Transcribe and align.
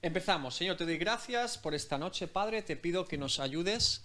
Empezamos. 0.00 0.54
Señor, 0.54 0.76
te 0.76 0.84
doy 0.84 0.96
gracias 0.96 1.58
por 1.58 1.74
esta 1.74 1.98
noche, 1.98 2.28
Padre. 2.28 2.62
Te 2.62 2.76
pido 2.76 3.04
que 3.04 3.18
nos 3.18 3.40
ayudes 3.40 4.04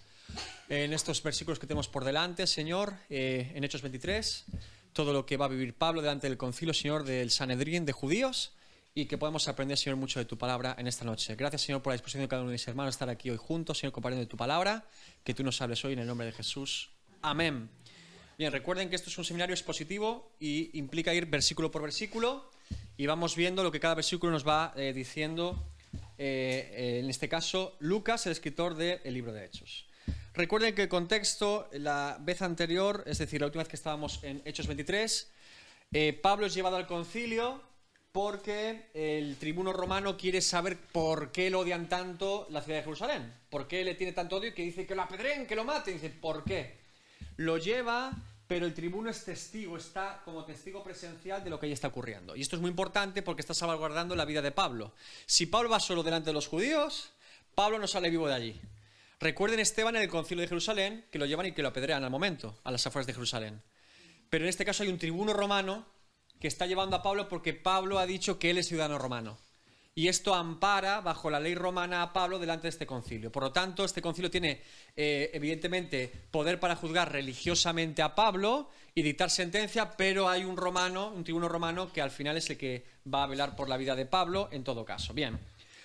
en 0.68 0.92
estos 0.92 1.22
versículos 1.22 1.60
que 1.60 1.68
tenemos 1.68 1.86
por 1.86 2.04
delante, 2.04 2.48
Señor, 2.48 2.94
eh, 3.08 3.52
en 3.54 3.62
Hechos 3.62 3.80
23, 3.80 4.44
todo 4.92 5.12
lo 5.12 5.24
que 5.24 5.36
va 5.36 5.44
a 5.44 5.48
vivir 5.48 5.72
Pablo 5.74 6.02
delante 6.02 6.28
del 6.28 6.36
concilio, 6.36 6.74
Señor, 6.74 7.04
del 7.04 7.30
Sanedrín 7.30 7.86
de 7.86 7.92
judíos, 7.92 8.54
y 8.92 9.06
que 9.06 9.18
podamos 9.18 9.46
aprender, 9.46 9.78
Señor, 9.78 9.96
mucho 9.96 10.18
de 10.18 10.24
tu 10.24 10.36
palabra 10.36 10.74
en 10.76 10.88
esta 10.88 11.04
noche. 11.04 11.36
Gracias, 11.36 11.62
Señor, 11.62 11.80
por 11.80 11.92
la 11.92 11.94
disposición 11.94 12.22
de 12.22 12.28
cada 12.28 12.42
uno 12.42 12.50
de 12.50 12.54
mis 12.54 12.66
hermanos 12.66 12.94
a 12.94 12.96
estar 12.96 13.08
aquí 13.08 13.30
hoy 13.30 13.36
juntos, 13.36 13.78
Señor, 13.78 13.92
compartiendo 13.92 14.28
tu 14.28 14.36
palabra, 14.36 14.84
que 15.22 15.32
tú 15.32 15.44
nos 15.44 15.62
hables 15.62 15.84
hoy 15.84 15.92
en 15.92 16.00
el 16.00 16.08
nombre 16.08 16.26
de 16.26 16.32
Jesús. 16.32 16.90
Amén. 17.22 17.70
Bien, 18.36 18.50
recuerden 18.50 18.90
que 18.90 18.96
esto 18.96 19.10
es 19.10 19.18
un 19.18 19.24
seminario 19.24 19.54
expositivo 19.54 20.32
y 20.40 20.76
implica 20.76 21.14
ir 21.14 21.26
versículo 21.26 21.70
por 21.70 21.82
versículo 21.82 22.50
y 22.96 23.06
vamos 23.06 23.36
viendo 23.36 23.62
lo 23.62 23.70
que 23.70 23.78
cada 23.78 23.94
versículo 23.94 24.32
nos 24.32 24.46
va 24.46 24.72
eh, 24.76 24.92
diciendo, 24.92 25.64
eh, 26.18 26.70
eh, 26.72 27.00
en 27.02 27.10
este 27.10 27.28
caso, 27.28 27.76
Lucas, 27.80 28.26
el 28.26 28.32
escritor 28.32 28.74
del 28.74 29.00
libro 29.12 29.32
de 29.32 29.44
Hechos. 29.44 29.86
Recuerden 30.34 30.74
que 30.74 30.82
el 30.82 30.88
contexto, 30.88 31.68
la 31.72 32.18
vez 32.20 32.42
anterior, 32.42 33.04
es 33.06 33.18
decir, 33.18 33.40
la 33.40 33.46
última 33.46 33.62
vez 33.62 33.68
que 33.68 33.76
estábamos 33.76 34.22
en 34.24 34.42
Hechos 34.44 34.66
23, 34.66 35.30
Pablo 36.22 36.46
es 36.46 36.54
llevado 36.54 36.76
al 36.76 36.88
concilio 36.88 37.62
porque 38.10 38.90
el 38.94 39.36
tribuno 39.36 39.72
romano 39.72 40.16
quiere 40.16 40.40
saber 40.40 40.76
por 40.76 41.30
qué 41.30 41.50
lo 41.50 41.60
odian 41.60 41.88
tanto 41.88 42.48
la 42.50 42.62
ciudad 42.62 42.78
de 42.78 42.84
Jerusalén, 42.84 43.32
por 43.48 43.68
qué 43.68 43.84
le 43.84 43.94
tiene 43.94 44.12
tanto 44.12 44.36
odio 44.36 44.54
que 44.54 44.62
dice 44.62 44.86
que 44.86 44.94
lo 44.96 45.02
apedreen, 45.02 45.46
que 45.46 45.54
lo 45.54 45.64
maten, 45.64 45.94
dice, 45.94 46.10
¿por 46.10 46.42
qué? 46.42 46.78
Lo 47.36 47.58
lleva 47.58 48.12
pero 48.46 48.66
el 48.66 48.74
tribuno 48.74 49.10
es 49.10 49.24
testigo, 49.24 49.76
está 49.76 50.20
como 50.24 50.44
testigo 50.44 50.82
presencial 50.82 51.42
de 51.42 51.50
lo 51.50 51.58
que 51.58 51.66
ahí 51.66 51.72
está 51.72 51.88
ocurriendo. 51.88 52.36
Y 52.36 52.42
esto 52.42 52.56
es 52.56 52.62
muy 52.62 52.70
importante 52.70 53.22
porque 53.22 53.40
está 53.40 53.54
salvaguardando 53.54 54.14
la 54.14 54.24
vida 54.24 54.42
de 54.42 54.52
Pablo. 54.52 54.92
Si 55.26 55.46
Pablo 55.46 55.70
va 55.70 55.80
solo 55.80 56.02
delante 56.02 56.30
de 56.30 56.34
los 56.34 56.46
judíos, 56.46 57.10
Pablo 57.54 57.78
no 57.78 57.86
sale 57.86 58.10
vivo 58.10 58.28
de 58.28 58.34
allí. 58.34 58.60
Recuerden 59.18 59.60
Esteban 59.60 59.96
en 59.96 60.02
el 60.02 60.08
concilio 60.08 60.42
de 60.42 60.48
Jerusalén, 60.48 61.06
que 61.10 61.18
lo 61.18 61.26
llevan 61.26 61.46
y 61.46 61.52
que 61.52 61.62
lo 61.62 61.68
apedrean 61.68 62.04
al 62.04 62.10
momento, 62.10 62.58
a 62.64 62.70
las 62.70 62.86
afueras 62.86 63.06
de 63.06 63.14
Jerusalén. 63.14 63.62
Pero 64.28 64.44
en 64.44 64.50
este 64.50 64.64
caso 64.64 64.82
hay 64.82 64.90
un 64.90 64.98
tribuno 64.98 65.32
romano 65.32 65.86
que 66.38 66.48
está 66.48 66.66
llevando 66.66 66.96
a 66.96 67.02
Pablo 67.02 67.28
porque 67.28 67.54
Pablo 67.54 67.98
ha 67.98 68.06
dicho 68.06 68.38
que 68.38 68.50
él 68.50 68.58
es 68.58 68.68
ciudadano 68.68 68.98
romano 68.98 69.38
y 69.96 70.08
esto 70.08 70.34
ampara 70.34 71.00
bajo 71.00 71.30
la 71.30 71.38
ley 71.38 71.54
romana 71.54 72.02
a 72.02 72.12
Pablo 72.12 72.38
delante 72.38 72.64
de 72.64 72.70
este 72.70 72.86
concilio. 72.86 73.30
Por 73.30 73.44
lo 73.44 73.52
tanto, 73.52 73.84
este 73.84 74.02
concilio 74.02 74.30
tiene 74.30 74.60
eh, 74.96 75.30
evidentemente 75.32 76.10
poder 76.30 76.58
para 76.58 76.74
juzgar 76.74 77.12
religiosamente 77.12 78.02
a 78.02 78.14
Pablo 78.14 78.70
y 78.94 79.02
dictar 79.02 79.30
sentencia, 79.30 79.92
pero 79.96 80.28
hay 80.28 80.44
un 80.44 80.56
romano, 80.56 81.10
un 81.10 81.22
tribuno 81.22 81.48
romano, 81.48 81.92
que 81.92 82.00
al 82.00 82.10
final 82.10 82.36
es 82.36 82.50
el 82.50 82.58
que 82.58 82.84
va 83.12 83.22
a 83.22 83.28
velar 83.28 83.54
por 83.54 83.68
la 83.68 83.76
vida 83.76 83.94
de 83.94 84.06
Pablo 84.06 84.48
en 84.50 84.64
todo 84.64 84.84
caso. 84.84 85.14
Bien. 85.14 85.38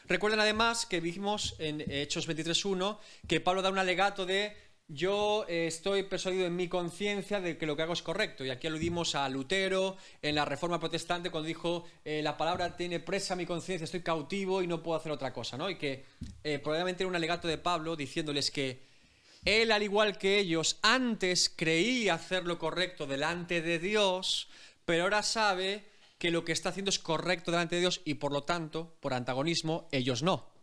Recuerden 0.07 0.39
además 0.39 0.87
que 0.87 1.01
vimos 1.01 1.55
en 1.59 1.81
Hechos 1.87 2.27
23.1 2.27 2.97
que 3.27 3.41
Pablo 3.41 3.61
da 3.61 3.69
un 3.69 3.77
alegato 3.77 4.25
de 4.25 4.57
yo 4.89 5.45
eh, 5.47 5.67
estoy 5.67 6.03
persuadido 6.03 6.47
en 6.47 6.55
mi 6.55 6.67
conciencia 6.67 7.39
de 7.39 7.57
que 7.57 7.67
lo 7.67 7.75
que 7.75 7.83
hago 7.83 7.93
es 7.93 8.01
correcto. 8.01 8.43
Y 8.43 8.49
aquí 8.49 8.67
aludimos 8.67 9.13
a 9.13 9.29
Lutero 9.29 9.97
en 10.21 10.33
la 10.33 10.45
Reforma 10.45 10.79
Protestante 10.79 11.29
cuando 11.29 11.47
dijo 11.47 11.85
eh, 12.03 12.21
la 12.23 12.35
palabra 12.35 12.75
tiene 12.75 12.99
presa 12.99 13.35
mi 13.35 13.45
conciencia, 13.45 13.85
estoy 13.85 14.01
cautivo 14.01 14.63
y 14.63 14.67
no 14.67 14.81
puedo 14.81 14.97
hacer 14.97 15.11
otra 15.11 15.31
cosa. 15.31 15.57
¿no? 15.57 15.69
Y 15.69 15.77
que 15.77 16.05
eh, 16.43 16.57
probablemente 16.57 17.03
era 17.03 17.09
un 17.09 17.15
alegato 17.15 17.47
de 17.47 17.59
Pablo 17.59 17.95
diciéndoles 17.95 18.49
que 18.49 18.89
él, 19.45 19.71
al 19.71 19.83
igual 19.83 20.17
que 20.17 20.39
ellos, 20.39 20.79
antes 20.81 21.53
creía 21.55 22.15
hacer 22.15 22.45
lo 22.45 22.57
correcto 22.57 23.05
delante 23.05 23.61
de 23.61 23.77
Dios, 23.77 24.49
pero 24.85 25.03
ahora 25.03 25.21
sabe 25.23 25.85
que 26.17 26.31
lo 26.31 26.43
que 26.43 26.51
está 26.51 26.69
haciendo 26.69 26.89
es 26.89 26.99
correcto 26.99 27.51
delante 27.51 27.75
de 27.75 27.81
Dios 27.81 28.01
y 28.05 28.15
por 28.15 28.33
lo 28.33 28.43
tanto, 28.43 28.97
por 28.99 29.13
antagonismo, 29.13 29.87
ellos 29.91 30.23
no. 30.23 30.58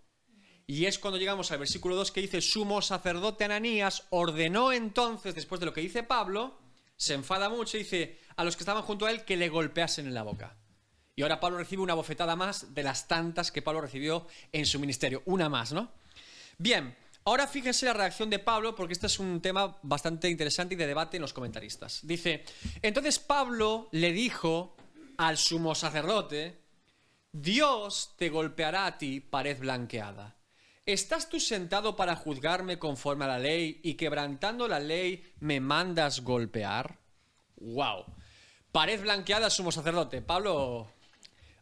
Y 0.67 0.86
es 0.86 0.98
cuando 0.98 1.19
llegamos 1.19 1.53
al 1.53 1.59
versículo 1.59 1.95
2 1.95 2.11
que 2.11 2.20
dice, 2.20 2.41
sumo 2.41 2.83
sacerdote 2.83 3.45
Ananías 3.45 4.05
ordenó 4.11 4.73
entonces, 4.73 5.34
después 5.34 5.61
de 5.61 5.67
lo 5.67 5.73
que 5.73 5.81
dice 5.81 6.03
Pablo, 6.03 6.58
se 6.97 7.14
enfada 7.14 7.48
mucho 7.48 7.77
y 7.77 7.80
dice 7.85 8.18
a 8.36 8.45
los 8.45 8.57
que 8.57 8.63
estaban 8.63 8.83
junto 8.83 9.07
a 9.07 9.11
él 9.11 9.24
que 9.24 9.36
le 9.36 9.48
golpeasen 9.48 10.07
en 10.07 10.14
la 10.14 10.24
boca. 10.24 10.57
Y 11.14 11.23
ahora 11.23 11.41
Pablo 11.41 11.58
recibe 11.58 11.83
una 11.83 11.95
bofetada 11.95 12.36
más 12.36 12.74
de 12.74 12.83
las 12.83 13.08
tantas 13.08 13.52
que 13.52 13.63
Pablo 13.63 13.80
recibió 13.80 14.27
en 14.52 14.67
su 14.67 14.79
ministerio. 14.79 15.23
Una 15.24 15.48
más, 15.48 15.73
¿no? 15.73 15.91
Bien, 16.58 16.95
ahora 17.24 17.46
fíjense 17.46 17.86
la 17.86 17.95
reacción 17.95 18.29
de 18.29 18.39
Pablo 18.39 18.74
porque 18.74 18.92
este 18.92 19.07
es 19.07 19.18
un 19.18 19.41
tema 19.41 19.79
bastante 19.83 20.29
interesante 20.29 20.74
y 20.74 20.77
de 20.77 20.86
debate 20.86 21.17
en 21.17 21.23
los 21.23 21.33
comentaristas. 21.33 22.01
Dice, 22.02 22.45
entonces 22.83 23.18
Pablo 23.18 23.89
le 23.92 24.12
dijo 24.12 24.77
al 25.17 25.39
sumo 25.39 25.74
sacerdote, 25.74 26.58
Dios 27.33 28.14
te 28.18 28.29
golpeará 28.29 28.86
a 28.86 28.98
ti, 28.98 29.20
pared 29.20 29.58
blanqueada. 29.58 30.36
¿Estás 30.86 31.29
tú 31.29 31.41
sentado 31.41 31.97
para 31.97 32.14
juzgarme 32.14 32.79
conforme 32.79 33.24
a 33.24 33.29
la 33.29 33.41
ley 33.41 33.80
y 33.83 33.95
quebrantando 33.95 34.69
la 34.69 34.79
ley 34.79 35.33
me 35.41 35.58
mandas 35.58 36.20
golpear? 36.20 36.97
¡Wow! 37.57 38.05
Pared 38.70 39.01
blanqueada, 39.01 39.51
sumo 39.51 39.73
sacerdote. 39.73 40.23
Pablo, 40.23 40.86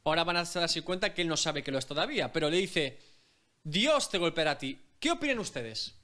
ahora 0.04 0.24
van 0.24 0.36
a 0.36 0.44
darse 0.44 0.82
cuenta 0.82 1.14
que 1.14 1.22
él 1.22 1.28
no 1.28 1.38
sabe 1.38 1.62
que 1.62 1.72
lo 1.72 1.78
es 1.78 1.86
todavía, 1.86 2.30
pero 2.32 2.50
le 2.50 2.58
dice, 2.58 2.98
Dios 3.62 4.10
te 4.10 4.18
golpeará 4.18 4.50
a 4.50 4.58
ti. 4.58 4.78
¿Qué 5.00 5.10
opinan 5.10 5.38
ustedes? 5.38 5.94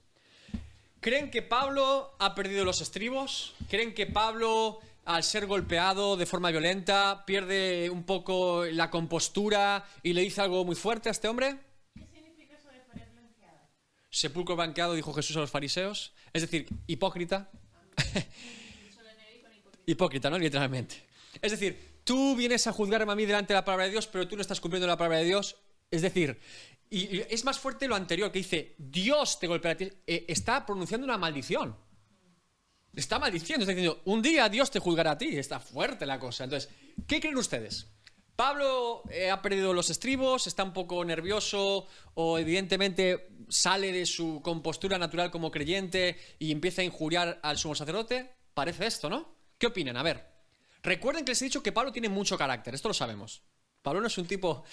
¿Creen 0.99 1.29
que 1.29 1.43
Pablo 1.43 2.15
ha 2.17 2.33
perdido 2.33 2.65
los 2.65 2.81
estribos? 2.81 3.53
¿Creen 3.69 3.93
que 3.93 4.07
Pablo, 4.07 4.79
al 5.05 5.21
ser 5.21 5.45
golpeado 5.45 6.17
de 6.17 6.25
forma 6.25 6.49
violenta, 6.49 7.23
pierde 7.27 7.91
un 7.91 8.03
poco 8.03 8.65
la 8.65 8.89
compostura 8.89 9.85
y 10.01 10.13
le 10.13 10.21
dice 10.21 10.41
algo 10.41 10.65
muy 10.65 10.75
fuerte 10.75 11.09
a 11.09 11.11
este 11.11 11.27
hombre? 11.27 11.70
Sepulcro 14.11 14.55
banqueado, 14.55 14.93
dijo 14.93 15.13
Jesús 15.13 15.35
a 15.37 15.39
los 15.39 15.49
fariseos. 15.49 16.13
Es 16.33 16.43
decir, 16.43 16.67
hipócrita. 16.85 17.49
hipócrita, 19.85 20.29
¿no? 20.29 20.37
Literalmente. 20.37 21.03
Es 21.41 21.51
decir, 21.51 22.01
tú 22.03 22.35
vienes 22.35 22.67
a 22.67 22.73
juzgarme 22.73 23.11
a 23.11 23.15
mí 23.15 23.25
delante 23.25 23.53
de 23.53 23.59
la 23.59 23.65
palabra 23.65 23.85
de 23.85 23.91
Dios, 23.91 24.07
pero 24.07 24.27
tú 24.27 24.35
no 24.35 24.41
estás 24.41 24.59
cumpliendo 24.59 24.85
la 24.85 24.97
palabra 24.97 25.19
de 25.19 25.25
Dios. 25.25 25.55
Es 25.89 26.01
decir, 26.01 26.39
y 26.89 27.21
es 27.29 27.45
más 27.45 27.57
fuerte 27.57 27.87
lo 27.87 27.95
anterior, 27.95 28.31
que 28.31 28.39
dice, 28.39 28.75
Dios 28.77 29.39
te 29.39 29.47
golpeará. 29.47 29.77
Eh, 30.05 30.25
está 30.27 30.65
pronunciando 30.65 31.05
una 31.05 31.17
maldición. 31.17 31.75
Está 32.93 33.17
maldiciendo, 33.17 33.63
está 33.63 33.73
diciendo, 33.73 34.01
un 34.03 34.21
día 34.21 34.49
Dios 34.49 34.69
te 34.69 34.79
juzgará 34.79 35.11
a 35.11 35.17
ti. 35.17 35.37
Está 35.37 35.61
fuerte 35.61 36.05
la 36.05 36.19
cosa. 36.19 36.43
Entonces, 36.43 36.69
¿qué 37.07 37.21
creen 37.21 37.37
ustedes? 37.37 37.87
Pablo 38.35 39.03
eh, 39.09 39.29
ha 39.29 39.41
perdido 39.41 39.73
los 39.73 39.89
estribos, 39.89 40.47
está 40.47 40.63
un 40.63 40.73
poco 40.73 41.05
nervioso 41.05 41.87
o 42.15 42.39
evidentemente 42.39 43.29
sale 43.51 43.91
de 43.91 44.07
su 44.07 44.41
compostura 44.43 44.97
natural 44.97 45.29
como 45.29 45.51
creyente 45.51 46.17
y 46.39 46.51
empieza 46.51 46.81
a 46.81 46.85
injuriar 46.85 47.39
al 47.43 47.57
sumo 47.59 47.75
sacerdote. 47.75 48.31
Parece 48.53 48.87
esto, 48.87 49.09
¿no? 49.09 49.35
¿Qué 49.59 49.67
opinan? 49.67 49.97
A 49.97 50.03
ver, 50.03 50.25
recuerden 50.81 51.23
que 51.23 51.31
les 51.31 51.41
he 51.41 51.45
dicho 51.45 51.61
que 51.61 51.71
Pablo 51.71 51.91
tiene 51.91 52.09
mucho 52.09 52.37
carácter, 52.37 52.73
esto 52.73 52.87
lo 52.87 52.93
sabemos. 52.93 53.43
Pablo 53.81 54.01
no 54.01 54.07
es 54.07 54.17
un 54.17 54.27
tipo 54.27 54.63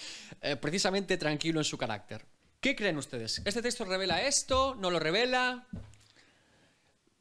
eh, 0.41 0.55
precisamente 0.55 1.17
tranquilo 1.17 1.59
en 1.59 1.65
su 1.65 1.77
carácter. 1.77 2.25
¿Qué 2.59 2.75
creen 2.75 2.97
ustedes? 2.97 3.41
¿Este 3.45 3.61
texto 3.61 3.85
revela 3.85 4.21
esto? 4.21 4.75
¿No 4.75 4.91
lo 4.91 4.99
revela? 4.99 5.67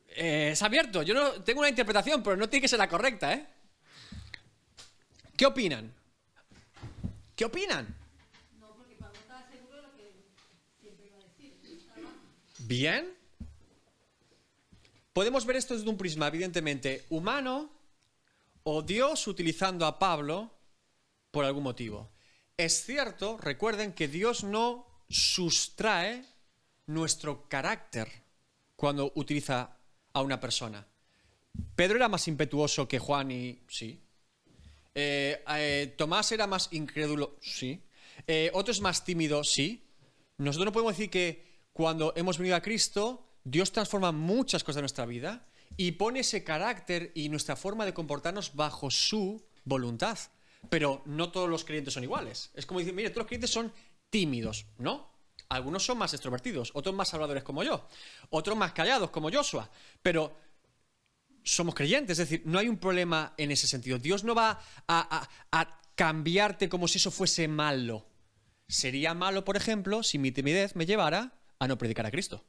Eh, 0.08 0.50
es 0.52 0.62
abierto. 0.62 1.02
Yo 1.02 1.14
no 1.14 1.42
tengo 1.44 1.60
una 1.60 1.68
interpretación, 1.68 2.22
pero 2.22 2.36
no 2.36 2.48
tiene 2.48 2.62
que 2.62 2.68
ser 2.68 2.78
la 2.78 2.88
correcta, 2.88 3.32
¿eh? 3.32 3.46
¿Qué 5.36 5.46
opinan? 5.46 5.94
¿Qué 7.36 7.44
opinan? 7.44 7.86
No, 8.58 8.74
porque 8.76 8.96
Pablo 8.96 9.16
estaba 9.20 9.48
seguro 9.48 9.76
de 9.76 9.82
lo 9.82 9.96
que 9.96 10.12
siempre 10.80 11.06
iba 11.06 11.18
a 11.18 11.20
decir. 11.22 11.54
Bien. 12.68 13.16
Podemos 15.14 15.46
ver 15.46 15.56
esto 15.56 15.74
desde 15.74 15.88
un 15.88 15.96
prisma, 15.96 16.28
evidentemente, 16.28 17.06
humano 17.08 17.70
o 18.62 18.82
Dios 18.82 19.26
utilizando 19.26 19.86
a 19.86 19.98
Pablo 19.98 20.50
por 21.30 21.46
algún 21.46 21.62
motivo. 21.62 22.10
Es 22.58 22.84
cierto, 22.84 23.38
recuerden 23.38 23.94
que 23.94 24.06
Dios 24.06 24.44
no 24.44 24.86
sustrae 25.08 26.26
nuestro 26.88 27.48
carácter 27.48 28.06
cuando 28.76 29.12
utiliza 29.14 29.78
a 30.12 30.20
una 30.20 30.38
persona. 30.38 30.86
Pedro 31.74 31.96
era 31.96 32.10
más 32.10 32.28
impetuoso 32.28 32.86
que 32.86 32.98
Juan 32.98 33.30
y 33.30 33.62
sí, 33.66 33.98
eh, 34.94 35.42
eh, 35.56 35.94
Tomás 35.96 36.32
era 36.32 36.46
más 36.46 36.68
incrédulo, 36.72 37.38
sí. 37.40 37.82
Eh, 38.26 38.50
otro 38.52 38.72
es 38.72 38.82
más 38.82 39.06
tímido, 39.06 39.42
sí. 39.42 39.88
Nosotros 40.36 40.66
no 40.66 40.72
podemos 40.72 40.92
decir 40.92 41.08
que 41.08 41.47
cuando 41.78 42.12
hemos 42.16 42.38
venido 42.38 42.56
a 42.56 42.60
Cristo, 42.60 43.24
Dios 43.44 43.70
transforma 43.70 44.10
muchas 44.10 44.64
cosas 44.64 44.78
de 44.78 44.82
nuestra 44.82 45.06
vida 45.06 45.46
y 45.76 45.92
pone 45.92 46.18
ese 46.18 46.42
carácter 46.42 47.12
y 47.14 47.28
nuestra 47.28 47.54
forma 47.54 47.86
de 47.86 47.94
comportarnos 47.94 48.56
bajo 48.56 48.90
su 48.90 49.46
voluntad. 49.62 50.18
Pero 50.70 51.02
no 51.06 51.30
todos 51.30 51.48
los 51.48 51.64
creyentes 51.64 51.94
son 51.94 52.02
iguales. 52.02 52.50
Es 52.54 52.66
como 52.66 52.80
decir, 52.80 52.94
mire, 52.94 53.10
todos 53.10 53.18
los 53.18 53.26
creyentes 53.28 53.52
son 53.52 53.72
tímidos, 54.10 54.66
¿no? 54.78 55.08
Algunos 55.50 55.84
son 55.84 55.98
más 55.98 56.12
extrovertidos, 56.12 56.72
otros 56.74 56.96
más 56.96 57.14
habladores 57.14 57.44
como 57.44 57.62
yo, 57.62 57.86
otros 58.30 58.56
más 58.56 58.72
callados 58.72 59.10
como 59.10 59.30
Joshua. 59.30 59.70
Pero 60.02 60.36
somos 61.44 61.76
creyentes, 61.76 62.18
es 62.18 62.28
decir, 62.28 62.42
no 62.44 62.58
hay 62.58 62.66
un 62.66 62.78
problema 62.78 63.34
en 63.36 63.52
ese 63.52 63.68
sentido. 63.68 64.00
Dios 64.00 64.24
no 64.24 64.34
va 64.34 64.60
a, 64.88 65.28
cambiarte 65.94 66.68
como 66.68 66.88
si 66.88 66.98
eso 66.98 67.12
fuese 67.12 67.46
malo, 67.46 68.04
Sería 68.66 69.14
malo, 69.14 69.44
por 69.44 69.56
ejemplo, 69.56 70.02
si 70.02 70.18
mi 70.18 70.30
timidez 70.30 70.76
me 70.76 70.84
llevara 70.84 71.37
a 71.58 71.68
no 71.68 71.78
predicar 71.78 72.06
a 72.06 72.10
Cristo. 72.10 72.44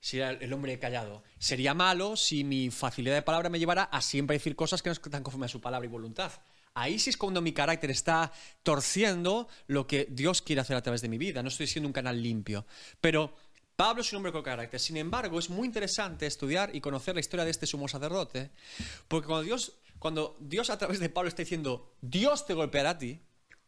Sería 0.00 0.30
el 0.30 0.52
hombre 0.52 0.78
callado. 0.78 1.22
Sería 1.38 1.74
malo 1.74 2.16
si 2.16 2.42
mi 2.42 2.70
facilidad 2.70 3.14
de 3.14 3.22
palabra 3.22 3.48
me 3.48 3.58
llevara 3.58 3.84
a 3.84 4.00
siempre 4.00 4.36
decir 4.36 4.56
cosas 4.56 4.82
que 4.82 4.88
no 4.88 4.94
están 4.94 5.22
conforme 5.22 5.46
a 5.46 5.48
su 5.48 5.60
palabra 5.60 5.86
y 5.86 5.90
voluntad. 5.90 6.32
Ahí 6.74 6.98
sí 6.98 7.10
es 7.10 7.16
cuando 7.16 7.42
mi 7.42 7.52
carácter 7.52 7.90
está 7.90 8.32
torciendo 8.62 9.46
lo 9.66 9.86
que 9.86 10.08
Dios 10.10 10.42
quiere 10.42 10.62
hacer 10.62 10.76
a 10.76 10.82
través 10.82 11.02
de 11.02 11.08
mi 11.08 11.18
vida. 11.18 11.42
No 11.42 11.48
estoy 11.48 11.66
siendo 11.66 11.86
un 11.86 11.92
canal 11.92 12.20
limpio. 12.20 12.66
Pero 13.00 13.34
Pablo 13.76 14.02
es 14.02 14.12
un 14.12 14.18
hombre 14.18 14.32
con 14.32 14.42
carácter. 14.42 14.80
Sin 14.80 14.96
embargo, 14.96 15.38
es 15.38 15.50
muy 15.50 15.66
interesante 15.66 16.26
estudiar 16.26 16.74
y 16.74 16.80
conocer 16.80 17.14
la 17.14 17.20
historia 17.20 17.44
de 17.44 17.50
este 17.50 17.66
sumo 17.66 17.88
sacerdote, 17.88 18.50
porque 19.08 19.26
cuando 19.26 19.44
Dios, 19.44 19.72
cuando 19.98 20.36
Dios 20.40 20.70
a 20.70 20.78
través 20.78 20.98
de 20.98 21.08
Pablo 21.08 21.28
está 21.28 21.42
diciendo, 21.42 21.94
Dios 22.00 22.46
te 22.46 22.54
golpeará 22.54 22.90
a 22.90 22.98
ti, 22.98 23.20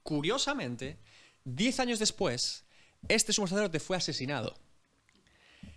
curiosamente, 0.02 0.98
diez 1.44 1.80
años 1.80 1.98
después, 1.98 2.64
este 3.08 3.32
sumo 3.32 3.46
sacerdote 3.46 3.80
fue 3.80 3.96
asesinado. 3.96 4.54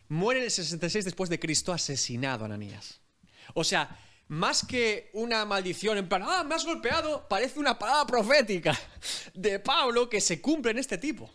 Muere 0.10 0.40
en 0.40 0.46
el 0.46 0.52
66 0.52 1.06
después 1.06 1.30
de 1.30 1.40
Cristo 1.40 1.74
asesinado 1.74 2.46
Ananías. 2.46 3.02
O 3.54 3.64
sea, 3.64 3.98
más 4.30 4.66
que 4.66 5.10
una 5.14 5.46
maldición 5.46 5.98
en 5.98 6.10
plan, 6.10 6.24
ah, 6.26 6.44
me 6.44 6.56
has 6.56 6.66
golpeado, 6.66 7.28
parece 7.28 7.60
una 7.60 7.78
palabra 7.78 8.06
profética 8.06 8.78
de 9.34 9.60
Pablo 9.60 10.10
que 10.10 10.22
se 10.22 10.42
cumple 10.42 10.72
en 10.72 10.80
este 10.80 10.98
tipo. 10.98 11.30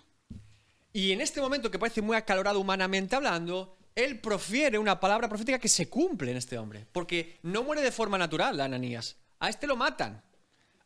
Y 0.92 1.12
en 1.12 1.20
este 1.20 1.40
momento 1.40 1.70
que 1.70 1.78
parece 1.78 2.02
muy 2.02 2.16
acalorado 2.16 2.60
humanamente 2.60 3.16
hablando, 3.16 3.76
él 3.94 4.20
profiere 4.20 4.78
una 4.78 5.00
palabra 5.00 5.28
profética 5.28 5.58
que 5.58 5.68
se 5.68 5.88
cumple 5.88 6.30
en 6.30 6.36
este 6.36 6.58
hombre. 6.58 6.86
Porque 6.92 7.38
no 7.42 7.62
muere 7.62 7.82
de 7.82 7.92
forma 7.92 8.18
natural 8.18 8.60
Ananías. 8.60 9.16
A 9.40 9.48
este 9.48 9.66
lo 9.66 9.76
matan, 9.76 10.22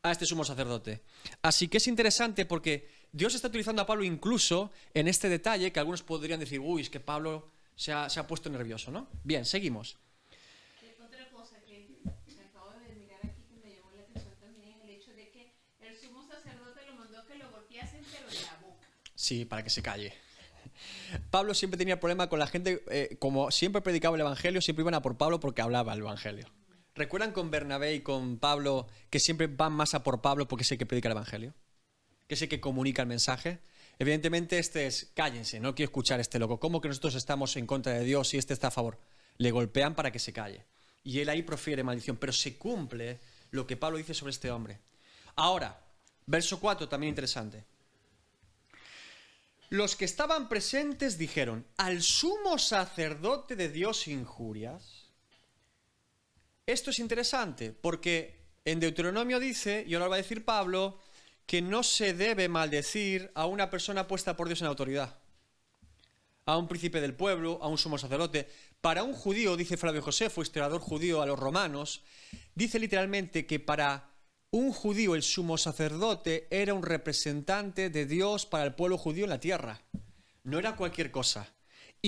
a 0.09 0.13
este 0.13 0.27
sumo 0.27 0.45
sacerdote. 0.45 1.03
Así 1.43 1.69
que 1.69 1.79
es 1.79 1.87
interesante 1.87 2.47
porque 2.47 2.89
Dios 3.13 3.35
está 3.35 3.49
utilizando 3.49 3.83
a 3.83 3.87
Pablo 3.87 4.05
incluso 4.05 4.71
en 4.95 5.09
este 5.09 5.29
detalle 5.29 5.73
que 5.73 5.81
algunos 5.81 6.03
podrían 6.03 6.41
decir, 6.41 6.61
uy, 6.61 6.83
es 6.83 6.91
que 6.91 7.01
Pablo 7.01 7.51
se 7.75 7.93
ha, 7.93 8.09
se 8.09 8.21
ha 8.21 8.27
puesto 8.27 8.51
nervioso, 8.51 8.91
¿no? 8.91 9.09
Bien, 9.25 9.45
seguimos. 9.45 9.99
Sí, 19.27 19.45
para 19.45 19.65
que 19.65 19.71
se 19.71 19.83
calle. 19.83 20.13
Pablo 21.33 21.53
siempre 21.53 21.77
tenía 21.77 21.99
problema 21.99 22.29
con 22.29 22.39
la 22.39 22.47
gente, 22.47 22.85
eh, 22.91 23.17
como 23.19 23.51
siempre 23.51 23.83
predicaba 23.83 24.15
el 24.15 24.21
Evangelio, 24.21 24.61
siempre 24.61 24.83
iban 24.83 24.95
a 24.95 25.03
por 25.03 25.17
Pablo 25.17 25.41
porque 25.41 25.63
hablaba 25.63 25.95
el 25.95 26.01
Evangelio. 26.01 26.47
¿Recuerdan 26.97 27.33
con 27.33 27.51
Bernabé 27.51 27.95
y 27.95 28.01
con 28.01 28.39
Pablo 28.39 28.89
que 29.11 29.21
siempre 29.21 29.49
van 29.49 29.75
más 29.75 29.93
a 29.93 30.03
por 30.03 30.23
Pablo 30.23 30.49
porque 30.49 30.63
es 30.63 30.73
el 30.73 30.79
que 30.79 30.87
predica 30.87 31.09
el 31.09 31.13
Evangelio? 31.13 31.53
Que 32.27 32.35
es 32.35 32.43
el 32.43 32.49
que 32.49 32.59
comunica 32.59 33.03
el 33.03 33.09
mensaje. 33.09 33.61
Evidentemente 33.99 34.59
este 34.59 34.87
es, 34.87 35.11
cállense, 35.15 35.61
no 35.61 35.75
quiero 35.75 35.91
escuchar 35.91 36.21
a 36.21 36.23
este 36.23 36.39
loco. 36.39 36.59
¿Cómo 36.59 36.81
que 36.81 36.89
nosotros 36.89 37.15
estamos 37.15 37.55
en 37.57 37.67
contra 37.67 37.93
de 37.93 38.05
Dios 38.05 38.33
y 38.33 38.39
este 38.39 38.55
está 38.55 38.69
a 38.69 38.71
favor? 38.71 38.99
Le 39.37 39.51
golpean 39.51 39.95
para 39.95 40.11
que 40.11 40.19
se 40.19 40.33
calle. 40.33 40.65
Y 41.05 41.21
él 41.21 41.29
ahí 41.29 41.43
profiere 41.43 41.85
maldición, 41.85 42.17
pero 42.17 42.33
se 42.33 42.57
cumple 42.57 43.21
lo 43.51 43.67
que 43.67 43.77
Pablo 43.77 43.99
dice 43.99 44.15
sobre 44.15 44.31
este 44.31 44.51
hombre. 44.51 44.81
Ahora, 45.35 45.79
verso 46.25 46.59
4 46.59 46.89
también 46.89 47.11
interesante. 47.11 47.65
Los 49.69 49.97
que 49.97 50.07
estaban 50.07 50.49
presentes 50.49 51.19
dijeron, 51.19 51.67
al 51.77 52.03
sumo 52.03 52.59
sacerdote 52.59 53.55
de 53.55 53.69
Dios 53.69 54.09
injurias. 54.09 55.06
Esto 56.67 56.91
es 56.91 56.99
interesante 56.99 57.71
porque 57.71 58.35
en 58.65 58.81
Deuteronomio 58.81 59.39
dice, 59.39 59.85
y 59.87 59.95
ahora 59.95 60.09
va 60.09 60.15
a 60.17 60.19
decir 60.19 60.45
Pablo, 60.45 60.99
que 61.47 61.63
no 61.63 61.85
se 61.85 62.13
debe 62.13 62.49
maldecir 62.49 63.31
a 63.37 63.47
una 63.47 63.71
persona 63.71 64.09
puesta 64.09 64.37
por 64.37 64.49
Dios 64.49 64.61
en 64.63 64.67
autoridad. 64.67 65.17
A 66.45 66.57
un 66.59 66.67
príncipe 66.67 67.01
del 67.01 67.15
pueblo, 67.15 67.61
a 67.63 67.69
un 67.69 67.79
sumo 67.79 67.99
sacerdote. 67.99 68.49
Para 68.81 69.05
un 69.05 69.13
judío, 69.13 69.57
dice 69.57 69.77
Flavio 69.77 70.03
Josefo, 70.03 70.43
historiador 70.43 70.81
judío 70.81 71.23
a 71.23 71.27
los 71.27 71.39
romanos, 71.39 72.03
dice 72.57 72.81
literalmente 72.81 73.47
que 73.47 73.61
para 73.61 74.11
un 74.51 74.73
judío, 74.73 75.15
el 75.15 75.23
sumo 75.23 75.59
sacerdote, 75.59 76.49
era 76.51 76.75
un 76.75 76.83
representante 76.83 77.91
de 77.91 78.07
Dios 78.07 78.45
para 78.47 78.65
el 78.65 78.75
pueblo 78.75 78.99
judío 78.99 79.25
en 79.25 79.31
la 79.31 79.41
tierra. 79.41 79.83
No 80.43 80.59
era 80.59 80.75
cualquier 80.75 81.13
cosa. 81.13 81.56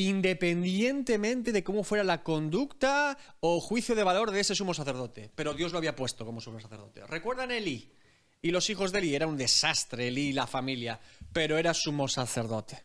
Independientemente 0.07 1.51
de 1.51 1.65
cómo 1.65 1.83
fuera 1.83 2.05
la 2.05 2.23
conducta 2.23 3.19
o 3.41 3.61
juicio 3.61 3.97
de 3.97 4.05
valor 4.05 4.31
de 4.31 4.39
ese 4.39 4.55
sumo 4.55 4.73
sacerdote. 4.73 5.33
Pero 5.35 5.55
Dios 5.55 5.73
lo 5.73 5.79
había 5.79 5.97
puesto 5.97 6.25
como 6.25 6.41
sumo 6.41 6.61
sacerdote. 6.61 7.05
¿Recuerdan 7.05 7.51
Elí? 7.51 7.91
Y 8.41 8.53
los 8.53 8.71
hijos 8.71 8.93
de 8.93 9.01
Elí. 9.01 9.17
Era 9.17 9.27
un 9.27 9.37
desastre 9.37 10.07
Elí 10.07 10.29
y 10.29 10.33
la 10.33 10.47
familia. 10.47 11.01
Pero 11.33 11.59
era 11.59 11.75
sumo 11.75 12.07
sacerdote. 12.07 12.85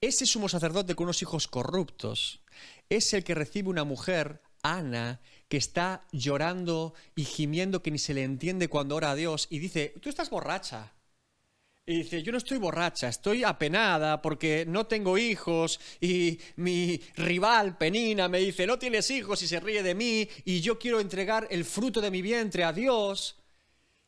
Ese 0.00 0.24
sumo 0.24 0.48
sacerdote 0.48 0.94
con 0.94 1.04
unos 1.04 1.20
hijos 1.20 1.48
corruptos 1.48 2.40
es 2.88 3.12
el 3.12 3.22
que 3.22 3.34
recibe 3.34 3.68
una 3.68 3.84
mujer, 3.84 4.40
Ana, 4.62 5.20
que 5.48 5.58
está 5.58 6.06
llorando 6.12 6.94
y 7.14 7.24
gimiendo 7.24 7.82
que 7.82 7.90
ni 7.90 7.98
se 7.98 8.14
le 8.14 8.22
entiende 8.22 8.68
cuando 8.68 8.96
ora 8.96 9.10
a 9.10 9.16
Dios 9.16 9.48
y 9.50 9.58
dice, 9.58 9.92
tú 10.00 10.08
estás 10.08 10.30
borracha. 10.30 10.94
Y 11.86 11.98
dice, 11.98 12.22
yo 12.22 12.32
no 12.32 12.38
estoy 12.38 12.56
borracha, 12.56 13.08
estoy 13.08 13.44
apenada 13.44 14.22
porque 14.22 14.64
no 14.66 14.86
tengo 14.86 15.18
hijos 15.18 15.78
y 16.00 16.40
mi 16.56 16.98
rival 17.16 17.76
Penina 17.76 18.26
me 18.26 18.38
dice, 18.38 18.66
no 18.66 18.78
tienes 18.78 19.10
hijos 19.10 19.42
y 19.42 19.48
se 19.48 19.60
ríe 19.60 19.82
de 19.82 19.94
mí 19.94 20.26
y 20.46 20.62
yo 20.62 20.78
quiero 20.78 20.98
entregar 20.98 21.46
el 21.50 21.66
fruto 21.66 22.00
de 22.00 22.10
mi 22.10 22.22
vientre 22.22 22.64
a 22.64 22.72
Dios. 22.72 23.36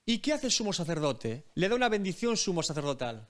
¿Y 0.06 0.18
qué 0.18 0.32
hace 0.32 0.46
el 0.46 0.52
sumo 0.52 0.72
sacerdote? 0.72 1.48
Le 1.54 1.68
da 1.68 1.74
una 1.74 1.90
bendición 1.90 2.38
sumo 2.38 2.62
sacerdotal. 2.62 3.28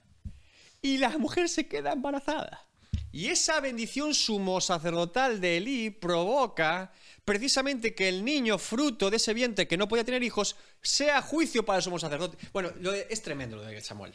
Y 0.81 0.99
la 0.99 1.19
mujer 1.19 1.49
se 1.49 1.67
queda 1.67 1.93
embarazada. 1.93 2.69
Y 3.11 3.29
esa 3.29 3.59
bendición 3.61 4.15
sumo 4.15 4.61
sacerdotal 4.61 5.41
de 5.41 5.57
Elí 5.57 5.91
provoca 5.91 6.93
precisamente 7.25 7.97
que 7.97 8.09
el 8.09 8.25
niño, 8.25 8.59
fruto 8.59 9.11
de 9.11 9.17
ese 9.17 9.35
vientre 9.35 9.67
que 9.67 9.77
no 9.77 9.89
podía 9.89 10.05
tener 10.05 10.23
hijos, 10.23 10.55
sea 10.83 11.21
juicio 11.21 11.65
para 11.65 11.79
el 11.79 11.83
sumo 11.83 11.99
sacerdote. 11.99 12.37
Bueno, 12.53 12.71
lo 12.79 12.93
es 12.93 13.23
tremendo 13.23 13.57
lo 13.57 13.63
de 13.63 13.81
Samuel. 13.81 14.15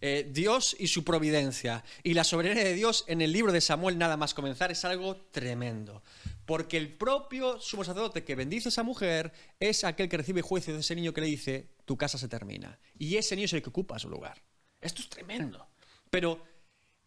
Eh, 0.00 0.28
Dios 0.30 0.76
y 0.78 0.88
su 0.88 1.04
providencia 1.04 1.84
y 2.02 2.14
la 2.14 2.24
soberanía 2.24 2.64
de 2.64 2.74
Dios 2.74 3.04
en 3.08 3.20
el 3.22 3.32
libro 3.32 3.52
de 3.52 3.60
Samuel 3.60 3.98
nada 3.98 4.16
más 4.16 4.34
comenzar 4.34 4.70
es 4.70 4.84
algo 4.84 5.16
tremendo. 5.30 6.02
Porque 6.44 6.76
el 6.76 6.92
propio 6.96 7.60
sumo 7.60 7.82
sacerdote 7.84 8.24
que 8.24 8.34
bendice 8.34 8.68
a 8.68 8.70
esa 8.70 8.82
mujer 8.82 9.32
es 9.58 9.84
aquel 9.84 10.08
que 10.08 10.16
recibe 10.16 10.42
juicio 10.42 10.74
de 10.74 10.80
ese 10.80 10.94
niño 10.94 11.12
que 11.12 11.20
le 11.22 11.26
dice, 11.26 11.70
tu 11.84 11.96
casa 11.96 12.18
se 12.18 12.28
termina. 12.28 12.78
Y 12.98 13.16
ese 13.16 13.34
niño 13.36 13.46
es 13.46 13.52
el 13.52 13.62
que 13.62 13.70
ocupa 13.70 13.98
su 13.98 14.08
lugar. 14.08 14.40
Esto 14.80 15.02
es 15.02 15.08
tremendo. 15.08 15.66
Pero 16.10 16.44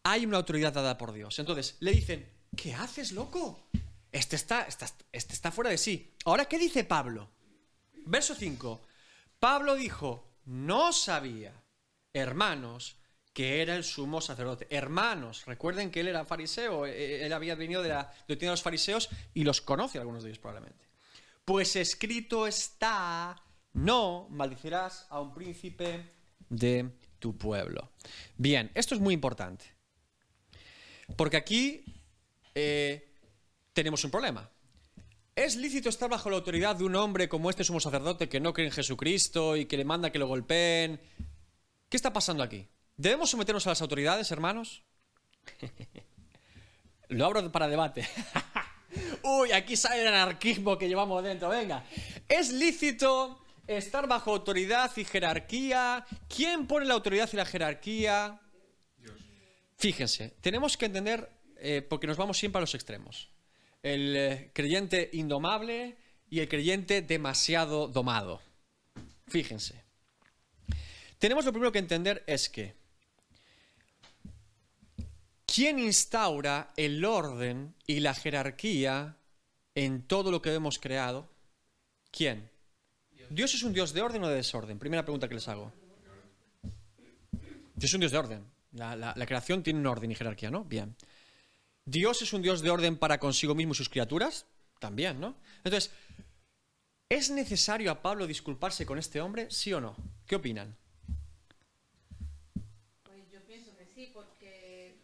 hay 0.03 0.25
una 0.25 0.37
autoridad 0.37 0.73
dada 0.73 0.97
por 0.97 1.13
Dios. 1.13 1.39
Entonces 1.39 1.77
le 1.79 1.91
dicen, 1.91 2.27
¿qué 2.57 2.73
haces, 2.73 3.11
loco? 3.11 3.67
Este 4.11 4.35
está, 4.35 4.63
está- 4.63 4.91
este 5.11 5.33
está 5.33 5.51
fuera 5.51 5.69
de 5.69 5.77
sí. 5.77 6.11
Ahora, 6.25 6.45
¿qué 6.45 6.57
dice 6.57 6.83
Pablo? 6.83 7.29
Verso 8.05 8.33
5. 8.35 8.81
Pablo 9.39 9.75
dijo, 9.75 10.27
no 10.45 10.91
sabía, 10.91 11.53
hermanos, 12.13 12.97
que 13.33 13.61
era 13.61 13.75
el 13.75 13.83
sumo 13.83 14.21
sacerdote. 14.21 14.67
Hermanos, 14.69 15.45
recuerden 15.45 15.91
que 15.91 16.01
él 16.01 16.07
era 16.07 16.25
fariseo, 16.25 16.85
eh, 16.85 17.25
él 17.25 17.33
había 17.33 17.55
venido 17.55 17.81
de 17.81 17.89
la 17.89 18.13
de 18.27 18.45
los 18.45 18.61
fariseos 18.61 19.09
y 19.33 19.43
los 19.43 19.61
conoce 19.61 19.97
algunos 19.97 20.23
de 20.23 20.29
ellos 20.29 20.39
probablemente. 20.39 20.87
Pues 21.45 21.75
escrito 21.75 22.47
está, 22.47 23.41
no 23.73 24.27
maldicirás 24.29 25.07
a 25.09 25.19
un 25.19 25.33
príncipe 25.33 26.11
de 26.49 26.89
tu 27.19 27.37
pueblo. 27.37 27.91
Bien, 28.37 28.71
esto 28.73 28.95
es 28.95 29.01
muy 29.01 29.13
importante. 29.13 29.65
Porque 31.15 31.37
aquí 31.37 31.83
eh, 32.53 33.13
tenemos 33.73 34.03
un 34.03 34.11
problema. 34.11 34.49
¿Es 35.35 35.55
lícito 35.55 35.89
estar 35.89 36.09
bajo 36.09 36.29
la 36.29 36.35
autoridad 36.35 36.75
de 36.75 36.83
un 36.83 36.95
hombre 36.95 37.29
como 37.29 37.49
este 37.49 37.63
sumo 37.63 37.79
sacerdote 37.79 38.27
que 38.27 38.41
no 38.41 38.53
cree 38.53 38.67
en 38.67 38.73
Jesucristo 38.73 39.55
y 39.55 39.65
que 39.65 39.77
le 39.77 39.85
manda 39.85 40.11
que 40.11 40.19
lo 40.19 40.27
golpeen? 40.27 40.99
¿Qué 41.89 41.97
está 41.97 42.13
pasando 42.13 42.43
aquí? 42.43 42.67
¿Debemos 42.95 43.31
someternos 43.31 43.65
a 43.65 43.71
las 43.71 43.81
autoridades, 43.81 44.31
hermanos? 44.31 44.83
Lo 47.09 47.25
abro 47.25 47.51
para 47.51 47.67
debate. 47.67 48.07
Uy, 49.23 49.51
aquí 49.51 49.75
sale 49.75 50.01
el 50.01 50.07
anarquismo 50.07 50.77
que 50.77 50.87
llevamos 50.87 51.23
dentro. 51.23 51.49
Venga. 51.49 51.83
¿Es 52.27 52.51
lícito 52.51 53.43
estar 53.65 54.07
bajo 54.07 54.31
autoridad 54.31 54.91
y 54.95 55.03
jerarquía? 55.03 56.05
¿Quién 56.27 56.67
pone 56.67 56.85
la 56.85 56.93
autoridad 56.93 57.27
y 57.33 57.37
la 57.37 57.45
jerarquía? 57.45 58.39
Fíjense, 59.77 60.35
tenemos 60.41 60.77
que 60.77 60.85
entender, 60.85 61.27
eh, 61.57 61.81
porque 61.81 62.05
nos 62.05 62.17
vamos 62.17 62.37
siempre 62.37 62.59
a 62.59 62.61
los 62.61 62.75
extremos. 62.75 63.29
El 63.81 64.15
eh, 64.15 64.51
creyente 64.53 65.09
indomable 65.13 65.97
y 66.29 66.41
el 66.41 66.49
creyente 66.49 67.01
demasiado 67.01 67.87
domado. 67.87 68.41
Fíjense. 69.27 69.88
Tenemos 71.19 71.45
lo 71.45 71.51
primero 71.51 71.71
que 71.71 71.79
entender 71.79 72.23
es 72.27 72.49
que 72.49 72.73
¿quién 75.45 75.79
instaura 75.79 76.71
el 76.77 77.03
orden 77.03 77.75
y 77.85 77.99
la 77.99 78.13
jerarquía 78.13 79.17
en 79.75 80.03
todo 80.03 80.31
lo 80.31 80.41
que 80.41 80.53
hemos 80.53 80.79
creado? 80.79 81.29
¿Quién? 82.11 82.49
Dios 83.29 83.53
es 83.53 83.63
un 83.63 83.73
Dios 83.73 83.93
de 83.93 84.01
orden 84.01 84.23
o 84.23 84.27
de 84.29 84.35
desorden. 84.35 84.79
Primera 84.79 85.03
pregunta 85.03 85.27
que 85.27 85.35
les 85.35 85.47
hago. 85.47 85.71
Es 87.79 87.93
un 87.93 87.99
Dios 87.99 88.11
de 88.11 88.17
orden. 88.17 88.45
La- 88.71 88.95
la 88.95 89.25
creación 89.25 89.61
tiene 89.61 89.79
un 89.79 89.87
orden 89.87 90.11
y 90.11 90.15
jerarquía, 90.15 90.49
¿no? 90.49 90.63
Bien. 90.63 90.95
Dios 91.85 92.21
es 92.21 92.33
un 92.33 92.41
Dios 92.41 92.61
de 92.61 92.69
orden 92.69 92.97
para 92.97 93.19
consigo 93.19 93.55
mismo 93.55 93.73
y 93.73 93.75
sus 93.75 93.89
criaturas. 93.89 94.45
También, 94.79 95.19
¿no? 95.19 95.35
Entonces, 95.63 95.91
¿es 97.09 97.29
necesario 97.29 97.91
a 97.91 98.01
Pablo 98.01 98.25
disculparse 98.25 98.85
con 98.85 98.97
este 98.97 99.19
hombre? 99.21 99.51
¿Sí 99.51 99.73
o 99.73 99.81
no? 99.81 99.95
¿Qué 100.25 100.35
opinan? 100.37 100.75
Pues 103.03 103.29
yo 103.31 103.41
pienso 103.45 103.75
que 103.77 103.85
sí, 103.85 104.09
porque 104.13 104.95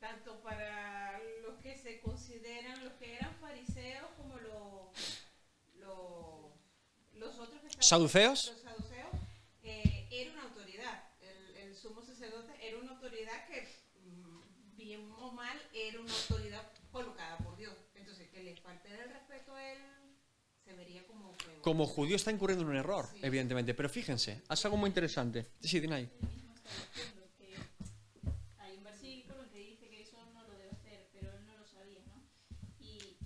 tanto 0.00 0.40
para 0.40 1.18
los 1.42 1.56
que 1.62 1.76
se 1.76 2.00
consideran 2.00 2.84
los 2.84 2.92
que 2.94 3.16
eran 3.16 3.34
fariseos 3.40 4.06
como 4.16 4.38
lo- 4.38 4.90
lo- 5.80 6.52
los 7.14 7.38
otros 7.40 7.60
que 7.60 7.66
estaban- 7.68 7.72
¿Saduceos? 7.86 8.52
Los 8.52 8.62
saduceos, 8.62 9.08
eh, 9.62 10.08
era 10.10 10.32
una 10.32 10.42
autoridad. 10.42 11.04
El, 11.20 11.56
el 11.68 11.76
sumo 11.76 12.02
sacerdote 12.02 12.52
era 12.60 12.78
una 12.78 12.90
autoridad 12.92 13.46
que, 13.46 13.62
mm, 14.04 14.76
bien 14.76 15.08
o 15.18 15.30
mal, 15.30 15.56
era 15.72 16.00
una 16.00 16.12
autoridad 16.12 16.62
colocada 16.90 17.38
por 17.38 17.56
Dios. 17.56 17.74
Entonces, 17.94 18.28
que 18.30 18.42
le 18.42 18.56
falte 18.56 18.88
el 18.90 19.08
respeto 19.08 19.54
a 19.54 19.72
él 19.72 19.78
se 20.64 20.72
vería 20.74 21.06
como 21.06 21.30
que... 21.38 21.60
Como 21.62 21.86
judío 21.86 22.16
está 22.16 22.32
incurriendo 22.32 22.64
en 22.64 22.70
un 22.70 22.76
error, 22.76 23.06
Sí. 23.12 23.20
evidentemente. 23.22 23.72
Pero 23.72 23.88
fíjense, 23.88 24.42
hace 24.48 24.66
algo 24.66 24.78
muy 24.78 24.88
interesante. 24.88 25.46
Sí, 25.60 25.78
dime 25.78 25.94
ahí. 25.94 26.10
Él 26.20 26.28
mismo 26.28 26.54
está 26.54 26.70
diciendo 26.92 27.22
que 27.38 27.54
hay 28.58 28.76
un 28.76 28.82
versículo 28.82 29.44
en 29.44 29.50
que 29.50 29.58
dice 29.60 29.88
que 29.88 30.02
eso 30.02 30.16
no 30.34 30.42
lo 30.42 30.50
debe 30.58 30.70
hacer, 30.72 31.06
pero 31.12 31.30
él 31.32 31.46
no 31.46 31.56
lo 31.56 31.66
sabía, 31.68 32.00
¿no? 32.06 32.20
Y 32.80 33.16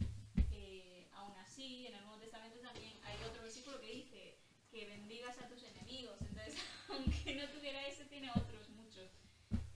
eh, 0.53 1.09
aún 1.15 1.35
así, 1.39 1.87
en 1.87 1.95
el 1.95 2.03
Nuevo 2.05 2.19
Testamento 2.21 2.59
también 2.61 2.93
hay 3.05 3.17
otro 3.27 3.43
versículo 3.43 3.81
que 3.81 3.87
dice 3.87 4.37
que 4.71 4.85
bendigas 4.87 5.39
a 5.39 5.49
tus 5.49 5.63
enemigos. 5.63 6.17
Entonces, 6.21 6.55
aunque 6.91 7.35
no 7.37 7.49
tuviera 7.49 7.87
ese, 7.89 8.05
tiene 8.05 8.31
otros 8.33 8.69
muchos. 8.71 9.09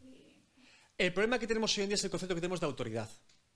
Eh, 0.02 0.34
El 1.04 1.12
problema 1.12 1.38
que 1.38 1.46
tenemos 1.46 1.76
hoy 1.76 1.82
en 1.82 1.90
día 1.90 1.96
es 1.96 2.04
el 2.04 2.10
concepto 2.10 2.34
que 2.34 2.40
tenemos 2.40 2.60
de 2.60 2.66
autoridad, 2.66 3.10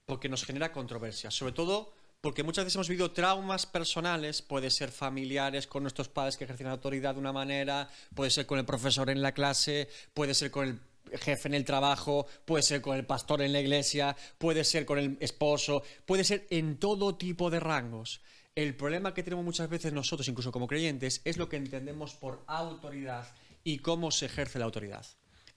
porque 0.05 0.29
nos 0.29 0.45
genera 0.45 0.71
controversia, 0.71 1.31
sobre 1.31 1.51
todo 1.51 1.91
porque 2.21 2.43
muchas 2.43 2.63
veces 2.63 2.75
hemos 2.75 2.89
vivido 2.89 3.11
traumas 3.11 3.65
personales, 3.65 4.43
puede 4.43 4.69
ser 4.69 4.91
familiares 4.91 5.65
con 5.65 5.81
nuestros 5.81 6.09
padres 6.09 6.37
que 6.37 6.43
ejercen 6.43 6.67
autoridad 6.67 7.15
de 7.15 7.21
una 7.21 7.33
manera, 7.33 7.89
puede 8.13 8.29
ser 8.29 8.45
con 8.45 8.59
el 8.59 8.65
profesor 8.65 9.09
en 9.09 9.23
la 9.23 9.31
clase, 9.31 9.89
puede 10.13 10.35
ser 10.35 10.51
con 10.51 10.67
el 10.67 11.17
jefe 11.17 11.47
en 11.47 11.55
el 11.55 11.65
trabajo, 11.65 12.27
puede 12.45 12.61
ser 12.61 12.81
con 12.81 12.95
el 12.95 13.07
pastor 13.07 13.41
en 13.41 13.51
la 13.51 13.61
iglesia, 13.61 14.15
puede 14.37 14.63
ser 14.63 14.85
con 14.85 14.99
el 14.99 15.17
esposo, 15.19 15.81
puede 16.05 16.23
ser 16.23 16.45
en 16.51 16.77
todo 16.77 17.15
tipo 17.15 17.49
de 17.49 17.59
rangos. 17.59 18.21
El 18.53 18.75
problema 18.75 19.15
que 19.15 19.23
tenemos 19.23 19.43
muchas 19.43 19.69
veces 19.69 19.91
nosotros, 19.91 20.27
incluso 20.27 20.51
como 20.51 20.67
creyentes, 20.67 21.21
es 21.25 21.37
lo 21.37 21.49
que 21.49 21.57
entendemos 21.57 22.13
por 22.13 22.43
autoridad 22.45 23.27
y 23.63 23.79
cómo 23.79 24.11
se 24.11 24.27
ejerce 24.27 24.59
la 24.59 24.65
autoridad. 24.65 25.03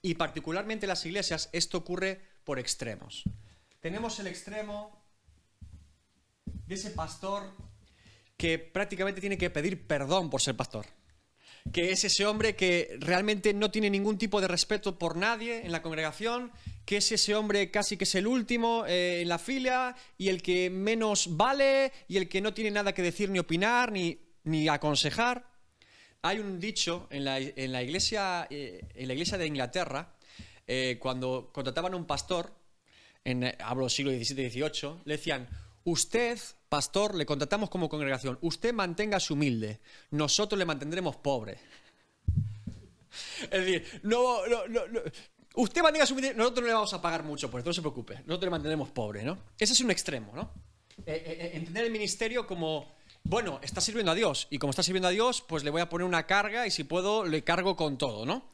Y 0.03 0.15
particularmente 0.17 0.87
en 0.87 0.89
las 0.89 1.07
iglesias 1.07 1.49
esto 1.53 1.79
ocurre 1.79 2.21
por 2.45 2.59
extremos. 2.59 3.23
Tenemos 3.81 4.19
el 4.19 4.27
extremo 4.27 5.01
de 6.67 6.75
ese 6.75 6.91
pastor 6.91 7.45
que 8.37 8.59
prácticamente 8.59 9.21
tiene 9.21 9.39
que 9.39 9.51
pedir 9.51 9.87
perdón 9.87 10.29
por 10.29 10.43
ser 10.43 10.57
pastor. 10.57 10.87
Que 11.73 11.93
es 11.93 12.03
ese 12.03 12.27
hombre 12.27 12.57
que 12.57 12.97
realmente 12.99 13.55
no 13.55 13.71
tiene 13.71 13.89
ningún 13.89 14.19
tipo 14.19 14.41
de 14.41 14.49
respeto 14.49 14.99
por 14.99 15.17
nadie 15.17 15.65
en 15.65 15.71
la 15.71 15.83
congregación, 15.83 16.51
que 16.85 16.97
es 16.97 17.13
ese 17.13 17.37
hombre 17.37 17.71
casi 17.71 17.97
que 17.97 18.03
es 18.03 18.15
el 18.17 18.27
último 18.27 18.85
eh, 18.87 19.21
en 19.23 19.29
la 19.29 19.39
fila 19.39 19.95
y 20.19 20.29
el 20.29 20.43
que 20.43 20.71
menos 20.71 21.37
vale 21.37 21.93
y 22.09 22.17
el 22.17 22.29
que 22.29 22.41
no 22.41 22.53
tiene 22.53 22.73
nada 22.73 22.93
que 22.93 23.03
decir 23.03 23.31
ni 23.31 23.39
opinar 23.39 23.93
ni, 23.93 24.19
ni 24.43 24.67
aconsejar. 24.67 25.52
Hay 26.25 26.39
un 26.39 26.61
dicho 26.61 27.09
en 27.11 27.25
la, 27.25 27.41
iglesia, 27.41 28.47
eh, 28.49 28.87
en 28.95 29.09
la 29.09 29.15
iglesia 29.15 29.37
de 29.37 29.45
Inglaterra, 29.45 30.15
eh, 30.69 30.97
cuando 31.01 31.51
contrataban 31.53 31.95
a 31.95 31.97
un 31.97 32.05
pastor, 32.05 32.53
en, 33.25 33.43
eh, 33.43 33.59
hablo 33.59 33.89
siglo 33.89 34.13
XVII 34.13 34.47
y 34.47 34.51
XVIII, 34.51 35.01
le 35.05 35.17
decían, 35.17 35.49
usted, 35.83 36.39
pastor, 36.69 37.17
le 37.17 37.27
contratamos 37.27 37.69
como 37.71 37.89
congregación, 37.89 38.39
usted 38.43 38.73
manténgase 38.73 39.33
humilde, 39.33 39.81
nosotros 40.13 40.57
le 40.57 40.65
mantendremos 40.65 41.17
pobre. 41.17 41.59
Es 43.43 43.51
decir, 43.51 44.01
no, 44.05 44.43
usted 45.57 45.83
manténgase 45.83 46.13
humilde, 46.13 46.35
nosotros 46.35 46.63
no 46.63 46.69
le 46.69 46.75
vamos 46.75 46.95
a 46.95 47.03
pagar 47.03 47.25
mucho 47.25 47.51
por 47.51 47.59
esto, 47.59 47.71
no 47.71 47.75
se 47.75 47.83
preocupe, 47.83 48.15
nosotros 48.27 48.45
le 48.45 48.51
mantendremos 48.51 48.91
pobre, 48.91 49.25
¿no? 49.25 49.39
Ese 49.59 49.73
es 49.73 49.81
un 49.81 49.91
extremo, 49.91 50.31
¿no? 50.37 50.53
Entender 51.05 51.85
el 51.85 51.91
ministerio 51.91 52.47
como, 52.47 52.95
bueno, 53.25 53.61
está 53.63 53.81
sirviendo 53.81 54.13
a 54.13 54.15
Dios, 54.15 54.49
y 54.51 54.59
como 54.59 54.71
está 54.71 54.83
sirviendo 54.83 55.09
a 55.09 55.13
Dios, 55.13 55.43
pues 55.43 55.65
le 55.65 55.71
voy 55.71 55.81
a 55.81 55.89
poner 55.89 56.07
una 56.07 56.27
carga 56.27 56.67
y 56.67 56.71
si 56.71 56.85
puedo 56.85 57.25
le 57.25 57.45
cargo 57.45 57.77
con 57.77 57.99
todo, 57.99 58.27
¿no? 58.27 58.51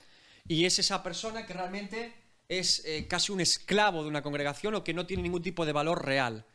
Y 0.46 0.64
es 0.64 0.78
esa 0.78 1.02
persona 1.02 1.46
que 1.46 1.52
realmente 1.52 2.14
es 2.48 2.84
eh, 2.86 3.06
casi 3.08 3.32
un 3.32 3.40
esclavo 3.40 4.02
de 4.02 4.08
una 4.08 4.22
congregación 4.22 4.74
o 4.74 4.84
que 4.84 4.94
no 4.94 5.06
tiene 5.06 5.22
ningún 5.22 5.42
tipo 5.42 5.66
de 5.66 5.72
valor 5.72 6.04
real. 6.04 6.46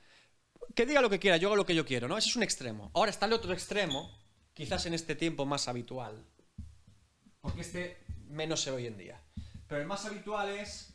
Que 0.75 0.85
diga 0.85 1.01
lo 1.01 1.09
que 1.09 1.19
quiera, 1.19 1.37
yo 1.37 1.49
hago 1.49 1.55
lo 1.55 1.65
que 1.65 1.75
yo 1.75 1.85
quiero, 1.85 2.07
¿no? 2.07 2.17
Ese 2.17 2.29
es 2.29 2.35
un 2.35 2.43
extremo. 2.43 2.89
Ahora 2.93 3.11
está 3.11 3.25
el 3.25 3.33
otro 3.33 3.53
extremo, 3.53 4.11
quizás 4.53 4.85
en 4.85 4.93
este 4.93 5.15
tiempo 5.15 5.45
más 5.45 5.67
habitual, 5.67 6.25
porque 7.41 7.61
este 7.61 7.97
menos 8.27 8.61
se 8.61 8.71
ve 8.71 8.77
hoy 8.77 8.87
en 8.87 8.97
día. 8.97 9.21
Pero 9.67 9.81
el 9.81 9.87
más 9.87 10.05
habitual 10.05 10.49
es 10.49 10.93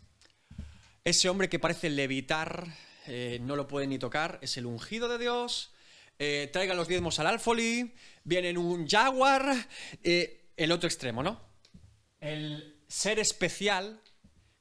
ese 1.04 1.28
hombre 1.28 1.48
que 1.48 1.58
parece 1.58 1.90
levitar, 1.90 2.66
eh, 3.06 3.38
no 3.42 3.56
lo 3.56 3.68
puede 3.68 3.86
ni 3.86 3.98
tocar, 3.98 4.38
es 4.42 4.56
el 4.56 4.66
ungido 4.66 5.08
de 5.08 5.18
Dios, 5.18 5.72
eh, 6.18 6.48
traiga 6.52 6.74
los 6.74 6.88
diezmos 6.88 7.20
al 7.20 7.28
alfoli, 7.28 7.94
viene 8.24 8.50
en 8.50 8.58
un 8.58 8.88
jaguar, 8.88 9.68
eh, 10.02 10.50
el 10.56 10.72
otro 10.72 10.88
extremo, 10.88 11.22
¿no? 11.22 11.40
El 12.20 12.82
ser 12.88 13.20
especial 13.20 14.02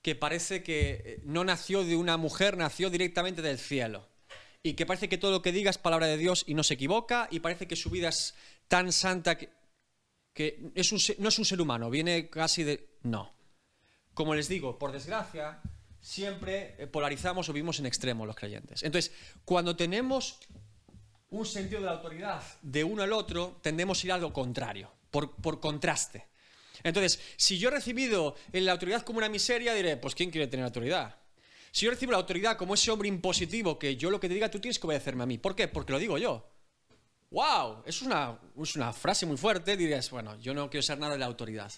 que 0.03 0.13
parece 0.13 0.61
que 0.61 0.89
eh, 1.03 1.21
no 1.23 1.43
nació 1.43 1.83
de 1.83 1.95
una 1.95 2.17
mujer, 2.17 2.57
nació 2.57 2.91
directamente 2.91 3.41
del 3.41 3.57
cielo. 3.57 4.07
Y 4.61 4.73
que 4.73 4.85
parece 4.85 5.09
que 5.09 5.17
todo 5.17 5.31
lo 5.31 5.41
que 5.41 5.51
diga 5.51 5.71
es 5.71 5.79
palabra 5.79 6.05
de 6.05 6.17
Dios 6.17 6.43
y 6.47 6.53
no 6.53 6.63
se 6.63 6.75
equivoca, 6.75 7.27
y 7.31 7.39
parece 7.39 7.67
que 7.67 7.75
su 7.75 7.89
vida 7.89 8.09
es 8.09 8.35
tan 8.67 8.91
santa 8.91 9.37
que, 9.37 9.49
no 11.17 11.29
es 11.29 11.39
un 11.39 11.45
ser 11.45 11.61
humano, 11.61 11.89
viene 11.89 12.29
casi 12.29 12.63
de... 12.63 12.97
No. 13.01 13.33
Como 14.13 14.35
les 14.35 14.47
digo, 14.47 14.77
por 14.77 14.91
desgracia, 14.91 15.61
siempre 15.99 16.87
polarizamos 16.91 17.49
o 17.49 17.53
vivimos 17.53 17.79
en 17.79 17.85
extremo 17.85 18.25
los 18.25 18.35
creyentes. 18.35 18.83
Entonces, 18.83 19.11
cuando 19.45 19.75
tenemos 19.75 20.39
un 21.29 21.46
sentido 21.46 21.81
de 21.81 21.88
la 21.88 21.93
autoridad 21.93 22.41
de 22.62 22.84
uno 22.84 23.03
al 23.03 23.13
otro, 23.13 23.60
tendemos 23.62 24.03
a 24.03 24.07
ir 24.07 24.12
a 24.13 24.17
lo 24.17 24.31
contrario, 24.31 24.91
por, 25.12 25.36
por 25.36 25.60
contraste. 25.60 26.27
Entonces, 26.84 27.19
si 27.36 27.57
yo 27.57 27.69
he 27.69 27.72
recibido 27.72 28.36
la 28.53 28.72
autoridad 28.72 29.03
como 29.03 29.17
una 29.17 29.29
miseria, 29.29 29.74
diré, 29.74 29.98
pues 29.98 30.15
¿quién 30.15 30.31
quiere 30.31 30.48
tener 30.48 30.65
autoridad? 30.65 31.15
Si 31.72 31.86
yo 31.86 31.91
recibo 31.91 32.12
la 32.12 32.17
autoridad 32.17 32.57
como 32.57 32.74
ese 32.74 32.91
hombre 32.91 33.07
impositivo 33.07 33.77
que 33.77 33.96
yo 33.98 34.10
lo 34.10 34.19
que 34.19 34.27
te 34.27 34.34
diga, 34.34 34.50
tú 34.50 34.60
tienes 34.60 34.79
que 34.79 34.88
obedecerme 34.88 35.24
a 35.24 35.25
mí. 35.25 35.38
¿Por 35.38 35.55
qué? 35.55 35.67
Porque 35.67 35.91
lo 35.91 36.00
digo 36.00 36.17
yo. 36.17 36.50
¡Wow! 37.29 37.84
Es 37.86 38.01
una, 38.01 38.39
es 38.62 38.75
una 38.75 38.93
frase 38.93 39.25
muy 39.25 39.38
fuerte. 39.38 39.75
Dirías, 39.75 40.10
bueno, 40.10 40.39
yo 40.39 40.53
no 40.53 40.69
quiero 40.69 40.81
ser 40.81 40.98
nada 40.98 41.13
de 41.13 41.19
la 41.19 41.25
autoridad. 41.25 41.72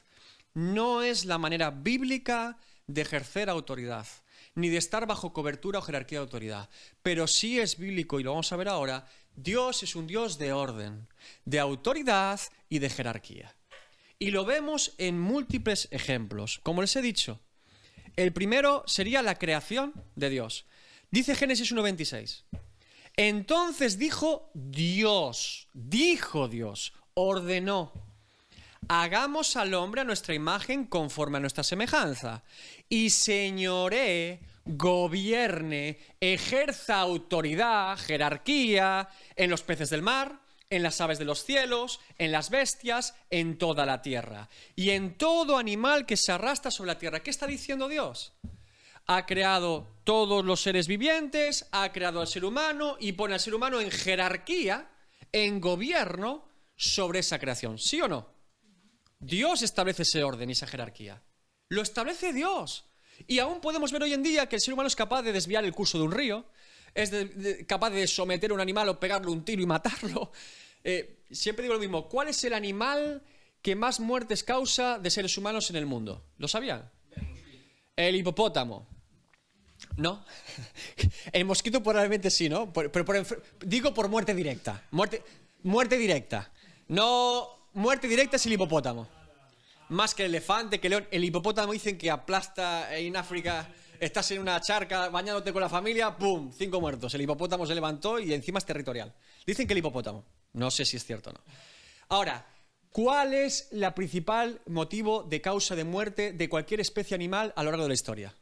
No 0.53 1.01
es 1.01 1.25
la 1.25 1.37
manera 1.37 1.71
bíblica 1.71 2.57
de 2.87 3.01
ejercer 3.01 3.49
autoridad, 3.49 4.07
ni 4.55 4.69
de 4.69 4.77
estar 4.77 5.05
bajo 5.07 5.33
cobertura 5.33 5.79
o 5.79 5.81
jerarquía 5.81 6.19
de 6.19 6.23
autoridad. 6.23 6.69
Pero 7.01 7.27
sí 7.27 7.59
es 7.59 7.77
bíblico, 7.77 8.19
y 8.19 8.23
lo 8.23 8.31
vamos 8.31 8.51
a 8.51 8.57
ver 8.57 8.69
ahora, 8.69 9.07
Dios 9.35 9.83
es 9.83 9.95
un 9.95 10.07
Dios 10.07 10.37
de 10.37 10.53
orden, 10.53 11.07
de 11.45 11.59
autoridad 11.59 12.39
y 12.67 12.79
de 12.79 12.89
jerarquía. 12.89 13.55
Y 14.17 14.31
lo 14.31 14.43
vemos 14.43 14.95
en 14.97 15.19
múltiples 15.19 15.87
ejemplos. 15.91 16.59
Como 16.63 16.81
les 16.81 16.95
he 16.95 17.01
dicho, 17.01 17.39
el 18.17 18.33
primero 18.33 18.83
sería 18.85 19.21
la 19.21 19.35
creación 19.35 19.93
de 20.15 20.29
Dios. 20.29 20.65
Dice 21.09 21.35
Génesis 21.35 21.73
1.26. 21.73 22.43
Entonces 23.15 23.97
dijo 23.97 24.51
Dios, 24.53 25.67
dijo 25.73 26.47
Dios, 26.47 26.93
ordenó, 27.13 27.91
hagamos 28.89 29.55
al 29.55 29.73
hombre 29.75 30.01
a 30.01 30.03
nuestra 30.03 30.33
imagen 30.33 30.85
conforme 30.85 31.37
a 31.37 31.39
nuestra 31.39 31.63
semejanza, 31.63 32.43
y 32.89 33.11
señoré, 33.11 34.41
gobierne, 34.65 35.99
ejerza 36.19 36.99
autoridad, 36.99 37.97
jerarquía 37.97 39.07
en 39.35 39.49
los 39.51 39.61
peces 39.61 39.91
del 39.91 40.01
mar, 40.01 40.41
en 40.71 40.83
las 40.83 40.99
aves 41.01 41.19
de 41.19 41.25
los 41.25 41.45
cielos, 41.45 41.99
en 42.17 42.31
las 42.31 42.49
bestias, 42.49 43.15
en 43.29 43.57
toda 43.57 43.85
la 43.85 44.01
tierra, 44.01 44.49
y 44.75 44.89
en 44.89 45.17
todo 45.17 45.57
animal 45.57 46.05
que 46.05 46.17
se 46.17 46.31
arrastra 46.31 46.71
sobre 46.71 46.89
la 46.89 46.99
tierra. 46.99 47.21
¿Qué 47.21 47.29
está 47.29 47.47
diciendo 47.47 47.87
Dios? 47.87 48.33
ha 49.11 49.25
creado 49.25 49.87
todos 50.03 50.45
los 50.45 50.61
seres 50.61 50.87
vivientes, 50.87 51.67
ha 51.71 51.91
creado 51.91 52.21
al 52.21 52.27
ser 52.27 52.45
humano 52.45 52.95
y 52.99 53.13
pone 53.13 53.33
al 53.33 53.39
ser 53.39 53.55
humano 53.55 53.81
en 53.81 53.89
jerarquía, 53.89 54.87
en 55.31 55.59
gobierno 55.59 56.45
sobre 56.75 57.17
esa 57.17 57.39
creación. 57.39 57.79
¿Sí 57.79 57.99
o 58.01 58.07
no? 58.07 58.38
Dios 59.19 59.61
establece 59.61 60.03
ese 60.03 60.23
orden 60.23 60.49
y 60.49 60.53
esa 60.53 60.67
jerarquía. 60.67 61.21
Lo 61.69 61.81
establece 61.81 62.33
Dios. 62.33 62.85
Y 63.27 63.39
aún 63.39 63.59
podemos 63.59 63.91
ver 63.91 64.03
hoy 64.03 64.13
en 64.13 64.23
día 64.23 64.47
que 64.47 64.55
el 64.55 64.61
ser 64.61 64.73
humano 64.73 64.87
es 64.87 64.95
capaz 64.95 65.21
de 65.21 65.33
desviar 65.33 65.65
el 65.65 65.73
curso 65.73 65.97
de 65.97 66.05
un 66.05 66.11
río, 66.11 66.45
es 66.95 67.11
capaz 67.67 67.89
de 67.91 68.07
someter 68.07 68.51
a 68.51 68.53
un 68.53 68.61
animal 68.61 68.89
o 68.89 68.99
pegarle 68.99 69.29
un 69.29 69.43
tiro 69.43 69.61
y 69.61 69.65
matarlo. 69.65 70.31
Eh, 70.81 71.25
siempre 71.29 71.63
digo 71.63 71.73
lo 71.73 71.79
mismo, 71.81 72.07
¿cuál 72.07 72.29
es 72.29 72.41
el 72.45 72.53
animal 72.53 73.21
que 73.61 73.75
más 73.75 73.99
muertes 73.99 74.45
causa 74.45 74.97
de 74.97 75.09
seres 75.09 75.37
humanos 75.37 75.69
en 75.69 75.75
el 75.75 75.85
mundo? 75.85 76.23
¿Lo 76.37 76.47
sabían? 76.47 76.89
El 77.97 78.15
hipopótamo. 78.15 78.87
No. 79.97 80.23
El 81.33 81.43
mosquito 81.43 81.83
probablemente 81.83 82.29
sí, 82.29 82.47
¿no? 82.47 82.71
Pero 82.71 83.05
digo 83.59 83.93
por 83.93 84.07
muerte 84.07 84.33
directa. 84.33 84.87
Muerte 84.91 85.97
directa. 85.97 86.49
No, 86.87 87.58
muerte 87.73 88.07
directa 88.07 88.35
es 88.35 88.45
el 88.45 88.53
hipopótamo. 88.53 89.07
Más 89.89 90.13
que 90.13 90.25
el 90.25 90.31
elefante, 90.31 90.79
que 90.79 90.87
el 90.87 90.91
león. 90.91 91.07
El 91.11 91.23
hipopótamo 91.23 91.73
dicen 91.73 91.97
que 91.97 92.11
aplasta 92.11 92.95
en 92.97 93.15
África. 93.15 93.67
Estás 93.99 94.31
en 94.31 94.39
una 94.39 94.61
charca 94.61 95.09
bañándote 95.09 95.51
con 95.51 95.61
la 95.61 95.69
familia, 95.69 96.15
¡pum! 96.15 96.51
Cinco 96.55 96.79
muertos. 96.79 97.13
El 97.15 97.21
hipopótamo 97.21 97.65
se 97.65 97.75
levantó 97.75 98.19
y 98.19 98.33
encima 98.33 98.59
es 98.59 98.65
territorial. 98.65 99.13
Dicen 99.45 99.67
que 99.67 99.73
el 99.73 99.79
hipopótamo. 99.79 100.23
No 100.53 100.71
sé 100.71 100.85
si 100.85 100.97
es 100.97 101.05
cierto 101.05 101.31
o 101.31 101.33
no. 101.33 101.39
Ahora, 102.07 102.47
¿cuál 102.91 103.33
es 103.33 103.67
la 103.71 103.93
principal 103.93 104.61
motivo 104.67 105.23
de 105.23 105.41
causa 105.41 105.75
de 105.75 105.83
muerte 105.83 106.33
de 106.33 106.49
cualquier 106.49 106.79
especie 106.79 107.15
animal 107.15 107.53
a 107.55 107.63
lo 107.63 107.71
largo 107.71 107.83
de 107.83 107.89
la 107.89 107.95
historia? 107.95 108.33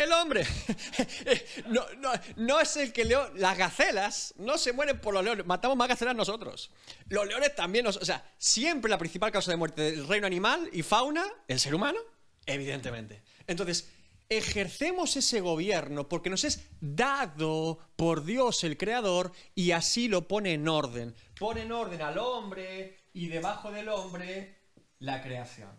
El 0.00 0.12
hombre. 0.12 0.44
No, 1.68 1.84
no, 1.98 2.10
no 2.36 2.60
es 2.60 2.76
el 2.76 2.92
que 2.92 3.04
león. 3.04 3.30
Las 3.36 3.56
gacelas 3.56 4.34
no 4.38 4.58
se 4.58 4.72
mueren 4.72 4.98
por 5.00 5.14
los 5.14 5.22
leones. 5.22 5.46
Matamos 5.46 5.76
más 5.76 5.88
gacelas 5.88 6.16
nosotros. 6.16 6.70
Los 7.08 7.26
leones 7.26 7.54
también. 7.54 7.84
nos- 7.84 7.96
o 7.98 8.04
sea, 8.04 8.24
siempre 8.38 8.90
la 8.90 8.98
principal 8.98 9.30
causa 9.30 9.50
de 9.50 9.56
muerte 9.56 9.82
del 9.82 10.06
reino 10.08 10.26
animal 10.26 10.68
y 10.72 10.82
fauna, 10.82 11.24
el 11.48 11.60
ser 11.60 11.74
humano, 11.74 11.98
evidentemente. 12.46 13.22
Entonces, 13.46 13.90
ejercemos 14.28 15.16
ese 15.16 15.40
gobierno 15.40 16.08
porque 16.08 16.30
nos 16.30 16.44
es 16.44 16.66
dado 16.80 17.78
por 17.96 18.24
Dios 18.24 18.64
el 18.64 18.76
Creador 18.76 19.32
y 19.54 19.72
así 19.72 20.08
lo 20.08 20.26
pone 20.26 20.54
en 20.54 20.66
orden. 20.68 21.14
Pone 21.38 21.62
en 21.62 21.72
orden 21.72 22.00
al 22.02 22.18
hombre 22.18 22.98
y 23.12 23.28
debajo 23.28 23.70
del 23.70 23.88
hombre 23.88 24.58
la 24.98 25.22
creación. 25.22 25.70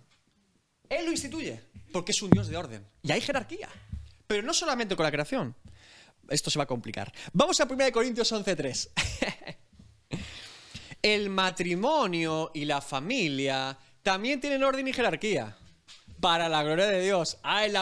Él 0.89 1.05
lo 1.05 1.11
instituye, 1.11 1.61
porque 1.93 2.11
es 2.11 2.21
un 2.21 2.29
Dios 2.29 2.47
de 2.49 2.57
orden. 2.57 2.85
Y 3.03 3.11
hay 3.11 3.21
jerarquía. 3.21 3.69
Pero 4.31 4.43
no 4.43 4.53
solamente 4.53 4.95
con 4.95 5.03
la 5.03 5.11
creación. 5.11 5.53
Esto 6.29 6.49
se 6.49 6.57
va 6.57 6.63
a 6.63 6.65
complicar. 6.65 7.11
Vamos 7.33 7.59
a 7.59 7.65
1 7.65 7.91
Corintios 7.91 8.31
11.3. 8.31 9.57
El 11.01 11.29
matrimonio 11.29 12.49
y 12.53 12.63
la 12.63 12.79
familia 12.79 13.77
también 14.01 14.39
tienen 14.39 14.63
orden 14.63 14.87
y 14.87 14.93
jerarquía. 14.93 15.57
Para 16.21 16.47
la 16.47 16.63
gloria 16.63 16.85
de 16.85 17.01
Dios. 17.01 17.39
Ay, 17.43 17.73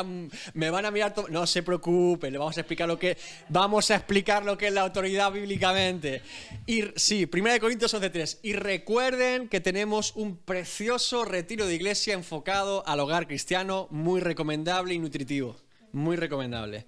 me 0.56 0.72
van 0.72 0.88
a 0.88 0.91
mirar. 0.91 1.13
No 1.29 1.46
se 1.46 1.62
preocupe, 1.62 2.32
le 2.32 2.39
vamos 2.39 2.58
a 2.58 2.62
explicar 2.62 2.88
lo 2.88 2.98
que. 2.98 3.15
Vamos 3.50 3.91
a 3.91 3.98
explicar 3.98 4.44
lo 4.44 4.58
que 4.58 4.70
es 4.70 4.74
la 4.74 4.82
autoridad 4.82 5.32
bíblicamente. 5.32 6.24
Y 6.65 6.86
sí, 6.96 7.29
1 7.32 7.60
Corintios 7.60 7.94
11.3. 7.94 8.39
Y 8.41 8.53
recuerden 8.53 9.50
que 9.50 9.60
tenemos 9.60 10.15
un 10.15 10.36
precioso 10.36 11.25
retiro 11.25 11.68
de 11.68 11.75
iglesia 11.75 12.15
enfocado 12.15 12.84
al 12.88 13.01
hogar 13.01 13.27
cristiano, 13.27 13.88
muy 13.91 14.20
recomendable 14.20 14.96
y 14.96 15.00
nutritivo. 15.00 15.56
Muy 15.93 16.15
recomendable. 16.15 16.86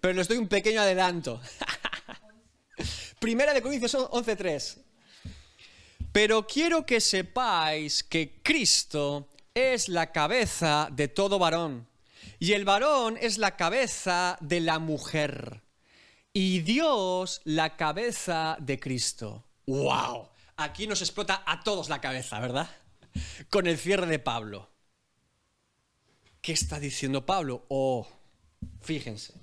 Pero 0.00 0.14
les 0.14 0.28
doy 0.28 0.38
un 0.38 0.48
pequeño 0.48 0.80
adelanto. 0.80 1.40
Primera 3.18 3.54
de 3.54 3.62
Corintios 3.62 3.94
11.3. 3.94 4.78
Pero 6.12 6.46
quiero 6.46 6.86
que 6.86 7.00
sepáis 7.00 8.04
que 8.04 8.40
Cristo 8.42 9.28
es 9.54 9.88
la 9.88 10.12
cabeza 10.12 10.88
de 10.92 11.08
todo 11.08 11.38
varón, 11.38 11.88
y 12.38 12.52
el 12.52 12.64
varón 12.64 13.16
es 13.20 13.38
la 13.38 13.56
cabeza 13.56 14.36
de 14.40 14.60
la 14.60 14.78
mujer, 14.78 15.62
y 16.32 16.60
Dios 16.60 17.40
la 17.44 17.76
cabeza 17.76 18.56
de 18.60 18.78
Cristo. 18.78 19.44
¡Wow! 19.66 20.28
Aquí 20.56 20.86
nos 20.86 21.02
explota 21.02 21.42
a 21.46 21.62
todos 21.64 21.88
la 21.88 22.00
cabeza, 22.00 22.38
¿verdad? 22.38 22.68
Con 23.50 23.66
el 23.66 23.78
cierre 23.78 24.06
de 24.06 24.18
Pablo. 24.18 24.70
¿Qué 26.40 26.52
está 26.52 26.78
diciendo 26.78 27.24
Pablo? 27.24 27.64
Oh, 27.68 28.06
fíjense. 28.80 29.34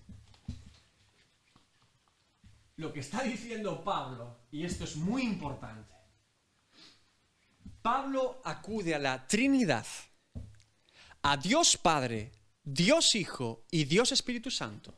Lo 2.78 2.92
que 2.92 3.02
está 3.02 3.24
diciendo 3.24 3.84
Pablo, 3.84 4.40
y 4.52 4.66
esto 4.66 4.86
es 4.86 4.96
muy 4.96 5.24
importante, 5.24 5.94
Pablo 7.82 8.42
acude 8.44 8.96
a 8.96 9.00
la 9.00 9.28
Trinidad, 9.28 9.86
a 11.24 11.38
Dios 11.38 11.78
Padre, 11.78 12.32
Dios 12.64 13.16
Hijo 13.16 13.66
y 13.72 13.86
Dios 13.86 14.12
Espíritu 14.12 14.52
Santo, 14.52 14.94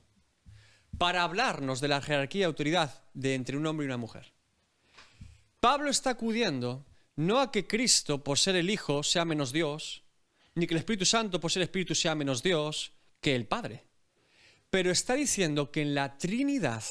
para 0.97 1.23
hablarnos 1.23 1.79
de 1.81 1.87
la 1.87 2.01
jerarquía 2.01 2.41
y 2.41 2.43
autoridad 2.43 3.03
de 3.13 3.35
entre 3.35 3.57
un 3.57 3.65
hombre 3.65 3.85
y 3.85 3.87
una 3.87 3.97
mujer. 3.97 4.33
Pablo 5.59 5.89
está 5.89 6.11
acudiendo 6.11 6.85
no 7.15 7.39
a 7.39 7.51
que 7.51 7.67
Cristo, 7.67 8.23
por 8.23 8.37
ser 8.37 8.55
el 8.55 8.69
Hijo, 8.69 9.03
sea 9.03 9.23
menos 9.23 9.51
Dios, 9.53 10.03
ni 10.55 10.67
que 10.67 10.73
el 10.73 10.79
Espíritu 10.79 11.05
Santo, 11.05 11.39
por 11.39 11.51
ser 11.51 11.63
Espíritu, 11.63 11.95
sea 11.95 12.15
menos 12.15 12.43
Dios 12.43 12.91
que 13.21 13.35
el 13.35 13.45
Padre. 13.45 13.85
Pero 14.73 14.89
está 14.89 15.13
diciendo 15.13 15.69
que 15.69 15.83
en 15.83 15.93
la 15.93 16.17
Trinidad, 16.17 16.83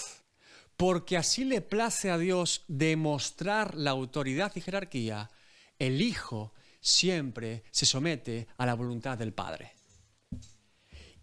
porque 0.76 1.16
así 1.16 1.44
le 1.44 1.60
place 1.62 2.12
a 2.12 2.16
Dios 2.16 2.64
demostrar 2.68 3.74
la 3.74 3.90
autoridad 3.90 4.52
y 4.54 4.60
jerarquía, 4.60 5.32
el 5.80 6.00
Hijo 6.00 6.54
siempre 6.80 7.64
se 7.72 7.84
somete 7.84 8.46
a 8.56 8.66
la 8.66 8.74
voluntad 8.74 9.18
del 9.18 9.32
Padre. 9.32 9.72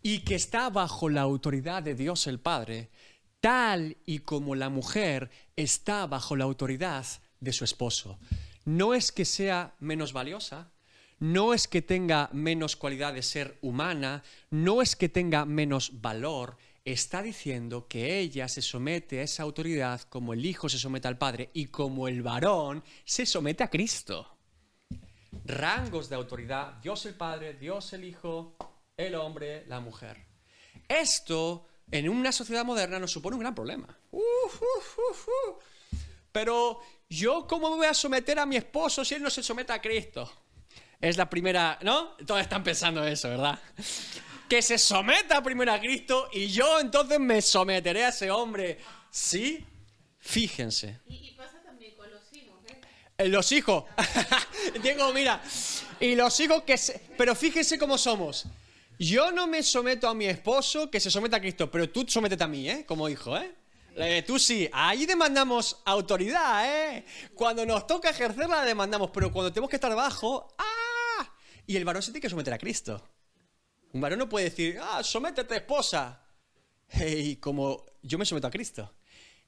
Y 0.01 0.25
que 0.25 0.35
está 0.35 0.69
bajo 0.69 1.07
la 1.07 1.21
autoridad 1.21 1.81
de 1.81 1.95
Dios 1.95 2.27
el 2.27 2.41
Padre, 2.41 2.89
tal 3.39 3.95
y 4.05 4.19
como 4.19 4.53
la 4.53 4.67
mujer 4.67 5.31
está 5.55 6.07
bajo 6.07 6.35
la 6.35 6.43
autoridad 6.43 7.05
de 7.39 7.53
su 7.53 7.63
esposo. 7.63 8.19
No 8.65 8.93
es 8.93 9.13
que 9.13 9.23
sea 9.23 9.75
menos 9.79 10.11
valiosa, 10.11 10.73
no 11.19 11.53
es 11.53 11.67
que 11.67 11.81
tenga 11.81 12.29
menos 12.33 12.75
cualidad 12.75 13.13
de 13.13 13.21
ser 13.21 13.57
humana, 13.61 14.23
no 14.49 14.81
es 14.81 14.95
que 14.95 15.09
tenga 15.09 15.45
menos 15.45 16.01
valor, 16.01 16.57
está 16.85 17.21
diciendo 17.21 17.87
que 17.87 18.19
ella 18.19 18.47
se 18.47 18.61
somete 18.61 19.19
a 19.19 19.23
esa 19.23 19.43
autoridad 19.43 20.01
como 20.03 20.33
el 20.33 20.45
Hijo 20.45 20.69
se 20.69 20.79
somete 20.79 21.07
al 21.07 21.17
Padre 21.17 21.49
y 21.53 21.67
como 21.67 22.07
el 22.07 22.21
varón 22.21 22.83
se 23.03 23.25
somete 23.25 23.63
a 23.63 23.69
Cristo. 23.69 24.37
Rangos 25.45 26.09
de 26.09 26.15
autoridad, 26.15 26.73
Dios 26.81 27.05
el 27.05 27.15
Padre, 27.15 27.53
Dios 27.53 27.93
el 27.93 28.03
Hijo, 28.03 28.55
el 28.97 29.15
hombre, 29.15 29.65
la 29.67 29.79
mujer. 29.79 30.25
Esto 30.87 31.65
en 31.91 32.09
una 32.09 32.31
sociedad 32.31 32.65
moderna 32.65 32.99
nos 32.99 33.11
supone 33.11 33.35
un 33.35 33.41
gran 33.41 33.55
problema. 33.55 33.97
Pero 36.31 36.79
yo, 37.09 37.47
¿cómo 37.47 37.69
me 37.71 37.77
voy 37.77 37.87
a 37.87 37.93
someter 37.93 38.39
a 38.39 38.45
mi 38.45 38.55
esposo 38.55 39.03
si 39.03 39.15
él 39.15 39.23
no 39.23 39.29
se 39.29 39.43
somete 39.43 39.73
a 39.73 39.81
Cristo? 39.81 40.31
Es 41.01 41.15
la 41.17 41.29
primera, 41.29 41.79
¿no? 41.81 42.15
Todos 42.25 42.41
están 42.41 42.63
pensando 42.63 43.03
eso, 43.05 43.29
¿verdad? 43.29 43.57
Que 44.49 44.61
se 44.61 44.77
someta 44.77 45.41
primero 45.41 45.71
a 45.71 45.79
Cristo 45.79 46.29
y 46.33 46.47
yo 46.47 46.79
entonces 46.79 47.19
me 47.19 47.41
someteré 47.41 48.05
a 48.05 48.09
ese 48.09 48.29
hombre. 48.31 48.79
¿Sí? 49.09 49.65
Fíjense. 50.19 50.99
Y, 51.07 51.15
y 51.29 51.31
pasa 51.31 51.61
también 51.63 51.95
con 51.95 52.09
los 52.11 52.21
hijos, 52.33 52.59
¿eh? 52.67 52.81
Eh, 53.17 53.27
Los 53.29 53.51
hijos. 53.51 53.85
Diego, 54.83 55.13
mira. 55.13 55.41
Y 56.01 56.15
los 56.15 56.37
hijos 56.39 56.63
que 56.63 56.77
se... 56.77 56.99
Pero 57.17 57.33
fíjense 57.33 57.79
cómo 57.79 57.97
somos. 57.97 58.45
Yo 58.97 59.31
no 59.31 59.47
me 59.47 59.63
someto 59.63 60.09
a 60.09 60.13
mi 60.13 60.25
esposo 60.25 60.91
que 60.91 60.99
se 60.99 61.09
someta 61.09 61.37
a 61.37 61.39
Cristo, 61.39 61.71
pero 61.71 61.89
tú 61.89 62.05
sométete 62.07 62.43
a 62.43 62.47
mí, 62.47 62.69
¿eh? 62.69 62.85
Como 62.85 63.07
hijo, 63.07 63.37
¿eh? 63.37 63.53
Eh, 63.95 64.23
tú 64.27 64.37
sí. 64.37 64.69
Ahí 64.73 65.05
demandamos 65.05 65.81
autoridad, 65.85 66.65
¿eh? 66.65 67.05
Cuando 67.33 67.65
nos 67.65 67.87
toca 67.87 68.09
ejercerla, 68.09 68.57
la 68.57 68.65
demandamos, 68.65 69.09
pero 69.13 69.31
cuando 69.31 69.51
tenemos 69.53 69.69
que 69.69 69.77
estar 69.77 69.91
abajo, 69.91 70.53
¡ah! 70.57 70.63
Y 71.69 71.77
el 71.77 71.85
varón 71.85 72.01
se 72.01 72.11
tiene 72.11 72.23
que 72.23 72.31
someter 72.31 72.51
a 72.51 72.57
Cristo. 72.57 72.99
Un 73.93 74.01
varón 74.01 74.17
no 74.17 74.27
puede 74.27 74.45
decir, 74.45 74.79
ah, 74.81 75.03
sométete, 75.03 75.57
esposa. 75.57 76.25
Y 76.99 77.35
como 77.35 77.85
yo 78.01 78.17
me 78.17 78.25
someto 78.25 78.47
a 78.47 78.49
Cristo. 78.49 78.91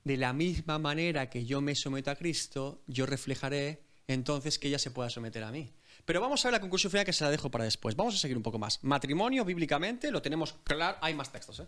De 0.03 0.17
la 0.17 0.31
misma 0.31 0.77
manera 0.77 1.31
que 1.31 1.45
yo 1.45 1.61
me 1.61 1.73
someto 1.73 2.11
a 2.11 2.15
Cristo, 2.15 2.83
yo 2.85 3.07
reflejaré 3.07 3.81
entonces 4.05 4.59
que 4.59 4.67
ella 4.67 4.77
se 4.77 4.91
pueda 4.91 5.09
someter 5.09 5.43
a 5.43 5.51
mí. 5.51 5.73
Pero 6.05 6.21
vamos 6.21 6.45
a 6.45 6.49
ver 6.49 6.53
la 6.53 6.61
conclusión 6.61 6.91
final 6.91 7.07
que 7.07 7.13
se 7.13 7.23
la 7.23 7.31
dejo 7.31 7.49
para 7.49 7.63
después. 7.63 7.95
Vamos 7.95 8.13
a 8.13 8.19
seguir 8.19 8.37
un 8.37 8.43
poco 8.43 8.59
más. 8.59 8.83
Matrimonio, 8.83 9.43
bíblicamente, 9.43 10.11
lo 10.11 10.21
tenemos 10.21 10.53
claro. 10.63 10.99
Hay 11.01 11.15
más 11.15 11.31
textos, 11.31 11.61
¿eh? 11.61 11.67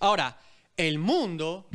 Ahora, 0.00 0.38
el 0.76 0.98
mundo, 0.98 1.70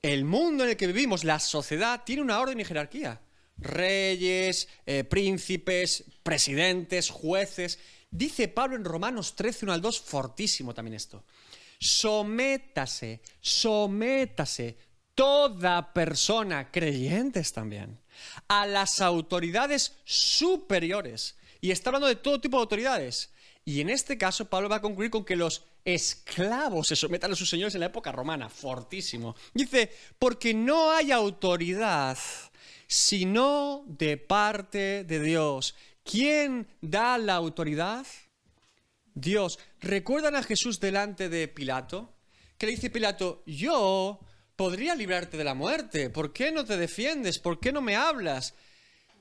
el 0.00 0.24
mundo 0.24 0.64
en 0.64 0.70
el 0.70 0.76
que 0.78 0.86
vivimos, 0.86 1.24
la 1.24 1.40
sociedad, 1.40 2.04
tiene 2.06 2.22
una 2.22 2.40
orden 2.40 2.58
y 2.58 2.64
jerarquía. 2.64 3.20
Reyes, 3.58 4.68
eh, 4.86 5.04
príncipes, 5.04 6.04
presidentes, 6.22 7.10
jueces. 7.10 7.78
Dice 8.10 8.48
Pablo 8.48 8.76
en 8.76 8.84
Romanos 8.84 9.34
13, 9.36 9.66
1 9.66 9.72
al 9.72 9.80
2, 9.80 10.00
fortísimo 10.00 10.74
también 10.74 10.94
esto. 10.94 11.24
Sométase, 11.78 13.20
sométase 13.40 14.76
toda 15.14 15.92
persona, 15.92 16.70
creyentes 16.70 17.52
también, 17.52 18.00
a 18.48 18.66
las 18.66 19.00
autoridades 19.00 19.96
superiores. 20.04 21.36
Y 21.60 21.70
está 21.70 21.90
hablando 21.90 22.08
de 22.08 22.16
todo 22.16 22.40
tipo 22.40 22.56
de 22.56 22.62
autoridades. 22.62 23.30
Y 23.64 23.80
en 23.80 23.90
este 23.90 24.18
caso 24.18 24.48
Pablo 24.50 24.68
va 24.68 24.76
a 24.76 24.82
concluir 24.82 25.10
con 25.10 25.24
que 25.24 25.36
los 25.36 25.64
esclavos 25.84 26.88
se 26.88 26.96
sometan 26.96 27.32
a 27.32 27.36
sus 27.36 27.48
señores 27.48 27.74
en 27.74 27.80
la 27.80 27.86
época 27.86 28.12
romana. 28.12 28.48
Fortísimo. 28.48 29.34
Dice, 29.54 29.90
porque 30.18 30.54
no 30.54 30.90
hay 30.90 31.12
autoridad 31.12 32.18
sino 32.92 33.84
de 33.86 34.18
parte 34.18 35.04
de 35.04 35.18
Dios. 35.18 35.74
¿Quién 36.04 36.68
da 36.82 37.16
la 37.16 37.34
autoridad? 37.36 38.06
Dios. 39.14 39.58
¿Recuerdan 39.80 40.36
a 40.36 40.42
Jesús 40.42 40.78
delante 40.78 41.30
de 41.30 41.48
Pilato? 41.48 42.12
Que 42.58 42.66
le 42.66 42.72
dice 42.72 42.90
Pilato, 42.90 43.42
yo 43.46 44.20
podría 44.56 44.94
librarte 44.94 45.38
de 45.38 45.44
la 45.44 45.54
muerte. 45.54 46.10
¿Por 46.10 46.34
qué 46.34 46.52
no 46.52 46.66
te 46.66 46.76
defiendes? 46.76 47.38
¿Por 47.38 47.60
qué 47.60 47.72
no 47.72 47.80
me 47.80 47.96
hablas? 47.96 48.54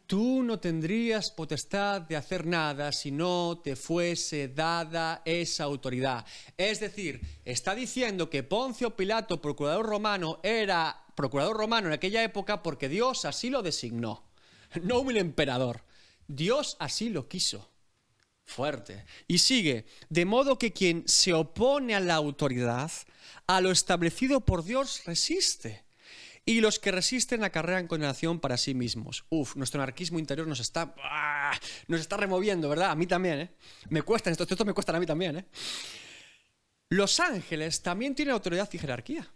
Tú 0.08 0.44
no 0.44 0.60
tendrías 0.60 1.32
potestad 1.32 2.02
de 2.02 2.18
hacer 2.18 2.46
nada 2.46 2.92
si 2.92 3.12
no 3.12 3.62
te 3.64 3.76
fuese 3.76 4.50
dada 4.50 5.22
esa 5.24 5.64
autoridad. 5.64 6.26
Es 6.58 6.80
decir, 6.80 7.22
está 7.46 7.74
diciendo 7.74 8.30
que 8.30 8.44
Poncio 8.44 8.96
Pilato, 8.96 9.42
procurador 9.42 9.86
romano, 9.86 10.40
era 10.44 11.06
procurador 11.16 11.56
romano 11.56 11.88
en 11.88 11.94
aquella 11.94 12.24
época 12.24 12.62
porque 12.62 12.90
Dios 12.90 13.26
así 13.26 13.50
lo 13.50 13.62
designó, 13.62 14.24
no 14.84 15.00
un 15.00 15.16
emperador. 15.16 15.84
Dios 16.28 16.76
así 16.80 17.10
lo 17.10 17.28
quiso. 17.28 17.70
Fuerte. 18.44 19.06
Y 19.28 19.38
sigue, 19.38 19.86
de 20.10 20.26
modo 20.26 20.58
que 20.58 20.74
quien 20.74 21.08
se 21.08 21.34
opone 21.34 21.96
a 21.96 22.02
la 22.02 22.16
autoridad, 22.16 22.92
a 23.48 23.62
lo 23.62 23.72
establecido 23.72 24.42
por 24.42 24.64
Dios, 24.64 25.04
resiste 25.06 25.86
y 26.46 26.62
los 26.62 26.80
que 26.80 26.92
resisten 26.92 27.44
acarrean 27.44 27.88
condenación 27.88 28.40
para 28.40 28.58
sí 28.58 28.74
mismos. 28.74 29.26
Uf, 29.30 29.56
nuestro 29.56 29.82
anarquismo 29.82 30.20
interior 30.20 30.48
nos 30.48 30.60
está, 30.60 30.96
nos 31.88 32.02
está 32.02 32.18
removiendo, 32.18 32.70
¿verdad? 32.70 32.92
A 32.92 32.96
mí 32.96 33.06
también, 33.06 33.40
¿eh? 33.40 33.52
Me 33.90 34.02
cuesta, 34.02 34.30
esto, 34.30 34.44
esto 34.50 34.66
me 34.66 34.74
cuesta 34.74 34.96
a 34.96 35.00
mí 35.00 35.06
también, 35.06 35.38
¿eh? 35.38 35.46
Los 36.90 37.20
ángeles 37.20 37.82
también 37.82 38.16
tienen 38.16 38.34
autoridad 38.34 38.70
y 38.74 38.78
jerarquía. 38.78 39.32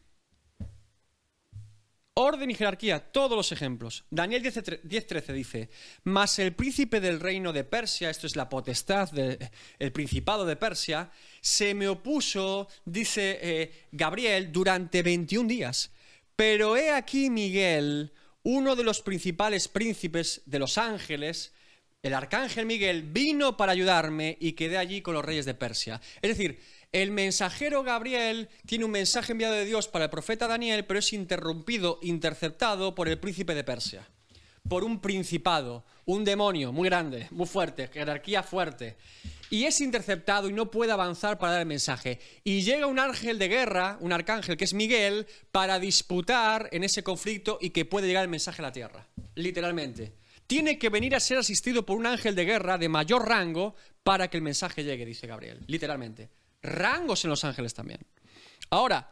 Orden 2.17 2.49
y 2.49 2.55
jerarquía, 2.55 3.11
todos 3.11 3.35
los 3.35 3.51
ejemplos. 3.51 4.05
Daniel 4.09 4.41
10.13 4.41 5.33
dice, 5.33 5.69
mas 6.05 6.39
el 6.39 6.55
príncipe 6.55 7.01
del 7.01 7.19
reino 7.19 7.51
de 7.51 7.65
Persia, 7.65 8.09
esto 8.09 8.25
es 8.25 8.37
la 8.37 8.47
potestad 8.47 9.11
del 9.11 9.91
principado 9.91 10.45
de 10.45 10.55
Persia, 10.55 11.11
se 11.41 11.73
me 11.73 11.89
opuso, 11.89 12.69
dice 12.85 13.37
eh, 13.41 13.87
Gabriel, 13.91 14.51
durante 14.51 15.03
21 15.03 15.47
días. 15.47 15.91
Pero 16.36 16.78
he 16.78 16.91
aquí 16.91 17.30
Miguel, 17.30 18.13
uno 18.43 18.76
de 18.76 18.84
los 18.84 19.02
principales 19.02 19.67
príncipes 19.67 20.41
de 20.45 20.60
los 20.60 20.78
ángeles, 20.78 21.54
el 22.04 22.13
arcángel 22.13 22.65
Miguel, 22.65 23.04
vino 23.04 23.58
para 23.58 23.71
ayudarme 23.71 24.38
y 24.39 24.54
quedé 24.54 24.78
allí 24.78 25.02
con 25.02 25.13
los 25.13 25.26
reyes 25.26 25.45
de 25.45 25.54
Persia. 25.54 26.02
Es 26.21 26.30
decir, 26.30 26.60
el 26.91 27.12
mensajero 27.12 27.84
Gabriel 27.84 28.50
tiene 28.65 28.86
un 28.86 28.91
mensaje 28.91 29.32
enviado 29.32 29.56
de 29.56 29.65
Dios 29.65 29.88
para 29.88 30.06
el 30.06 30.12
profeta 30.12 30.48
Daniel, 30.48 30.86
pero 30.86 31.00
es 31.00 31.13
interrumpido, 31.13 32.00
interceptado 32.02 32.95
por 32.95 33.08
el 33.08 33.19
príncipe 33.19 33.56
de 33.56 33.63
Persia, 33.63 34.08
por 34.67 34.84
un 34.84 34.99
principado, 34.99 35.84
un 36.06 36.23
demonio 36.23 36.71
muy 36.71 36.89
grande, 36.89 37.28
muy 37.32 37.47
fuerte, 37.47 37.88
jerarquía 37.88 38.43
fuerte 38.43 38.97
y 39.49 39.65
es 39.65 39.82
interceptado 39.82 40.49
y 40.49 40.54
no 40.54 40.71
puede 40.71 40.91
avanzar 40.91 41.38
para 41.38 41.54
dar 41.54 41.62
el 41.62 41.67
mensaje. 41.67 42.19
Y 42.43 42.62
llega 42.62 42.88
un 42.88 42.99
ángel 42.99 43.38
de 43.39 43.47
guerra, 43.47 43.97
un 44.01 44.12
arcángel 44.12 44.58
que 44.58 44.65
es 44.65 44.73
Miguel, 44.73 45.28
para 45.51 45.80
disputar 45.80 46.69
en 46.71 46.84
ese 46.84 47.04
conflicto 47.04 47.58
y 47.62 47.69
que 47.69 47.86
puede 47.86 48.08
llegar 48.08 48.23
el 48.23 48.30
mensaje 48.30 48.62
a 48.62 48.63
la 48.63 48.71
tierra, 48.71 49.08
literalmente. 49.36 50.13
Tiene 50.47 50.78
que 50.78 50.89
venir 50.89 51.15
a 51.15 51.19
ser 51.19 51.38
asistido 51.38 51.86
por 51.86 51.97
un 51.97 52.06
ángel 52.06 52.36
de 52.36 52.45
guerra 52.45 52.78
de 52.78 52.89
mayor 52.89 53.28
rango 53.28 53.75
para 54.04 54.30
que 54.30 54.38
el 54.38 54.43
mensaje 54.43 54.84
llegue, 54.84 55.06
dice 55.06 55.28
Gabriel, 55.28 55.60
literalmente. 55.67 56.30
Rangos 56.62 57.23
en 57.23 57.32
los 57.32 57.43
ángeles 57.43 57.73
también. 57.73 57.99
Ahora, 58.69 59.12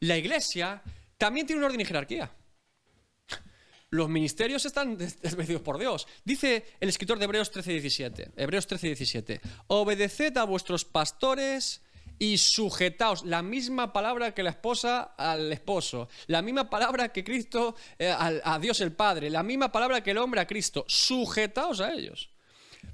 la 0.00 0.16
iglesia 0.16 0.82
también 1.16 1.46
tiene 1.46 1.60
un 1.60 1.66
orden 1.66 1.80
y 1.80 1.84
jerarquía. 1.84 2.30
Los 3.94 4.08
ministerios 4.08 4.64
están 4.66 4.98
desmedidos 5.22 5.62
por 5.62 5.78
Dios. 5.78 6.08
Dice 6.24 6.64
el 6.80 6.88
escritor 6.88 7.16
de 7.16 7.26
Hebreos 7.26 7.52
13:17. 7.52 8.32
Hebreos 8.36 8.68
13:17. 8.68 9.40
Obedeced 9.68 10.36
a 10.36 10.42
vuestros 10.42 10.84
pastores 10.84 11.80
y 12.18 12.38
sujetaos. 12.38 13.24
La 13.24 13.42
misma 13.42 13.92
palabra 13.92 14.34
que 14.34 14.42
la 14.42 14.50
esposa 14.50 15.14
al 15.16 15.52
esposo. 15.52 16.08
La 16.26 16.42
misma 16.42 16.68
palabra 16.68 17.12
que 17.12 17.22
Cristo 17.22 17.76
eh, 17.96 18.12
a 18.12 18.58
Dios 18.58 18.80
el 18.80 18.90
Padre. 18.90 19.30
La 19.30 19.44
misma 19.44 19.70
palabra 19.70 20.02
que 20.02 20.10
el 20.10 20.18
hombre 20.18 20.40
a 20.40 20.46
Cristo. 20.48 20.84
Sujetaos 20.88 21.80
a 21.80 21.92
ellos. 21.92 22.30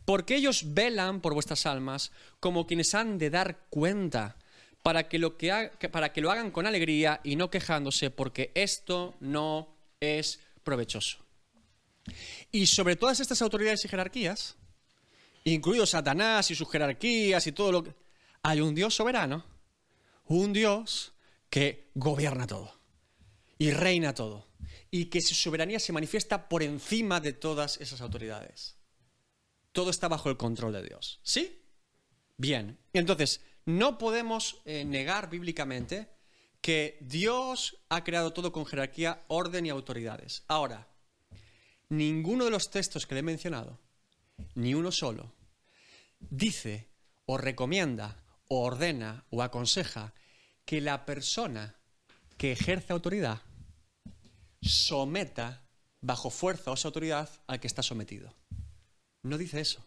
Porque 0.05 0.37
ellos 0.37 0.75
velan 0.75 1.23
por 1.23 1.33
vuestras 1.33 1.65
almas 1.65 2.13
como 2.41 2.67
quienes 2.67 2.95
han 2.95 3.17
de 3.17 3.31
dar 3.31 3.61
cuenta 3.71 4.37
para 4.83 5.09
que 5.09 5.19
lo, 5.19 5.39
que 5.39 5.71
para 5.91 6.13
que 6.13 6.21
lo 6.21 6.31
hagan 6.31 6.51
con 6.51 6.67
alegría 6.67 7.21
y 7.25 7.37
no 7.37 7.51
quejándose, 7.51 8.11
porque 8.11 8.51
esto 8.55 9.15
no 9.21 9.81
es 10.01 10.41
Y 12.51 12.67
sobre 12.67 12.97
todas 12.97 13.21
estas 13.21 13.43
autoridades 13.43 13.85
y 13.85 13.89
jerarquías, 13.89 14.57
incluido 15.45 15.87
Satanás 15.87 16.51
y 16.51 16.55
sus 16.55 16.71
jerarquías 16.71 17.47
y 17.47 17.53
todo 17.53 17.73
lo 17.73 17.85
que... 17.85 17.95
Hay 18.43 18.61
un 18.63 18.75
Dios 18.75 18.95
soberano, 18.95 19.45
un 20.25 20.53
Dios 20.53 21.13
que 21.51 21.91
gobierna 21.95 22.47
todo 22.47 22.81
y 23.59 23.71
reina 23.71 24.15
todo 24.15 24.47
y 24.91 25.07
que 25.07 25.21
su 25.21 25.35
soberanía 25.35 25.79
se 25.79 25.93
manifiesta 25.93 26.49
por 26.49 26.63
encima 26.63 27.21
de 27.21 27.33
todas 27.33 27.81
esas 27.81 28.01
autoridades. 28.01 28.77
Todo 29.73 29.91
está 29.91 30.09
bajo 30.09 30.31
el 30.31 30.37
control 30.37 30.73
de 30.73 30.83
Dios. 30.83 31.21
¿Sí? 31.23 31.63
Bien. 32.37 32.79
Entonces, 32.93 33.43
no 33.67 33.99
podemos 33.99 34.63
eh, 34.65 34.85
negar 34.85 35.31
bíblicamente 35.31 36.09
que 36.61 36.99
Dios 37.01 37.79
ha 37.89 38.05
creado 38.05 38.33
todo 38.33 38.53
con 38.53 38.67
jerarquía, 38.67 39.25
orden 39.29 39.67
y 39.67 39.71
autoridades. 39.71 40.45
Ahora, 40.47 40.89
ninguno 41.89 42.45
de 42.45 42.51
los 42.51 42.71
textos 42.71 43.07
que 43.07 43.15
le 43.15 43.21
he 43.21 43.25
mencionado, 43.25 43.79
ni 44.55 44.75
uno 44.75 44.93
solo, 44.93 45.35
dice 46.19 46.89
o 47.27 47.39
recomienda 47.39 48.23
o 48.49 48.63
ordena 48.63 49.25
o 49.31 49.43
aconseja 49.43 50.13
que 50.65 50.81
la 50.81 51.07
persona 51.07 51.77
que 52.37 52.53
ejerce 52.53 52.93
autoridad 52.93 53.43
someta 54.63 55.67
bajo 56.01 56.31
fuerza 56.31 56.71
o 56.71 56.75
esa 56.75 56.89
autoridad 56.89 57.31
al 57.47 57.61
que 57.61 57.67
está 57.67 57.83
sometido. 57.83 58.35
No 59.23 59.39
dice 59.39 59.61
eso. 59.61 59.87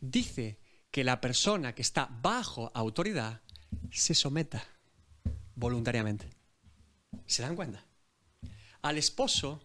Dice 0.00 0.60
que 0.90 1.04
la 1.04 1.20
persona 1.20 1.74
que 1.74 1.82
está 1.82 2.08
bajo 2.10 2.70
autoridad 2.74 3.40
se 3.90 4.14
someta 4.14 4.66
voluntariamente. 5.54 6.28
¿Se 7.26 7.42
dan 7.42 7.56
cuenta? 7.56 7.84
Al 8.82 8.98
esposo 8.98 9.60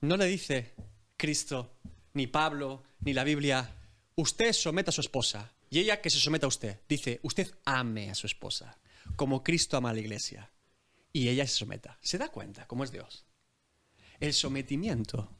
no 0.00 0.16
le 0.16 0.26
dice 0.26 0.74
Cristo, 1.16 1.78
ni 2.14 2.26
Pablo, 2.26 2.84
ni 3.00 3.12
la 3.12 3.24
Biblia, 3.24 3.74
usted 4.16 4.52
someta 4.52 4.90
a 4.90 4.92
su 4.92 5.00
esposa 5.00 5.52
y 5.70 5.80
ella 5.80 6.00
que 6.00 6.10
se 6.10 6.18
someta 6.18 6.46
a 6.46 6.48
usted. 6.48 6.80
Dice, 6.88 7.20
usted 7.22 7.52
ame 7.64 8.10
a 8.10 8.14
su 8.14 8.26
esposa, 8.26 8.78
como 9.16 9.42
Cristo 9.42 9.76
ama 9.76 9.90
a 9.90 9.94
la 9.94 10.00
iglesia. 10.00 10.50
Y 11.12 11.28
ella 11.28 11.46
se 11.46 11.54
someta. 11.54 11.98
¿Se 12.00 12.18
da 12.18 12.28
cuenta 12.28 12.66
cómo 12.66 12.84
es 12.84 12.92
Dios? 12.92 13.24
El 14.20 14.34
sometimiento 14.34 15.30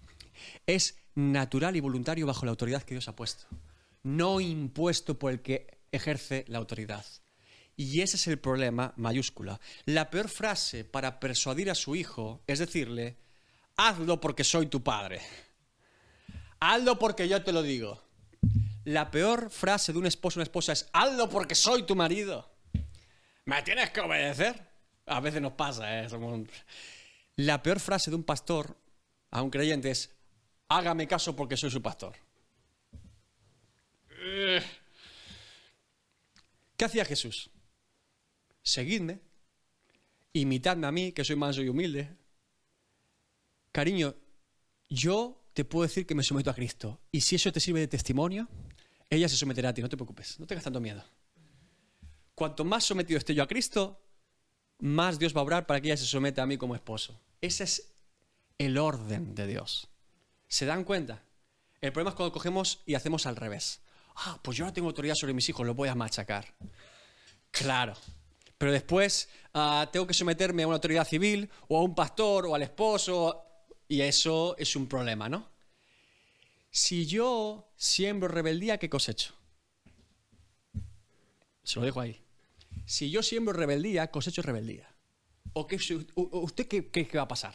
es 0.66 0.96
natural 1.14 1.76
y 1.76 1.80
voluntario 1.80 2.26
bajo 2.26 2.46
la 2.46 2.50
autoridad 2.50 2.82
que 2.82 2.94
Dios 2.94 3.08
ha 3.08 3.16
puesto, 3.16 3.46
no 4.02 4.40
impuesto 4.40 5.18
por 5.18 5.32
el 5.32 5.42
que 5.42 5.78
ejerce 5.90 6.44
la 6.48 6.58
autoridad. 6.58 7.04
Y 7.78 8.00
ese 8.00 8.16
es 8.16 8.26
el 8.26 8.40
problema 8.40 8.92
mayúscula. 8.96 9.60
La 9.84 10.10
peor 10.10 10.28
frase 10.28 10.84
para 10.84 11.20
persuadir 11.20 11.70
a 11.70 11.76
su 11.76 11.94
hijo 11.94 12.42
es 12.48 12.58
decirle, 12.58 13.16
hazlo 13.76 14.20
porque 14.20 14.42
soy 14.42 14.66
tu 14.66 14.82
padre. 14.82 15.20
Hazlo 16.58 16.98
porque 16.98 17.28
yo 17.28 17.40
te 17.44 17.52
lo 17.52 17.62
digo. 17.62 18.02
La 18.82 19.12
peor 19.12 19.48
frase 19.50 19.92
de 19.92 19.98
un 20.00 20.06
esposo 20.06 20.34
o 20.34 20.38
una 20.40 20.42
esposa 20.42 20.72
es, 20.72 20.88
hazlo 20.92 21.28
porque 21.28 21.54
soy 21.54 21.84
tu 21.84 21.94
marido. 21.94 22.50
Me 23.44 23.62
tienes 23.62 23.90
que 23.90 24.00
obedecer. 24.00 24.60
A 25.06 25.20
veces 25.20 25.40
nos 25.40 25.52
pasa, 25.52 26.00
¿eh? 26.00 26.08
La 27.36 27.62
peor 27.62 27.78
frase 27.78 28.10
de 28.10 28.16
un 28.16 28.24
pastor 28.24 28.76
a 29.30 29.40
un 29.40 29.50
creyente 29.50 29.92
es, 29.92 30.16
hágame 30.68 31.06
caso 31.06 31.36
porque 31.36 31.56
soy 31.56 31.70
su 31.70 31.80
pastor. 31.80 32.16
¿Qué 36.76 36.84
hacía 36.84 37.04
Jesús? 37.04 37.52
Seguidme, 38.68 39.20
imitadme 40.32 40.86
a 40.86 40.92
mí, 40.92 41.12
que 41.12 41.24
soy 41.24 41.36
manso 41.36 41.62
y 41.62 41.68
humilde. 41.68 42.14
Cariño, 43.72 44.14
yo 44.88 45.44
te 45.52 45.64
puedo 45.64 45.82
decir 45.82 46.06
que 46.06 46.14
me 46.14 46.22
someto 46.22 46.50
a 46.50 46.54
Cristo. 46.54 47.00
Y 47.10 47.20
si 47.20 47.36
eso 47.36 47.52
te 47.52 47.60
sirve 47.60 47.80
de 47.80 47.88
testimonio, 47.88 48.48
ella 49.10 49.28
se 49.28 49.36
someterá 49.36 49.70
a 49.70 49.74
ti, 49.74 49.82
no 49.82 49.88
te 49.88 49.96
preocupes, 49.96 50.38
no 50.38 50.46
tengas 50.46 50.64
tanto 50.64 50.80
miedo. 50.80 51.02
Cuanto 52.34 52.64
más 52.64 52.84
sometido 52.84 53.18
esté 53.18 53.34
yo 53.34 53.42
a 53.42 53.48
Cristo, 53.48 54.00
más 54.78 55.18
Dios 55.18 55.34
va 55.34 55.40
a 55.40 55.44
obrar 55.44 55.66
para 55.66 55.80
que 55.80 55.88
ella 55.88 55.96
se 55.96 56.04
someta 56.04 56.42
a 56.42 56.46
mí 56.46 56.56
como 56.56 56.74
esposo. 56.74 57.20
Ese 57.40 57.64
es 57.64 57.92
el 58.58 58.78
orden 58.78 59.34
de 59.34 59.46
Dios. 59.46 59.88
¿Se 60.46 60.66
dan 60.66 60.84
cuenta? 60.84 61.24
El 61.80 61.92
problema 61.92 62.10
es 62.10 62.16
cuando 62.16 62.32
cogemos 62.32 62.80
y 62.86 62.94
hacemos 62.94 63.26
al 63.26 63.36
revés. 63.36 63.80
Ah, 64.16 64.38
pues 64.42 64.56
yo 64.56 64.64
ahora 64.64 64.74
tengo 64.74 64.88
autoridad 64.88 65.14
sobre 65.14 65.32
mis 65.32 65.48
hijos, 65.48 65.66
los 65.66 65.76
voy 65.76 65.88
a 65.88 65.94
machacar. 65.94 66.54
Claro, 67.50 67.94
pero 68.58 68.72
después 68.72 69.28
ah, 69.54 69.88
tengo 69.92 70.06
que 70.06 70.14
someterme 70.14 70.64
a 70.64 70.66
una 70.66 70.76
autoridad 70.76 71.06
civil 71.06 71.48
o 71.68 71.78
a 71.78 71.82
un 71.82 71.94
pastor 71.94 72.46
o 72.46 72.54
al 72.54 72.62
esposo 72.62 73.44
y 73.86 74.00
eso 74.02 74.56
es 74.58 74.76
un 74.76 74.86
problema, 74.86 75.28
¿no? 75.28 75.48
Si 76.70 77.06
yo 77.06 77.72
siembro 77.76 78.28
rebeldía, 78.28 78.78
¿qué 78.78 78.90
cosecho? 78.90 79.34
Se 81.62 81.78
lo 81.78 81.86
dejo 81.86 82.00
ahí. 82.00 82.20
Si 82.84 83.10
yo 83.10 83.22
siembro 83.22 83.54
rebeldía, 83.54 84.10
cosecho 84.10 84.42
rebeldía. 84.42 84.94
¿O 85.54 85.66
qué, 85.66 85.76
usted 86.14 86.68
qué, 86.68 86.90
qué, 86.90 87.06
qué 87.06 87.16
va 87.16 87.24
a 87.24 87.28
pasar? 87.28 87.54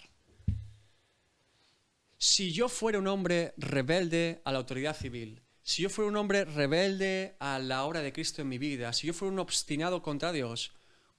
Si 2.17 2.51
yo 2.51 2.69
fuera 2.69 2.99
un 2.99 3.07
hombre 3.07 3.53
rebelde 3.57 4.41
a 4.45 4.51
la 4.51 4.59
autoridad 4.59 4.95
civil, 4.95 5.41
si 5.61 5.83
yo 5.83 5.89
fuera 5.89 6.09
un 6.09 6.17
hombre 6.17 6.45
rebelde 6.45 7.35
a 7.39 7.59
la 7.59 7.85
obra 7.85 8.01
de 8.01 8.13
Cristo 8.13 8.41
en 8.41 8.49
mi 8.49 8.57
vida, 8.57 8.93
si 8.93 9.07
yo 9.07 9.13
fuera 9.13 9.31
un 9.31 9.39
obstinado 9.39 10.01
contra 10.01 10.31
Dios, 10.31 10.73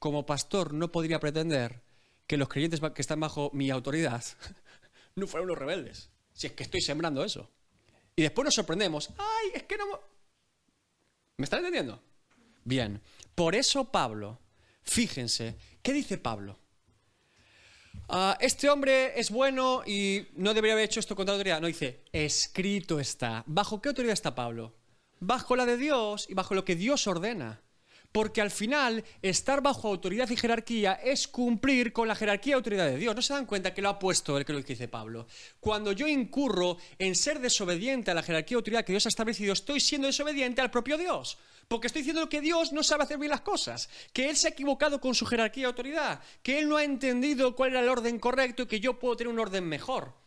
como 0.05 0.27
pastor 0.27 0.75
no 0.75 0.93
podría 0.93 1.19
pretender 1.19 1.81
que 2.27 2.37
los 2.37 2.51
creyentes 2.51 2.79
que 2.79 3.01
están 3.01 3.21
bajo 3.21 3.51
mi 3.55 3.71
autoridad 3.71 4.23
no 5.15 5.27
fueran 5.27 5.49
unos 5.49 5.57
rebeldes, 5.57 6.11
si 6.35 6.47
es 6.47 6.53
que 6.53 6.63
estoy 6.63 6.83
sembrando 6.83 7.25
eso. 7.25 7.51
Y 8.15 8.21
después 8.21 8.45
nos 8.45 8.55
sorprendemos, 8.55 9.09
ay, 9.17 9.53
es 9.55 9.63
que 9.63 9.79
no... 9.79 9.87
¿Me 11.39 11.45
están 11.45 11.61
entendiendo? 11.61 12.03
Bien, 12.65 13.01
por 13.35 13.55
eso 13.55 13.91
Pablo, 13.91 14.39
fíjense, 14.83 15.57
¿qué 15.81 15.95
dice 15.95 16.19
Pablo? 16.19 16.59
Ah, 18.11 18.37
este 18.43 18.69
hombre 18.69 19.19
es 19.19 19.31
bueno 19.31 19.85
y 19.87 20.27
no 20.35 20.53
debería 20.53 20.75
haber 20.75 20.85
hecho 20.85 21.01
esto 21.01 21.17
contra 21.17 21.33
la 21.33 21.37
autoridad. 21.37 21.63
No 21.63 21.67
dice, 21.67 22.05
escrito 22.13 23.01
está. 23.01 23.43
¿Bajo 23.47 23.81
qué 23.81 23.89
autoridad 23.89 24.13
está 24.13 24.35
Pablo? 24.35 24.75
Bajo 25.21 25.57
la 25.57 25.65
de 25.65 25.79
Dios 25.79 26.27
y 26.29 26.35
bajo 26.35 26.55
lo 26.55 26.67
que 26.67 26.77
Dios 26.77 27.07
ordena. 27.07 27.63
Porque 28.15 28.41
al 28.41 28.53
final, 28.53 29.03
estar 29.23 29.61
bajo 29.61 29.89
autoridad 29.89 30.31
y 30.31 30.37
jerarquía 30.37 30.93
es 30.93 31.27
cumplir 31.27 31.93
con 31.93 32.07
la 32.07 32.15
jerarquía 32.15 32.53
y 32.53 32.55
autoridad 32.55 32.87
de 32.87 32.97
Dios. 32.97 33.13
¿No 33.13 33.21
se 33.21 33.33
dan 33.33 33.45
cuenta 33.45 33.75
que 33.75 33.83
lo 33.83 33.89
ha 33.89 33.99
puesto 33.99 34.39
el 34.39 34.45
que 34.45 34.53
lo 34.53 34.63
dice 34.63 34.87
Pablo? 34.87 35.27
Cuando 35.59 35.91
yo 35.91 36.07
incurro 36.07 36.77
en 36.97 37.17
ser 37.17 37.41
desobediente 37.41 38.13
a 38.13 38.15
la 38.15 38.23
jerarquía 38.23 38.55
y 38.55 38.59
autoridad 38.59 38.85
que 38.85 38.93
Dios 38.93 39.07
ha 39.07 39.09
establecido, 39.09 39.53
estoy 39.53 39.81
siendo 39.81 40.07
desobediente 40.07 40.61
al 40.61 40.71
propio 40.71 40.97
Dios. 40.97 41.39
Porque 41.67 41.89
estoy 41.89 42.03
diciendo 42.03 42.29
que 42.29 42.41
Dios 42.41 42.73
no 42.73 42.85
sabe 42.85 43.03
hacer 43.03 43.19
bien 43.19 43.31
las 43.31 43.41
cosas, 43.41 43.89
que 44.13 44.31
Él 44.31 44.37
se 44.37 44.47
ha 44.47 44.51
equivocado 44.53 45.01
con 45.01 45.17
su 45.17 45.27
jerarquía 45.27 45.63
y 45.63 45.67
autoridad, 45.67 46.23
que 46.45 46.61
Él 46.61 46.69
no 46.69 46.77
ha 46.77 46.85
entendido 46.85 47.57
cuál 47.57 47.71
era 47.71 47.81
el 47.81 47.89
orden 47.89 48.21
correcto 48.21 48.63
y 48.63 48.67
que 48.67 48.79
yo 48.79 48.97
puedo 48.97 49.17
tener 49.17 49.33
un 49.33 49.41
orden 49.41 49.65
mejor. 49.65 50.24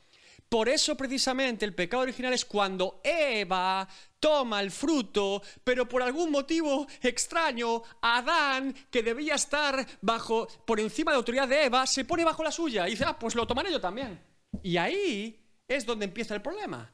Por 0.49 0.69
eso 0.69 0.95
precisamente 0.95 1.65
el 1.65 1.75
pecado 1.75 2.03
original 2.03 2.33
es 2.33 2.45
cuando 2.45 3.01
Eva 3.03 3.87
toma 4.19 4.61
el 4.61 4.71
fruto, 4.71 5.41
pero 5.63 5.87
por 5.87 6.01
algún 6.01 6.31
motivo 6.31 6.87
extraño, 7.01 7.83
Adán, 8.01 8.73
que 8.89 9.03
debía 9.03 9.35
estar 9.35 9.85
bajo, 10.01 10.47
por 10.65 10.79
encima 10.79 11.11
de 11.11 11.15
la 11.15 11.19
autoridad 11.19 11.47
de 11.47 11.65
Eva, 11.65 11.85
se 11.85 12.05
pone 12.05 12.23
bajo 12.23 12.43
la 12.43 12.51
suya 12.51 12.87
y 12.87 12.91
dice, 12.91 13.05
ah, 13.05 13.17
pues 13.19 13.35
lo 13.35 13.45
tomaré 13.45 13.71
yo 13.71 13.81
también. 13.81 14.19
Y 14.63 14.77
ahí 14.77 15.39
es 15.67 15.85
donde 15.85 16.05
empieza 16.05 16.33
el 16.33 16.41
problema 16.41 16.93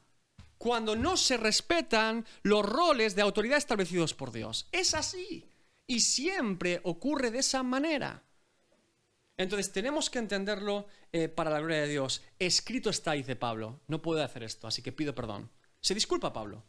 cuando 0.64 0.96
no 0.96 1.18
se 1.18 1.36
respetan 1.36 2.24
los 2.42 2.64
roles 2.64 3.14
de 3.14 3.20
autoridad 3.20 3.58
establecidos 3.58 4.14
por 4.14 4.32
Dios. 4.32 4.66
Es 4.72 4.94
así. 4.94 5.46
Y 5.86 6.00
siempre 6.00 6.80
ocurre 6.84 7.30
de 7.30 7.40
esa 7.40 7.62
manera. 7.62 8.22
Entonces 9.36 9.72
tenemos 9.72 10.10
que 10.10 10.18
entenderlo 10.18 10.86
eh, 11.12 11.28
para 11.28 11.50
la 11.50 11.58
gloria 11.58 11.82
de 11.82 11.88
Dios. 11.88 12.22
Escrito 12.38 12.90
está, 12.90 13.12
dice 13.12 13.36
Pablo. 13.36 13.80
No 13.88 14.00
puedo 14.00 14.22
hacer 14.22 14.42
esto, 14.42 14.66
así 14.66 14.82
que 14.82 14.92
pido 14.92 15.14
perdón. 15.14 15.50
Se 15.80 15.94
disculpa 15.94 16.32
Pablo. 16.32 16.62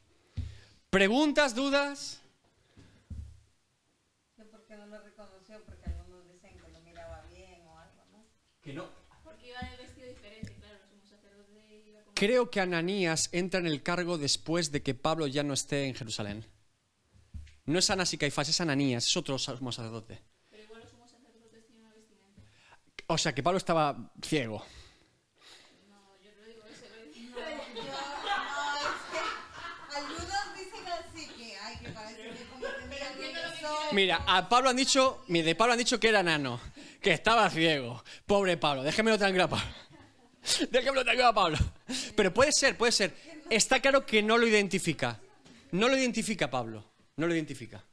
¿Preguntas, 0.90 1.56
dudas? 1.56 2.22
¿Por 4.52 4.66
qué 4.66 4.76
no 4.76 4.86
lo 4.88 5.00
reconoció? 5.02 5.62
Porque 5.66 5.90
algunos 5.90 6.28
dicen 6.28 6.58
que 6.58 6.72
lo 6.72 6.80
miraba 6.82 7.24
bien 7.34 7.62
o 7.68 7.78
algo, 7.78 8.04
¿no? 8.12 8.26
Que 8.62 8.74
no. 8.74 9.06
Creo 12.16 12.50
que 12.50 12.62
Ananías 12.62 13.28
entra 13.34 13.60
en 13.60 13.68
el 13.68 13.84
cargo 13.84 14.18
después 14.18 14.72
de 14.72 14.82
que 14.82 14.96
Pablo 14.96 15.28
ya 15.28 15.44
no 15.44 15.54
esté 15.54 15.84
en 15.84 15.96
Jerusalén. 15.96 16.46
No 17.66 17.78
es 17.78 17.90
Anás 17.90 18.14
y 18.14 18.18
Caifás, 18.18 18.48
es 18.48 18.62
Ananías, 18.62 19.06
es 19.06 19.18
otro 19.18 19.38
sumo 19.38 19.74
sacerdote. 19.74 20.22
Pero 20.50 20.64
igual 20.64 20.80
los 20.80 20.92
sumos 20.92 21.12
sacerdotes 21.12 21.66
tienen 21.66 21.84
una 21.84 21.94
vestimenta. 21.94 22.42
O 23.08 23.18
sea, 23.18 23.34
que 23.34 23.42
Pablo 23.44 23.58
estaba 23.58 23.96
ciego. 24.22 24.64
No, 25.90 25.96
yo 26.24 26.32
digo, 26.46 26.64
digo. 27.14 27.36
No, 27.36 27.42
que 29.90 29.96
algunos 29.96 30.56
dicen 30.58 30.86
así 30.92 31.28
que, 31.28 31.58
que 31.84 31.90
Mira, 33.92 34.24
a 34.28 34.50
Pablo 34.50 34.70
han 34.70 34.76
dicho, 34.76 35.24
de 35.28 35.56
Pablo 35.56 35.74
han 35.74 35.80
dicho 35.80 36.00
que 36.00 36.10
era 36.10 36.24
nano, 36.24 36.60
que 37.02 37.12
estaba 37.12 37.50
ciego. 37.50 38.04
Pobre 38.26 38.58
Pablo, 38.58 38.84
déjemelo 38.84 39.18
tranquilo, 39.18 39.48
Pablo. 39.48 39.66
Déjamelo 40.72 41.04
tranquilo, 41.04 41.34
Pablo. 41.34 41.58
Pero 42.16 42.34
puede 42.34 42.52
ser, 42.52 42.76
puede 42.76 42.92
ser. 42.92 43.14
Está 43.50 43.80
claro 43.80 44.06
que 44.06 44.24
no 44.24 44.38
lo 44.38 44.48
identifica. 44.48 45.20
No 45.72 45.88
lo 45.90 45.96
identifica 45.96 46.50
Pablo. 46.50 46.84
No 47.18 47.28
lo 47.28 47.36
identifica. 47.36 47.84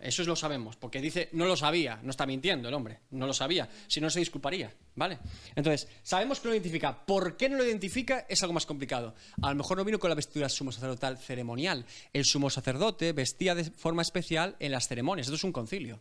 Eso 0.00 0.22
lo 0.24 0.36
sabemos, 0.36 0.76
porque 0.76 1.00
dice, 1.00 1.28
no 1.32 1.46
lo 1.46 1.56
sabía, 1.56 2.00
no 2.02 2.10
está 2.10 2.24
mintiendo 2.24 2.68
el 2.68 2.74
hombre, 2.74 3.00
no 3.10 3.26
lo 3.26 3.32
sabía, 3.32 3.68
si 3.88 4.00
no 4.00 4.10
se 4.10 4.20
disculparía, 4.20 4.72
¿vale? 4.94 5.18
Entonces, 5.56 5.88
sabemos 6.02 6.38
que 6.38 6.46
no 6.46 6.50
lo 6.50 6.56
identifica. 6.56 7.04
¿Por 7.04 7.36
qué 7.36 7.48
no 7.48 7.56
lo 7.56 7.64
identifica? 7.64 8.26
Es 8.28 8.42
algo 8.42 8.52
más 8.52 8.66
complicado. 8.66 9.14
A 9.42 9.50
lo 9.50 9.56
mejor 9.56 9.76
no 9.76 9.84
vino 9.84 9.98
con 9.98 10.08
la 10.08 10.14
vestidura 10.14 10.48
sumo 10.48 10.70
sacerdotal 10.70 11.18
ceremonial. 11.18 11.84
El 12.12 12.24
sumo 12.24 12.48
sacerdote 12.48 13.12
vestía 13.12 13.54
de 13.54 13.64
forma 13.64 14.02
especial 14.02 14.56
en 14.60 14.72
las 14.72 14.86
ceremonias. 14.86 15.26
Esto 15.26 15.36
es 15.36 15.44
un 15.44 15.52
concilio. 15.52 16.00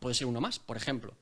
Puede 0.00 0.14
ser 0.14 0.26
uno 0.26 0.40
más, 0.40 0.58
por 0.58 0.76
ejemplo 0.76 1.14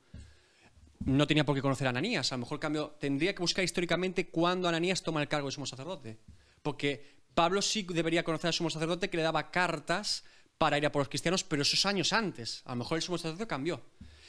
no 1.07 1.27
tenía 1.27 1.45
por 1.45 1.55
qué 1.55 1.63
conocer 1.63 1.87
a 1.87 1.91
Ananías. 1.91 2.33
A 2.33 2.37
lo 2.37 2.41
mejor 2.41 2.59
cambio, 2.59 2.97
tendría 2.99 3.35
que 3.35 3.43
buscar 3.43 3.65
históricamente 3.65 4.29
cuándo 4.29 4.69
Ananías 4.69 5.03
toma 5.03 5.21
el 5.21 5.29
cargo 5.29 5.49
de 5.49 5.53
sumo 5.53 5.67
sacerdote. 5.67 6.19
Porque 6.63 7.15
Pablo 7.35 7.61
sí 7.63 7.87
debería 7.89 8.25
conocer 8.25 8.49
al 8.49 8.55
sumo 8.55 8.71
sacerdote 8.71 9.11
que 9.11 9.17
le 9.17 9.23
daba 9.23 9.51
cartas 9.51 10.25
para 10.65 10.79
ir 10.79 10.87
a 10.87 10.91
por 10.91 11.01
los 11.01 11.11
cristianos, 11.11 11.45
pero 11.45 11.61
esos 11.61 11.85
años 11.85 12.15
antes. 12.15 12.63
A 12.65 12.71
lo 12.71 12.77
mejor 12.77 12.97
el 12.97 13.03
sumo 13.03 13.19
sacerdote 13.19 13.47
cambió. 13.47 13.83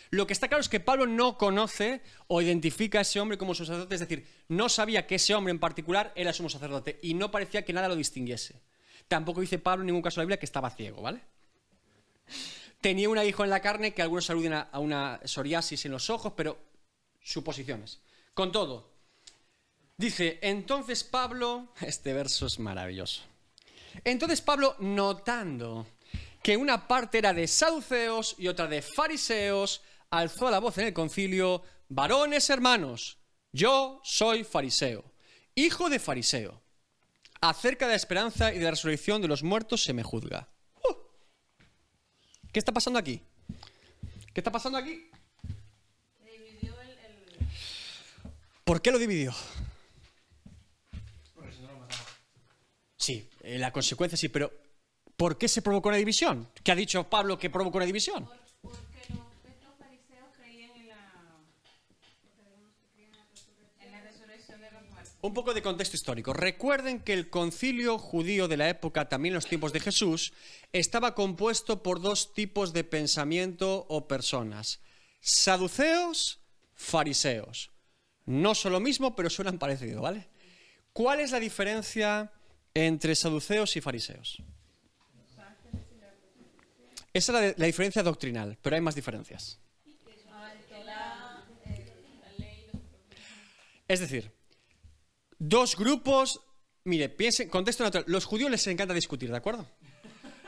Lo 0.09 0.27
que 0.27 0.33
está 0.33 0.49
claro 0.49 0.59
es 0.59 0.67
que 0.67 0.81
Pablo 0.81 1.07
no 1.07 1.37
conoce 1.37 2.01
o 2.27 2.41
identifica 2.41 2.99
a 2.99 3.03
ese 3.03 3.21
hombre 3.21 3.37
como 3.37 3.55
sumo 3.55 3.67
sacerdote, 3.67 3.95
es 3.95 4.01
decir, 4.01 4.27
no 4.49 4.67
sabía 4.67 5.07
que 5.07 5.15
ese 5.15 5.33
hombre 5.33 5.51
en 5.51 5.59
particular 5.59 6.11
era 6.13 6.33
sumo 6.33 6.49
sacerdote 6.49 6.99
y 7.01 7.13
no 7.13 7.31
parecía 7.31 7.63
que 7.63 7.71
nada 7.71 7.87
lo 7.87 7.95
distinguiese. 7.95 8.59
Tampoco 9.07 9.39
dice 9.39 9.59
Pablo 9.59 9.83
en 9.83 9.85
ningún 9.85 10.01
caso 10.01 10.15
de 10.15 10.23
la 10.23 10.25
Biblia 10.25 10.37
que 10.37 10.45
estaba 10.45 10.69
ciego, 10.71 11.01
¿vale? 11.01 11.21
Tenía 12.81 13.07
un 13.07 13.17
hijo 13.17 13.45
en 13.45 13.49
la 13.49 13.61
carne 13.61 13.93
que 13.93 14.01
algunos 14.01 14.29
aluden 14.29 14.55
a 14.55 14.77
una 14.79 15.21
psoriasis 15.23 15.85
en 15.85 15.93
los 15.93 16.09
ojos, 16.09 16.33
pero 16.35 16.59
suposiciones. 17.23 18.01
Con 18.33 18.51
todo, 18.51 18.91
dice, 19.95 20.37
entonces 20.41 21.05
Pablo, 21.05 21.69
este 21.79 22.11
verso 22.11 22.45
es 22.47 22.59
maravilloso. 22.59 23.21
Entonces 24.03 24.41
Pablo, 24.41 24.75
notando 24.79 25.87
que 26.45 26.57
una 26.57 26.87
parte 26.87 27.17
era 27.17 27.33
de 27.33 27.47
saduceos 27.47 28.35
y 28.37 28.47
otra 28.47 28.67
de 28.67 28.83
fariseos, 28.83 29.81
alzó 30.11 30.51
la 30.51 30.59
voz 30.59 30.77
en 30.77 30.85
el 30.85 30.93
concilio, 30.93 31.63
varones 31.89 32.51
hermanos, 32.51 33.17
yo 33.51 33.99
soy 34.03 34.43
fariseo, 34.43 35.11
hijo 35.55 35.89
de 35.89 35.97
fariseo. 35.97 36.61
Acerca 37.41 37.87
de 37.87 37.93
la 37.93 37.95
esperanza 37.95 38.53
y 38.53 38.59
de 38.59 38.65
la 38.65 38.69
resurrección 38.69 39.23
de 39.23 39.27
los 39.27 39.41
muertos 39.41 39.83
se 39.83 39.93
me 39.93 40.03
juzga. 40.03 40.47
¿Qué 42.51 42.59
está 42.59 42.71
pasando 42.71 42.99
aquí? 42.99 43.23
¿Qué 44.31 44.39
está 44.39 44.51
pasando 44.51 44.77
aquí? 44.77 45.09
¿Por 48.63 48.83
qué 48.83 48.91
lo 48.91 48.99
dividió? 48.99 49.33
Sí, 52.95 53.27
eh, 53.41 53.57
la 53.57 53.71
consecuencia 53.71 54.15
sí, 54.15 54.29
pero 54.29 54.64
¿por 55.17 55.37
qué 55.37 55.47
se 55.47 55.61
provocó 55.61 55.89
una 55.89 55.97
división? 55.97 56.49
¿Qué 56.63 56.71
ha 56.71 56.75
dicho 56.75 57.09
Pablo 57.09 57.37
que 57.37 57.49
provocó 57.49 57.77
una 57.77 57.85
división? 57.85 58.27
Porque 58.61 59.13
los 59.63 59.75
fariseos 59.77 60.29
creían 60.37 60.71
en 60.75 60.87
la, 63.91 64.01
resurrección 64.01 64.61
de 64.61 64.71
los 64.71 64.83
muertos. 64.89 65.13
Un 65.21 65.33
poco 65.33 65.53
de 65.53 65.61
contexto 65.61 65.95
histórico. 65.95 66.33
Recuerden 66.33 66.99
que 66.99 67.13
el 67.13 67.29
concilio 67.29 67.97
judío 67.97 68.47
de 68.47 68.57
la 68.57 68.69
época, 68.69 69.09
también 69.09 69.33
en 69.33 69.35
los 69.35 69.47
tiempos 69.47 69.73
de 69.73 69.79
Jesús, 69.79 70.33
estaba 70.73 71.15
compuesto 71.15 71.83
por 71.83 72.01
dos 72.01 72.33
tipos 72.33 72.73
de 72.73 72.83
pensamiento 72.83 73.85
o 73.89 74.07
personas. 74.07 74.81
Saduceos, 75.21 76.39
fariseos. 76.73 77.71
No 78.25 78.55
son 78.55 78.73
lo 78.73 78.79
mismo, 78.79 79.15
pero 79.15 79.29
suenan 79.29 79.59
parecido, 79.59 80.01
¿vale? 80.01 80.27
¿Cuál 80.93 81.19
es 81.19 81.31
la 81.31 81.39
diferencia 81.39 82.31
entre 82.73 83.15
saduceos 83.15 83.75
y 83.75 83.81
fariseos? 83.81 84.41
Esa 87.15 87.47
es 87.47 87.57
la, 87.57 87.65
diferencia 87.65 88.03
doctrinal, 88.03 88.57
pero 88.61 88.75
hay 88.75 88.81
más 88.81 88.93
diferencias. 88.93 89.57
Es 93.87 94.01
decir, 94.01 94.29
dos 95.39 95.77
grupos. 95.77 96.41
Mire, 96.83 97.07
piensen, 97.07 97.47
contexto 97.47 97.85
natural. 97.85 98.03
Los 98.09 98.25
judíos 98.25 98.51
les 98.51 98.67
encanta 98.67 98.93
discutir, 98.93 99.31
¿de 99.31 99.37
acuerdo? 99.37 99.65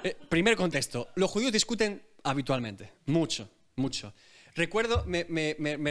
Eh, 0.04 0.18
primer 0.28 0.58
contexto. 0.58 1.08
Los 1.16 1.32
judíos 1.32 1.54
discuten 1.54 2.04
habitualmente, 2.24 2.92
mucho, 3.06 3.50
mucho. 3.78 4.14
Recuerdo, 4.54 5.06
me, 5.06 5.24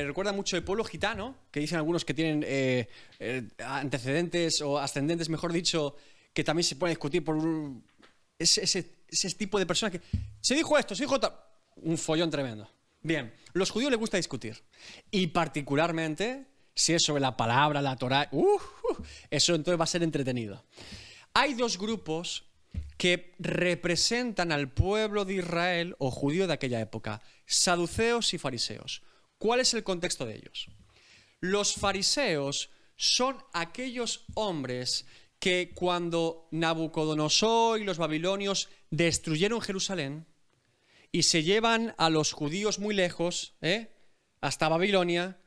recuerda 0.05 0.35
mucho 0.35 0.59
el 0.59 0.62
pueblo 0.62 0.85
gitano, 0.85 1.37
que 1.51 1.61
dicen 1.61 1.79
algunos 1.79 2.05
que 2.05 2.12
tienen 2.12 2.45
eh, 2.47 2.87
eh, 3.19 3.49
antecedentes 3.61 4.61
o 4.61 4.79
ascendentes, 4.79 5.31
mejor 5.31 5.55
dicho, 5.55 5.97
que 6.35 6.45
también 6.45 6.65
se 6.65 6.77
puede 6.77 6.91
discutir 6.91 7.25
por 7.25 7.39
ese, 8.39 8.95
tipo 9.37 9.59
de 9.59 9.66
personas 9.66 9.92
que 9.92 10.00
se 10.40 10.55
dijo 10.55 10.76
esto, 10.79 10.94
se 10.94 11.05
dijo 11.05 11.18
un 11.76 11.98
follón 11.98 12.31
tremendo. 12.31 12.70
Bien, 13.02 13.33
los 13.52 13.70
judíos 13.70 13.90
les 13.90 14.00
gusta 14.00 14.16
discutir. 14.16 14.62
Y 15.11 15.29
particularmente, 15.29 16.46
si 16.74 16.92
es 16.92 17.02
sobre 17.02 17.20
la 17.20 17.37
palabra, 17.37 17.81
la 17.81 17.96
Torah, 17.96 18.29
uh, 18.33 18.42
uh, 18.42 18.59
eso 19.31 19.55
entonces 19.55 19.79
va 19.79 19.85
a 19.85 19.88
ser 19.88 20.02
entretenido. 20.02 20.64
Hay 21.35 21.55
dos 21.55 21.79
grupos 21.79 22.44
que 22.96 23.35
representan 23.38 24.52
al 24.52 24.72
pueblo 24.72 25.24
de 25.24 25.35
Israel 25.35 25.94
o 25.98 26.11
judío 26.11 26.46
de 26.46 26.55
aquella 26.55 26.81
época, 26.81 27.22
saduceos 27.46 28.33
y 28.35 28.38
fariseos. 28.38 29.02
¿Cuál 29.38 29.61
es 29.61 29.74
el 29.74 29.85
contexto 29.85 30.24
de 30.24 30.37
ellos? 30.37 30.68
Los 31.40 31.74
fariseos 31.74 32.70
son 32.96 33.37
aquellos 33.52 34.24
hombres 34.35 35.07
que 35.38 35.72
cuando 35.74 36.48
Nabucodonosor 36.50 37.81
y 37.81 37.85
los 37.85 37.98
babilonios 37.98 38.70
destruyeron 38.90 39.61
Jerusalén 39.61 40.27
y 41.12 41.22
se 41.25 41.42
llevan 41.42 41.94
a 41.99 42.11
los 42.11 42.33
judíos 42.33 42.79
muy 42.79 42.94
lejos, 42.94 43.55
¿eh? 43.61 43.90
hasta 44.40 44.68
Babilonia, 44.68 45.38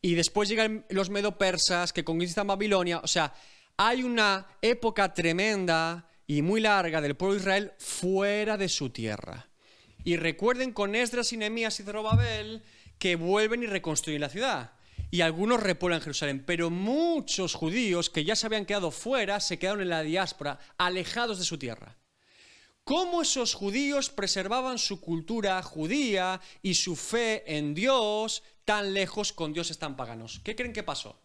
y 0.00 0.14
después 0.14 0.48
llegan 0.48 0.86
los 0.90 1.10
medo-persas 1.10 1.92
que 1.92 2.04
conquistan 2.04 2.46
Babilonia, 2.46 2.98
o 2.98 3.06
sea, 3.06 3.34
hay 3.76 4.02
una 4.02 4.46
época 4.62 5.14
tremenda 5.14 6.10
y 6.26 6.42
muy 6.42 6.60
larga 6.60 7.00
del 7.00 7.16
pueblo 7.16 7.34
de 7.34 7.40
Israel 7.40 7.72
fuera 7.78 8.56
de 8.56 8.68
su 8.68 8.90
tierra. 8.90 9.48
Y 10.04 10.16
recuerden 10.16 10.72
con 10.72 10.94
Esdras 10.94 11.32
y 11.32 11.36
Nehemías 11.36 11.80
y 11.80 11.84
Zerobabel 11.84 12.62
que 12.98 13.16
vuelven 13.16 13.62
y 13.62 13.66
reconstruyen 13.66 14.20
la 14.20 14.28
ciudad 14.28 14.72
y 15.10 15.22
algunos 15.22 15.62
repueblan 15.62 16.00
Jerusalén, 16.00 16.44
pero 16.44 16.70
muchos 16.70 17.54
judíos 17.54 18.10
que 18.10 18.24
ya 18.24 18.36
se 18.36 18.46
habían 18.46 18.66
quedado 18.66 18.90
fuera 18.90 19.40
se 19.40 19.58
quedaron 19.58 19.80
en 19.80 19.88
la 19.88 20.02
diáspora, 20.02 20.58
alejados 20.76 21.38
de 21.38 21.44
su 21.44 21.58
tierra. 21.58 21.96
¿Cómo 22.88 23.20
esos 23.20 23.52
judíos 23.52 24.08
preservaban 24.08 24.78
su 24.78 24.98
cultura 24.98 25.62
judía 25.62 26.40
y 26.62 26.72
su 26.72 26.96
fe 26.96 27.44
en 27.58 27.74
Dios 27.74 28.42
tan 28.64 28.94
lejos 28.94 29.34
con 29.34 29.52
dioses 29.52 29.78
tan 29.78 29.94
paganos? 29.94 30.40
¿Qué 30.42 30.56
creen 30.56 30.72
que 30.72 30.82
pasó? 30.82 31.20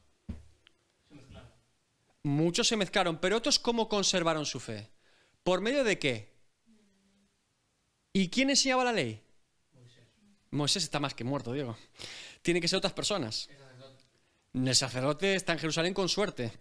Muchos 2.22 2.68
se 2.68 2.76
mezclaron, 2.76 3.18
pero 3.18 3.38
otros 3.38 3.60
¿cómo 3.60 3.88
conservaron 3.88 4.46
su 4.46 4.60
fe? 4.60 4.90
¿Por 5.42 5.62
medio 5.62 5.86
de 5.86 5.98
qué? 5.98 6.34
¿Y 8.12 8.28
quién 8.28 8.50
enseñaba 8.50 8.84
la 8.84 8.92
ley? 8.92 9.24
Moisés. 9.72 10.04
Moisés 10.52 10.84
está 10.84 11.00
más 11.00 11.14
que 11.14 11.24
muerto, 11.24 11.54
Diego. 11.54 11.78
Tiene 12.42 12.60
que 12.60 12.68
ser 12.68 12.76
otras 12.76 12.92
personas. 12.92 13.48
El 14.54 14.76
sacerdote 14.76 15.36
está 15.36 15.54
en 15.54 15.60
Jerusalén 15.60 15.94
con 15.94 16.10
suerte. 16.10 16.52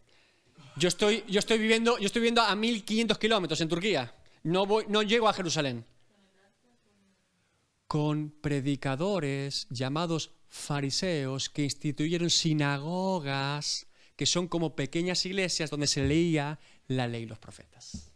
Yo 0.76 0.86
estoy, 0.86 1.24
yo 1.26 1.40
estoy, 1.40 1.58
viviendo, 1.58 1.98
yo 1.98 2.06
estoy 2.06 2.20
viviendo 2.20 2.42
a 2.42 2.54
1500 2.54 3.18
kilómetros 3.18 3.60
en 3.60 3.68
Turquía. 3.68 4.14
No, 4.42 4.66
voy, 4.66 4.84
no 4.88 5.02
llego 5.02 5.28
a 5.28 5.32
Jerusalén. 5.32 5.84
Con 7.86 8.30
predicadores 8.40 9.66
llamados 9.70 10.32
fariseos 10.48 11.50
que 11.50 11.64
instituyeron 11.64 12.30
sinagogas, 12.30 13.86
que 14.16 14.26
son 14.26 14.48
como 14.48 14.74
pequeñas 14.74 15.24
iglesias 15.26 15.70
donde 15.70 15.86
se 15.86 16.04
leía 16.04 16.58
la 16.86 17.06
ley 17.06 17.24
y 17.24 17.26
los 17.26 17.38
profetas. 17.38 18.12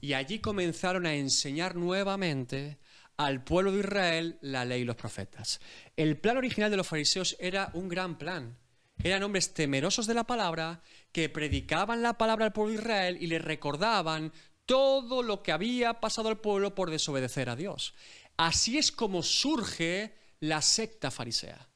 Y 0.00 0.12
allí 0.12 0.38
comenzaron 0.38 1.06
a 1.06 1.14
enseñar 1.14 1.76
nuevamente 1.76 2.78
al 3.16 3.44
pueblo 3.44 3.72
de 3.72 3.80
Israel 3.80 4.38
la 4.40 4.64
ley 4.64 4.82
y 4.82 4.84
los 4.84 4.96
profetas. 4.96 5.60
El 5.96 6.18
plan 6.18 6.36
original 6.36 6.70
de 6.70 6.76
los 6.76 6.86
fariseos 6.86 7.36
era 7.38 7.70
un 7.74 7.88
gran 7.88 8.16
plan 8.18 8.56
eran 9.02 9.22
hombres 9.22 9.54
temerosos 9.54 10.06
de 10.06 10.14
la 10.14 10.24
palabra, 10.24 10.82
que 11.12 11.28
predicaban 11.28 12.02
la 12.02 12.18
palabra 12.18 12.46
al 12.46 12.52
pueblo 12.52 12.72
de 12.72 12.80
Israel 12.80 13.18
y 13.20 13.28
le 13.28 13.38
recordaban 13.38 14.32
todo 14.70 15.24
lo 15.24 15.42
que 15.42 15.50
había 15.50 15.94
pasado 15.94 16.28
al 16.28 16.38
pueblo 16.38 16.76
por 16.76 16.92
desobedecer 16.92 17.50
a 17.50 17.56
Dios. 17.56 17.92
Así 18.36 18.78
es 18.78 18.92
como 18.92 19.20
surge 19.20 20.14
la 20.38 20.62
secta 20.62 21.10
farisea. 21.10 21.68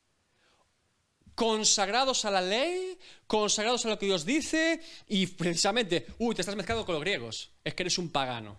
Consagrados 1.34 2.24
a 2.24 2.30
la 2.30 2.40
ley, 2.40 2.96
consagrados 3.26 3.84
a 3.84 3.88
lo 3.88 3.98
que 3.98 4.06
Dios 4.06 4.24
dice 4.24 4.80
y 5.08 5.26
precisamente, 5.26 6.06
uy, 6.18 6.36
te 6.36 6.42
estás 6.42 6.54
mezclando 6.54 6.86
con 6.86 6.94
los 6.94 7.02
griegos, 7.02 7.50
es 7.64 7.74
que 7.74 7.82
eres 7.82 7.98
un 7.98 8.10
pagano. 8.10 8.58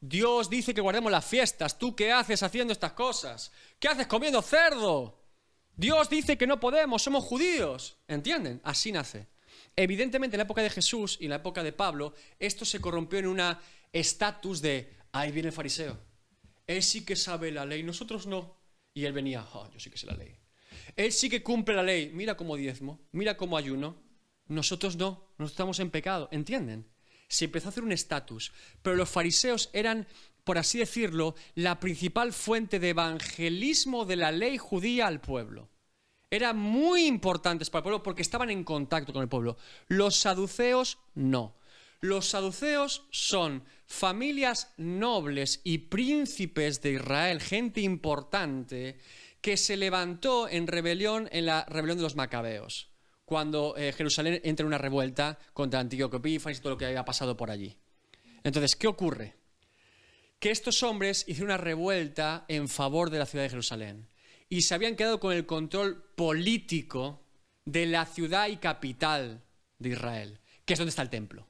Dios 0.00 0.48
dice 0.48 0.72
que 0.72 0.80
guardemos 0.80 1.12
las 1.12 1.26
fiestas, 1.26 1.78
¿tú 1.78 1.94
qué 1.94 2.12
haces 2.12 2.42
haciendo 2.42 2.72
estas 2.72 2.92
cosas? 2.92 3.52
¿Qué 3.78 3.88
haces 3.88 4.06
comiendo 4.06 4.40
cerdo? 4.40 5.20
Dios 5.76 6.08
dice 6.08 6.38
que 6.38 6.46
no 6.46 6.58
podemos, 6.58 7.02
somos 7.02 7.24
judíos. 7.24 7.98
¿Entienden? 8.08 8.58
Así 8.64 8.90
nace. 8.90 9.26
Evidentemente 9.76 10.36
en 10.36 10.38
la 10.38 10.44
época 10.44 10.62
de 10.62 10.70
Jesús 10.70 11.18
y 11.20 11.24
en 11.24 11.30
la 11.30 11.36
época 11.36 11.62
de 11.62 11.72
Pablo, 11.72 12.14
esto 12.38 12.64
se 12.64 12.80
corrompió 12.80 13.18
en 13.18 13.26
una 13.26 13.60
estatus 13.92 14.62
de, 14.62 14.94
ahí 15.12 15.30
viene 15.32 15.48
el 15.48 15.54
fariseo. 15.54 15.98
Él 16.66 16.82
sí 16.82 17.04
que 17.04 17.14
sabe 17.14 17.52
la 17.52 17.66
ley, 17.66 17.82
nosotros 17.82 18.26
no. 18.26 18.56
Y 18.94 19.04
él 19.04 19.12
venía, 19.12 19.46
oh, 19.52 19.70
yo 19.70 19.78
sí 19.78 19.90
que 19.90 19.98
sé 19.98 20.06
la 20.06 20.14
ley. 20.16 20.34
Él 20.96 21.12
sí 21.12 21.28
que 21.28 21.42
cumple 21.42 21.74
la 21.74 21.82
ley, 21.82 22.10
mira 22.12 22.36
cómo 22.36 22.56
diezmo, 22.56 23.06
mira 23.12 23.36
cómo 23.36 23.56
ayuno. 23.56 24.02
Nosotros 24.48 24.96
no, 24.96 25.28
nosotros 25.38 25.50
estamos 25.50 25.80
en 25.80 25.90
pecado, 25.90 26.28
¿entienden? 26.32 26.88
Se 27.28 27.44
empezó 27.44 27.68
a 27.68 27.70
hacer 27.70 27.82
un 27.82 27.92
estatus, 27.92 28.52
pero 28.82 28.96
los 28.96 29.10
fariseos 29.10 29.68
eran 29.72 30.06
por 30.46 30.58
así 30.58 30.78
decirlo, 30.78 31.34
la 31.56 31.80
principal 31.80 32.32
fuente 32.32 32.78
de 32.78 32.90
evangelismo 32.90 34.04
de 34.04 34.14
la 34.14 34.30
ley 34.30 34.58
judía 34.58 35.08
al 35.08 35.20
pueblo. 35.20 35.68
Eran 36.30 36.58
muy 36.58 37.06
importantes 37.06 37.70
para 37.70 37.80
el 37.80 37.82
pueblo 37.84 38.02
porque 38.02 38.22
estaban 38.22 38.50
en 38.50 38.64
contacto 38.64 39.12
con 39.12 39.22
el 39.22 39.28
pueblo. 39.28 39.56
Los 39.88 40.16
saduceos 40.16 40.98
no. 41.14 41.56
Los 42.00 42.28
saduceos 42.28 43.06
son 43.10 43.64
familias 43.86 44.74
nobles 44.76 45.60
y 45.64 45.78
príncipes 45.78 46.82
de 46.82 46.92
Israel, 46.92 47.40
gente 47.40 47.80
importante, 47.80 48.98
que 49.40 49.56
se 49.56 49.76
levantó 49.76 50.48
en 50.48 50.66
rebelión 50.66 51.28
en 51.32 51.46
la 51.46 51.64
rebelión 51.64 51.98
de 51.98 52.02
los 52.02 52.16
macabeos, 52.16 52.90
cuando 53.24 53.74
eh, 53.76 53.92
Jerusalén 53.92 54.40
entra 54.44 54.64
en 54.64 54.68
una 54.68 54.78
revuelta 54.78 55.38
contra 55.52 55.80
Antíoco 55.80 56.16
Epífanes 56.16 56.58
y 56.58 56.60
todo 56.60 56.72
lo 56.72 56.78
que 56.78 56.86
había 56.86 57.04
pasado 57.04 57.36
por 57.36 57.50
allí. 57.50 57.76
Entonces, 58.42 58.76
¿qué 58.76 58.88
ocurre? 58.88 59.34
que 60.38 60.50
estos 60.50 60.82
hombres 60.82 61.24
hicieron 61.26 61.50
una 61.50 61.56
revuelta 61.56 62.44
en 62.48 62.68
favor 62.68 63.10
de 63.10 63.18
la 63.18 63.26
ciudad 63.26 63.44
de 63.44 63.50
Jerusalén 63.50 64.06
y 64.48 64.62
se 64.62 64.74
habían 64.74 64.96
quedado 64.96 65.20
con 65.20 65.32
el 65.32 65.46
control 65.46 66.02
político 66.14 67.22
de 67.64 67.86
la 67.86 68.06
ciudad 68.06 68.48
y 68.48 68.56
capital 68.56 69.42
de 69.78 69.90
Israel, 69.90 70.40
que 70.64 70.74
es 70.74 70.78
donde 70.78 70.90
está 70.90 71.02
el 71.02 71.10
templo. 71.10 71.46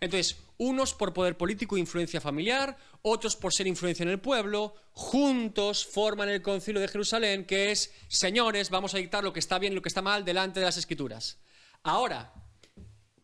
Entonces, 0.00 0.36
unos 0.58 0.94
por 0.94 1.12
poder 1.12 1.36
político 1.36 1.76
e 1.76 1.80
influencia 1.80 2.20
familiar, 2.20 2.76
otros 3.02 3.36
por 3.36 3.52
ser 3.52 3.66
influencia 3.66 4.02
en 4.02 4.10
el 4.10 4.20
pueblo, 4.20 4.74
juntos 4.92 5.86
forman 5.86 6.28
el 6.28 6.42
concilio 6.42 6.80
de 6.80 6.88
Jerusalén, 6.88 7.44
que 7.44 7.72
es, 7.72 7.92
señores, 8.08 8.70
vamos 8.70 8.94
a 8.94 8.98
dictar 8.98 9.24
lo 9.24 9.32
que 9.32 9.40
está 9.40 9.58
bien 9.58 9.72
y 9.72 9.76
lo 9.76 9.82
que 9.82 9.88
está 9.88 10.02
mal 10.02 10.24
delante 10.24 10.60
de 10.60 10.66
las 10.66 10.76
escrituras. 10.76 11.38
Ahora, 11.82 12.32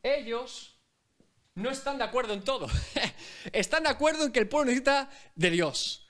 ellos 0.02 0.76
no 1.54 1.70
están 1.70 1.98
de 1.98 2.04
acuerdo 2.04 2.32
en 2.32 2.42
todo. 2.42 2.68
están 3.52 3.84
de 3.84 3.90
acuerdo 3.90 4.24
en 4.24 4.32
que 4.32 4.40
el 4.40 4.48
pueblo 4.48 4.66
necesita 4.66 5.10
de 5.34 5.50
Dios. 5.50 6.01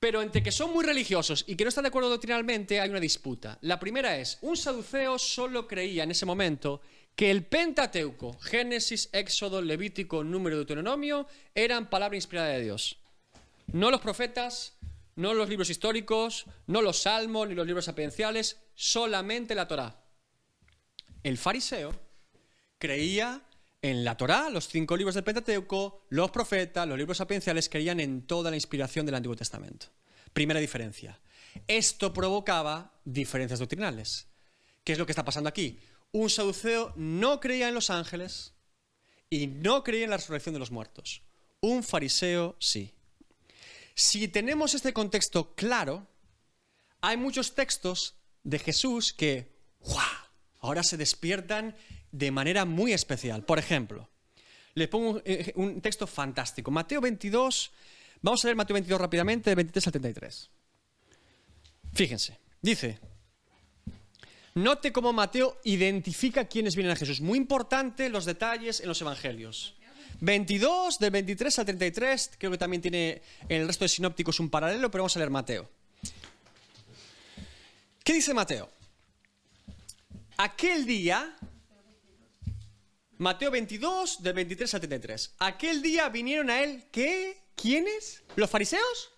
Pero 0.00 0.22
entre 0.22 0.42
que 0.42 0.52
son 0.52 0.72
muy 0.72 0.84
religiosos 0.84 1.44
y 1.48 1.56
que 1.56 1.64
no 1.64 1.68
están 1.68 1.82
de 1.82 1.88
acuerdo 1.88 2.08
doctrinalmente 2.08 2.80
hay 2.80 2.90
una 2.90 3.00
disputa. 3.00 3.58
La 3.62 3.80
primera 3.80 4.16
es, 4.16 4.38
un 4.42 4.56
saduceo 4.56 5.18
solo 5.18 5.66
creía 5.66 6.04
en 6.04 6.12
ese 6.12 6.26
momento 6.26 6.80
que 7.16 7.32
el 7.32 7.44
Pentateuco, 7.44 8.38
Génesis, 8.38 9.08
Éxodo, 9.12 9.60
Levítico, 9.60 10.22
Número, 10.22 10.54
Deuteronomio, 10.54 11.26
eran 11.52 11.90
palabra 11.90 12.16
inspirada 12.16 12.50
de 12.50 12.62
Dios. 12.62 13.00
No 13.72 13.90
los 13.90 14.00
profetas, 14.00 14.78
no 15.16 15.34
los 15.34 15.48
libros 15.48 15.68
históricos, 15.68 16.46
no 16.68 16.80
los 16.80 17.02
salmos 17.02 17.48
ni 17.48 17.56
los 17.56 17.66
libros 17.66 17.86
sapienciales, 17.86 18.60
solamente 18.76 19.56
la 19.56 19.66
Torá. 19.66 20.00
El 21.24 21.38
fariseo 21.38 21.92
creía 22.78 23.42
en 23.82 24.04
la 24.04 24.16
Torá, 24.16 24.50
los 24.50 24.68
cinco 24.68 24.96
libros 24.96 25.14
del 25.14 25.24
Pentateuco, 25.24 26.04
los 26.08 26.30
profetas, 26.30 26.86
los 26.88 26.98
libros 26.98 27.18
sapienciales 27.18 27.68
creían 27.68 28.00
en 28.00 28.26
toda 28.26 28.50
la 28.50 28.56
inspiración 28.56 29.06
del 29.06 29.14
Antiguo 29.14 29.36
Testamento. 29.36 29.86
Primera 30.32 30.60
diferencia. 30.60 31.20
Esto 31.66 32.12
provocaba 32.12 32.92
diferencias 33.04 33.60
doctrinales. 33.60 34.26
¿Qué 34.84 34.92
es 34.92 34.98
lo 34.98 35.06
que 35.06 35.12
está 35.12 35.24
pasando 35.24 35.48
aquí? 35.48 35.78
Un 36.12 36.30
saduceo 36.30 36.92
no 36.96 37.40
creía 37.40 37.68
en 37.68 37.74
los 37.74 37.90
ángeles 37.90 38.54
y 39.30 39.46
no 39.46 39.84
creía 39.84 40.04
en 40.04 40.10
la 40.10 40.16
resurrección 40.16 40.54
de 40.54 40.58
los 40.58 40.70
muertos. 40.70 41.22
Un 41.60 41.82
fariseo 41.82 42.56
sí. 42.58 42.94
Si 43.94 44.28
tenemos 44.28 44.74
este 44.74 44.92
contexto 44.92 45.54
claro, 45.54 46.06
hay 47.00 47.16
muchos 47.16 47.54
textos 47.54 48.14
de 48.44 48.58
Jesús 48.58 49.12
que 49.12 49.52
ahora 50.60 50.82
se 50.82 50.96
despiertan 50.96 51.76
de 52.12 52.30
manera 52.30 52.64
muy 52.64 52.92
especial. 52.92 53.44
Por 53.44 53.58
ejemplo, 53.58 54.08
les 54.74 54.88
pongo 54.88 55.20
eh, 55.24 55.52
un, 55.56 55.80
texto 55.80 56.06
fantástico. 56.06 56.70
Mateo 56.70 57.00
22, 57.00 57.72
vamos 58.22 58.44
a 58.44 58.48
leer 58.48 58.56
Mateo 58.56 58.74
22 58.74 59.00
rápidamente, 59.00 59.50
de 59.50 59.56
23 59.56 59.86
al 59.86 59.92
33. 59.92 60.50
Fíjense, 61.94 62.38
dice, 62.60 62.98
note 64.54 64.92
cómo 64.92 65.12
Mateo 65.12 65.58
identifica 65.64 66.46
quiénes 66.46 66.76
vienen 66.76 66.92
a 66.92 66.96
Jesús. 66.96 67.20
Muy 67.20 67.38
importante 67.38 68.08
los 68.08 68.24
detalles 68.24 68.80
en 68.80 68.88
los 68.88 69.00
evangelios. 69.00 69.74
22, 70.20 70.98
del 70.98 71.10
23 71.10 71.58
al 71.60 71.64
33, 71.64 72.30
creo 72.38 72.50
que 72.50 72.58
también 72.58 72.82
tiene 72.82 73.22
en 73.48 73.62
el 73.62 73.66
resto 73.66 73.84
de 73.84 73.88
sinópticos 73.88 74.40
un 74.40 74.50
paralelo, 74.50 74.90
pero 74.90 75.02
vamos 75.02 75.16
a 75.16 75.20
leer 75.20 75.30
Mateo. 75.30 75.68
¿Qué 78.02 78.14
dice 78.14 78.34
Mateo? 78.34 78.70
Aquel 80.38 80.86
día, 80.86 81.36
Mateo 83.18 83.50
22, 83.50 84.22
del 84.22 84.32
23 84.32 84.74
al 84.74 84.80
33. 84.80 85.34
Aquel 85.40 85.82
día 85.82 86.08
vinieron 86.08 86.50
a 86.50 86.62
él, 86.62 86.84
¿qué? 86.92 87.36
¿Quiénes? 87.56 88.22
¿Los 88.36 88.48
fariseos? 88.48 89.10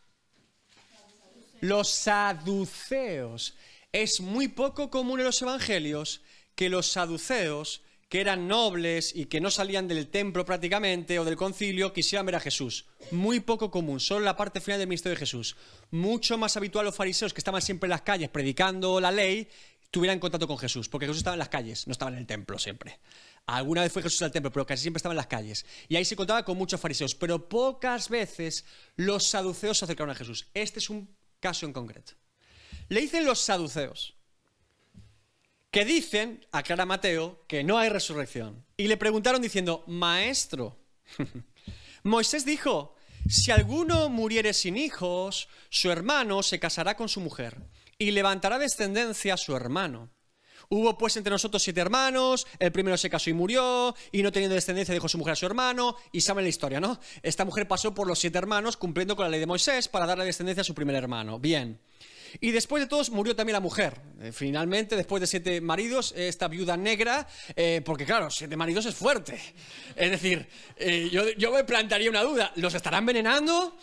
Los 1.60 1.90
saduceos. 1.90 3.54
Es 3.92 4.22
muy 4.22 4.48
poco 4.48 4.88
común 4.88 5.20
en 5.20 5.26
los 5.26 5.42
evangelios 5.42 6.22
que 6.54 6.70
los 6.70 6.86
saduceos, 6.86 7.82
que 8.08 8.22
eran 8.22 8.48
nobles 8.48 9.14
y 9.14 9.26
que 9.26 9.42
no 9.42 9.50
salían 9.50 9.86
del 9.86 10.08
templo 10.08 10.46
prácticamente 10.46 11.18
o 11.18 11.24
del 11.26 11.36
concilio, 11.36 11.92
quisieran 11.92 12.24
ver 12.24 12.36
a 12.36 12.40
Jesús. 12.40 12.86
Muy 13.10 13.40
poco 13.40 13.70
común, 13.70 14.00
solo 14.00 14.24
la 14.24 14.36
parte 14.36 14.62
final 14.62 14.78
del 14.78 14.88
ministerio 14.88 15.16
de 15.16 15.20
Jesús. 15.20 15.56
Mucho 15.90 16.38
más 16.38 16.56
habitual 16.56 16.86
los 16.86 16.96
fariseos 16.96 17.34
que 17.34 17.40
estaban 17.40 17.60
siempre 17.60 17.86
en 17.86 17.90
las 17.90 18.02
calles 18.02 18.30
predicando 18.30 18.98
la 18.98 19.12
ley, 19.12 19.46
tuvieran 19.90 20.20
contacto 20.20 20.46
con 20.46 20.58
Jesús, 20.58 20.88
porque 20.88 21.06
Jesús 21.06 21.18
estaba 21.18 21.34
en 21.34 21.40
las 21.40 21.48
calles, 21.48 21.86
no 21.86 21.92
estaba 21.92 22.10
en 22.10 22.18
el 22.18 22.26
templo 22.26 22.58
siempre. 22.58 23.00
Alguna 23.46 23.82
vez 23.82 23.92
fue 23.92 24.02
Jesús 24.02 24.22
al 24.22 24.30
templo, 24.30 24.52
pero 24.52 24.66
casi 24.66 24.82
siempre 24.82 24.98
estaba 24.98 25.12
en 25.12 25.16
las 25.16 25.26
calles. 25.26 25.66
Y 25.88 25.96
ahí 25.96 26.04
se 26.04 26.16
contaba 26.16 26.44
con 26.44 26.56
muchos 26.56 26.80
fariseos, 26.80 27.14
pero 27.14 27.48
pocas 27.48 28.08
veces 28.08 28.64
los 28.96 29.26
saduceos 29.26 29.78
se 29.78 29.84
acercaron 29.84 30.10
a 30.10 30.14
Jesús. 30.14 30.46
Este 30.54 30.78
es 30.78 30.90
un 30.90 31.14
caso 31.40 31.66
en 31.66 31.72
concreto. 31.72 32.12
Le 32.88 33.00
dicen 33.00 33.24
los 33.24 33.40
saduceos, 33.40 34.14
que 35.70 35.84
dicen, 35.84 36.46
aclara 36.52 36.86
Mateo, 36.86 37.44
que 37.46 37.64
no 37.64 37.78
hay 37.78 37.88
resurrección. 37.88 38.64
Y 38.76 38.88
le 38.88 38.96
preguntaron 38.96 39.40
diciendo, 39.42 39.84
Maestro, 39.86 40.78
Moisés 42.02 42.44
dijo, 42.44 42.96
si 43.28 43.50
alguno 43.50 44.08
muriere 44.08 44.52
sin 44.52 44.76
hijos, 44.76 45.48
su 45.68 45.90
hermano 45.90 46.42
se 46.42 46.58
casará 46.58 46.96
con 46.96 47.08
su 47.08 47.20
mujer 47.20 47.58
y 48.00 48.10
levantará 48.12 48.58
descendencia 48.58 49.34
a 49.34 49.36
su 49.36 49.54
hermano. 49.54 50.10
Hubo 50.70 50.96
pues 50.96 51.16
entre 51.16 51.30
nosotros 51.30 51.62
siete 51.62 51.80
hermanos, 51.80 52.46
el 52.58 52.72
primero 52.72 52.96
se 52.96 53.10
casó 53.10 53.28
y 53.28 53.34
murió, 53.34 53.94
y 54.10 54.22
no 54.22 54.32
teniendo 54.32 54.54
descendencia 54.54 54.94
dejó 54.94 55.08
su 55.08 55.18
mujer 55.18 55.32
a 55.32 55.36
su 55.36 55.44
hermano, 55.44 55.96
y 56.10 56.22
saben 56.22 56.44
la 56.44 56.48
historia, 56.48 56.80
¿no? 56.80 56.98
Esta 57.22 57.44
mujer 57.44 57.68
pasó 57.68 57.92
por 57.92 58.06
los 58.06 58.18
siete 58.18 58.38
hermanos 58.38 58.78
cumpliendo 58.78 59.16
con 59.16 59.24
la 59.24 59.30
ley 59.30 59.40
de 59.40 59.46
Moisés 59.46 59.88
para 59.88 60.06
darle 60.06 60.24
descendencia 60.24 60.62
a 60.62 60.64
su 60.64 60.74
primer 60.74 60.94
hermano. 60.94 61.38
Bien. 61.38 61.78
Y 62.40 62.52
después 62.52 62.82
de 62.82 62.86
todos 62.86 63.10
murió 63.10 63.36
también 63.36 63.54
la 63.54 63.60
mujer. 63.60 64.00
Eh, 64.20 64.32
finalmente, 64.32 64.96
después 64.96 65.20
de 65.20 65.26
siete 65.26 65.60
maridos, 65.60 66.14
esta 66.16 66.48
viuda 66.48 66.76
negra, 66.76 67.26
eh, 67.54 67.82
porque 67.84 68.06
claro, 68.06 68.30
siete 68.30 68.56
maridos 68.56 68.86
es 68.86 68.94
fuerte. 68.94 69.38
Es 69.94 70.10
decir, 70.10 70.48
eh, 70.76 71.10
yo, 71.12 71.28
yo 71.36 71.52
me 71.52 71.64
plantearía 71.64 72.08
una 72.08 72.22
duda, 72.22 72.52
¿los 72.56 72.72
estará 72.72 72.98
envenenando? 72.98 73.76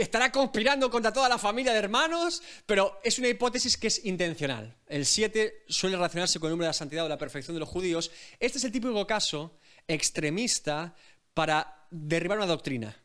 Estará 0.00 0.30
conspirando 0.30 0.90
contra 0.90 1.12
toda 1.12 1.28
la 1.28 1.38
familia 1.38 1.72
de 1.72 1.78
hermanos, 1.78 2.42
pero 2.66 3.00
es 3.02 3.18
una 3.18 3.28
hipótesis 3.28 3.76
que 3.76 3.86
es 3.86 4.04
intencional. 4.04 4.76
El 4.86 5.06
7 5.06 5.64
suele 5.68 5.96
relacionarse 5.96 6.38
con 6.38 6.48
el 6.48 6.52
número 6.52 6.66
de 6.66 6.70
la 6.70 6.74
santidad 6.74 7.06
o 7.06 7.08
la 7.08 7.18
perfección 7.18 7.54
de 7.54 7.60
los 7.60 7.68
judíos. 7.68 8.10
Este 8.38 8.58
es 8.58 8.64
el 8.64 8.72
típico 8.72 9.06
caso 9.06 9.58
extremista 9.88 10.94
para 11.34 11.86
derribar 11.90 12.38
una 12.38 12.46
doctrina. 12.46 12.96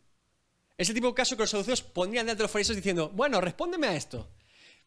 Es 0.78 0.89
el 0.89 0.96
típico 0.96 1.14
caso 1.14 1.36
que 1.36 1.44
los 1.44 1.50
saduceos 1.50 1.82
pondrían 1.82 2.26
delante 2.26 2.39
de 2.39 2.46
los 2.46 2.52
fariseos 2.52 2.76
diciendo, 2.76 3.10
bueno, 3.10 3.39
respóndeme 3.39 3.88
a 3.88 3.96
esto. 3.96 4.30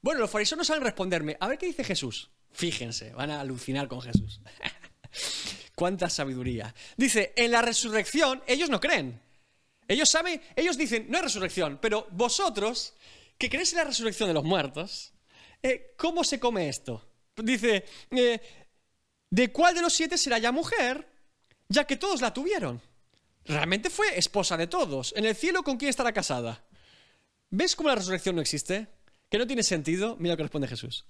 Bueno, 0.01 0.21
los 0.21 0.31
fariseos 0.31 0.59
no 0.59 0.65
saben 0.65 0.83
responderme. 0.83 1.37
A 1.41 1.49
ver 1.49 1.57
qué 1.57 1.67
dice 1.67 1.85
Jesús. 1.85 2.31
Fíjense, 2.53 3.13
van 3.13 3.31
a 3.31 3.41
alucinar 3.41 3.89
con 3.89 4.01
Jesús. 4.01 4.41
Cuánta 5.75 6.11
sabiduría. 6.11 6.75
Dice, 6.97 7.33
en 7.37 7.51
la 7.51 7.63
resurrección 7.63 8.43
ellos 8.47 8.71
no 8.71 8.81
creen. 8.81 9.21
Ellos 9.87 10.09
saben, 10.09 10.41
ellos 10.57 10.77
dicen, 10.77 11.07
no 11.09 11.19
hay 11.19 11.25
resurrección, 11.25 11.79
pero 11.81 12.07
vosotros, 12.11 12.95
que 13.39 13.51
creéis 13.51 13.73
en 13.73 13.79
la 13.79 13.85
resurrección 13.85 14.29
de 14.29 14.35
los 14.35 14.45
muertos, 14.45 15.13
eh, 15.63 15.95
¿cómo 15.97 16.25
se 16.25 16.39
come 16.39 16.69
esto? 16.69 17.07
Dice, 17.37 17.85
eh, 18.11 18.41
¿de 19.31 19.53
cuál 19.53 19.75
de 19.75 19.83
los 19.83 19.93
siete 19.93 20.17
será 20.17 20.39
ya 20.39 20.53
mujer? 20.53 21.09
Ya 21.69 21.85
que 21.85 21.97
todos 21.97 22.21
la 22.21 22.33
tuvieron. 22.33 22.81
Realmente 23.45 23.91
fue 23.91 24.19
esposa 24.19 24.57
de 24.57 24.67
todos. 24.67 25.13
En 25.17 25.27
el 25.27 25.35
cielo, 25.35 25.63
¿con 25.63 25.77
quién 25.77 25.91
estará 25.91 26.13
casada? 26.13 26.65
¿Ves 27.51 27.77
cómo 27.77 27.91
la 27.91 27.97
resurrección 27.97 28.37
no 28.37 28.43
existe? 28.43 28.89
Que 29.31 29.39
no 29.39 29.47
tiene 29.47 29.63
sentido. 29.63 30.17
Mira 30.19 30.35
lo 30.35 30.37
que 30.39 30.43
responde 30.45 30.69
Jesús. 30.69 31.05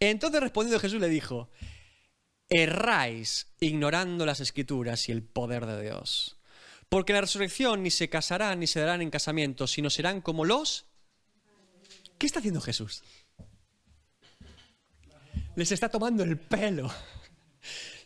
Entonces 0.00 0.40
respondiendo 0.40 0.80
Jesús 0.80 1.00
le 1.00 1.08
dijo, 1.08 1.50
erráis 2.48 3.48
ignorando 3.60 4.24
las 4.24 4.40
escrituras 4.40 5.08
y 5.08 5.12
el 5.12 5.22
poder 5.22 5.66
de 5.66 5.82
Dios. 5.82 6.37
Porque 6.88 7.12
la 7.12 7.20
resurrección 7.20 7.82
ni 7.82 7.90
se 7.90 8.08
casarán 8.08 8.60
ni 8.60 8.66
se 8.66 8.80
darán 8.80 9.02
en 9.02 9.10
casamiento, 9.10 9.66
sino 9.66 9.90
serán 9.90 10.20
como 10.20 10.44
los... 10.44 10.86
¿Qué 12.16 12.26
está 12.26 12.38
haciendo 12.40 12.60
Jesús? 12.60 13.02
Les 15.54 15.70
está 15.70 15.88
tomando 15.88 16.24
el 16.24 16.38
pelo. 16.38 16.92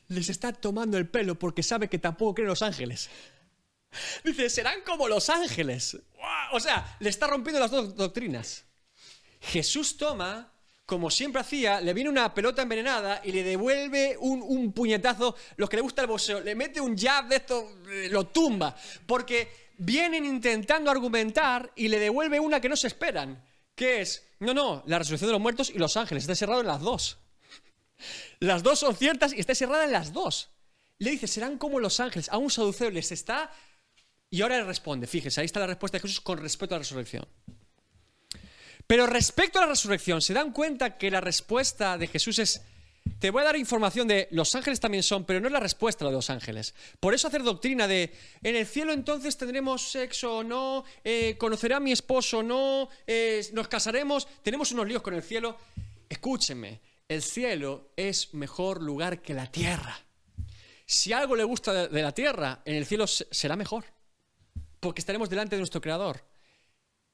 Les 0.09 0.28
está 0.28 0.53
tomando 0.53 0.99
el 0.99 1.09
pelo 1.09 1.39
porque 1.39 1.62
sabe 1.62 1.89
que 1.89 1.99
tampoco 1.99 2.35
creen 2.35 2.49
los 2.49 2.62
ángeles. 2.62 3.09
Dice, 4.24 4.51
serán 4.51 4.80
como 4.85 5.09
los 5.09 5.30
ángeles. 5.30 5.99
O 6.53 6.61
sea, 6.61 6.97
le 7.01 7.09
está 7.09 7.26
rompiendo 7.26 7.61
las 7.61 7.70
dos 7.70 7.95
doctrinas. 7.95 8.64
Jesús 9.41 9.97
toma 9.97 10.51
como 10.93 11.11
siempre 11.11 11.40
hacía, 11.40 11.80
le 11.80 11.95
viene 11.95 12.11
una 12.11 12.34
pelota 12.34 12.61
envenenada 12.61 13.22
y 13.24 13.32
le 13.32 13.43
devuelve 13.43 14.14
un, 14.20 14.74
puñetazo. 14.74 15.34
Los 15.57 15.70
que 15.70 15.76
le 15.76 15.82
gusta 15.82 16.03
el 16.03 16.07
boxeo, 16.07 16.43
le 16.43 16.55
mete 16.55 16.82
un 16.82 16.99
jab 16.99 17.28
de 17.28 17.36
esto, 17.36 17.78
eh, 17.88 18.11
lo 18.11 18.26
tumba. 18.26 18.76
Porque 19.07 19.70
vienen 19.78 20.26
intentando 20.26 20.90
argumentar 20.90 21.72
y 21.76 21.88
le 21.88 21.99
devuelve 21.99 22.38
una 22.38 22.61
que 22.61 22.68
no 22.68 22.76
se 22.76 22.88
esperan. 22.88 23.43
Que 23.74 24.03
es, 24.03 24.22
no, 24.40 24.53
no, 24.53 24.82
la 24.84 24.99
resurrección 24.99 25.28
de 25.28 25.32
los 25.32 25.40
muertos 25.40 25.70
y 25.70 25.78
los 25.78 25.97
ángeles. 25.97 26.24
Está 26.24 26.34
cerrado 26.34 26.61
en 26.61 26.66
las 26.66 26.82
dos. 26.82 27.16
Las 28.38 28.62
dos 28.62 28.78
son 28.78 28.95
ciertas 28.95 29.32
y 29.32 29.40
está 29.40 29.55
cerrada 29.55 29.84
en 29.84 29.93
las 29.93 30.12
dos. 30.12 30.51
Le 30.99 31.12
dice, 31.12 31.26
serán 31.26 31.57
como 31.57 31.80
los 31.80 32.01
ángeles. 32.01 32.28
A 32.28 32.36
un 32.36 32.51
saduceo 32.51 32.90
les 32.90 33.12
está... 33.12 33.51
Y 34.28 34.43
ahora 34.43 34.59
le 34.59 34.64
responde, 34.64 35.07
fíjese, 35.07 35.40
ahí 35.40 35.47
está 35.47 35.61
la 35.61 35.68
respuesta 35.68 35.97
de 35.97 36.03
Jesús 36.03 36.20
con 36.20 36.36
respecto 36.36 36.74
a 36.74 36.76
la 36.76 36.82
resurrección. 36.82 37.26
Pero 38.93 39.07
respecto 39.07 39.59
a 39.59 39.62
la 39.62 39.68
resurrección, 39.68 40.20
¿se 40.20 40.34
dan 40.34 40.53
cuenta 40.53 40.99
que 40.99 41.11
la 41.11 41.22
respuesta 41.22 41.97
de 41.97 42.09
Jesús 42.09 42.38
es, 42.38 42.61
te 43.18 43.30
voy 43.30 43.40
a 43.40 43.47
dar 43.47 43.57
información 43.57 44.07
de 44.07 44.28
los 44.32 44.55
ángeles 44.55 44.80
también 44.80 45.03
son, 45.03 45.24
pero 45.24 45.40
no 45.40 45.47
es 45.47 45.53
la 45.55 45.61
respuesta 45.61 46.05
de 46.05 46.12
los 46.12 46.28
ángeles? 46.28 46.74
Por 47.01 47.14
eso 47.14 47.26
hacer 47.26 47.43
doctrina 47.43 47.88
de, 47.88 48.12
en 48.43 48.55
el 48.55 48.66
cielo 48.66 48.93
entonces 48.93 49.38
tendremos 49.38 49.80
sexo 49.80 50.36
o 50.36 50.45
no, 50.45 50.84
eh, 51.05 51.36
conocerá 51.38 51.78
a 51.78 51.80
mi 51.80 51.90
esposo 51.90 52.40
o 52.40 52.43
no, 52.43 52.90
eh, 53.07 53.43
nos 53.55 53.66
casaremos, 53.66 54.28
tenemos 54.43 54.72
unos 54.72 54.86
líos 54.86 55.01
con 55.01 55.14
el 55.14 55.22
cielo. 55.22 55.57
Escúchenme, 56.07 56.82
el 57.09 57.22
cielo 57.22 57.93
es 57.97 58.34
mejor 58.34 58.82
lugar 58.82 59.22
que 59.22 59.32
la 59.32 59.51
tierra. 59.51 59.99
Si 60.84 61.14
algo 61.14 61.34
le 61.34 61.45
gusta 61.45 61.88
de 61.88 62.03
la 62.03 62.12
tierra, 62.12 62.61
en 62.66 62.74
el 62.74 62.84
cielo 62.84 63.07
será 63.07 63.57
mejor, 63.57 63.86
porque 64.80 65.01
estaremos 65.01 65.30
delante 65.30 65.57
de 65.57 65.61
nuestro 65.61 65.80
Creador. 65.80 66.22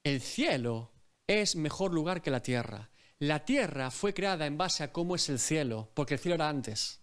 El 0.03 0.21
cielo 0.21 0.98
es 1.29 1.57
mejor 1.57 1.93
lugar 1.93 2.23
que 2.23 2.31
la 2.31 2.43
tierra. 2.43 2.91
La 3.19 3.45
tierra 3.45 3.91
fue 3.91 4.15
creada 4.15 4.47
en 4.47 4.57
base 4.57 4.83
a 4.83 4.93
cómo 4.93 5.15
es 5.15 5.29
el 5.29 5.39
cielo, 5.39 5.91
porque 5.95 6.15
el 6.15 6.21
cielo 6.21 6.37
era 6.37 6.49
antes. 6.49 7.01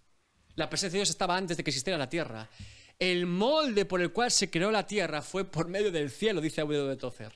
La 0.56 0.70
presencia 0.70 0.98
de 0.98 1.00
Dios 1.00 1.12
estaba 1.12 1.38
antes 1.38 1.56
de 1.58 1.64
que 1.64 1.70
existiera 1.70 1.98
la 1.98 2.10
tierra. 2.10 2.50
El 2.98 3.28
molde 3.28 3.86
por 3.86 4.02
el 4.02 4.12
cual 4.12 4.32
se 4.32 4.50
creó 4.50 4.72
la 4.72 4.88
tierra 4.88 5.22
fue 5.22 5.46
por 5.46 5.68
medio 5.68 5.92
del 5.92 6.10
cielo, 6.10 6.42
dice 6.42 6.62
Abuelo 6.62 6.88
de 6.88 6.96
Tozer. 6.96 7.34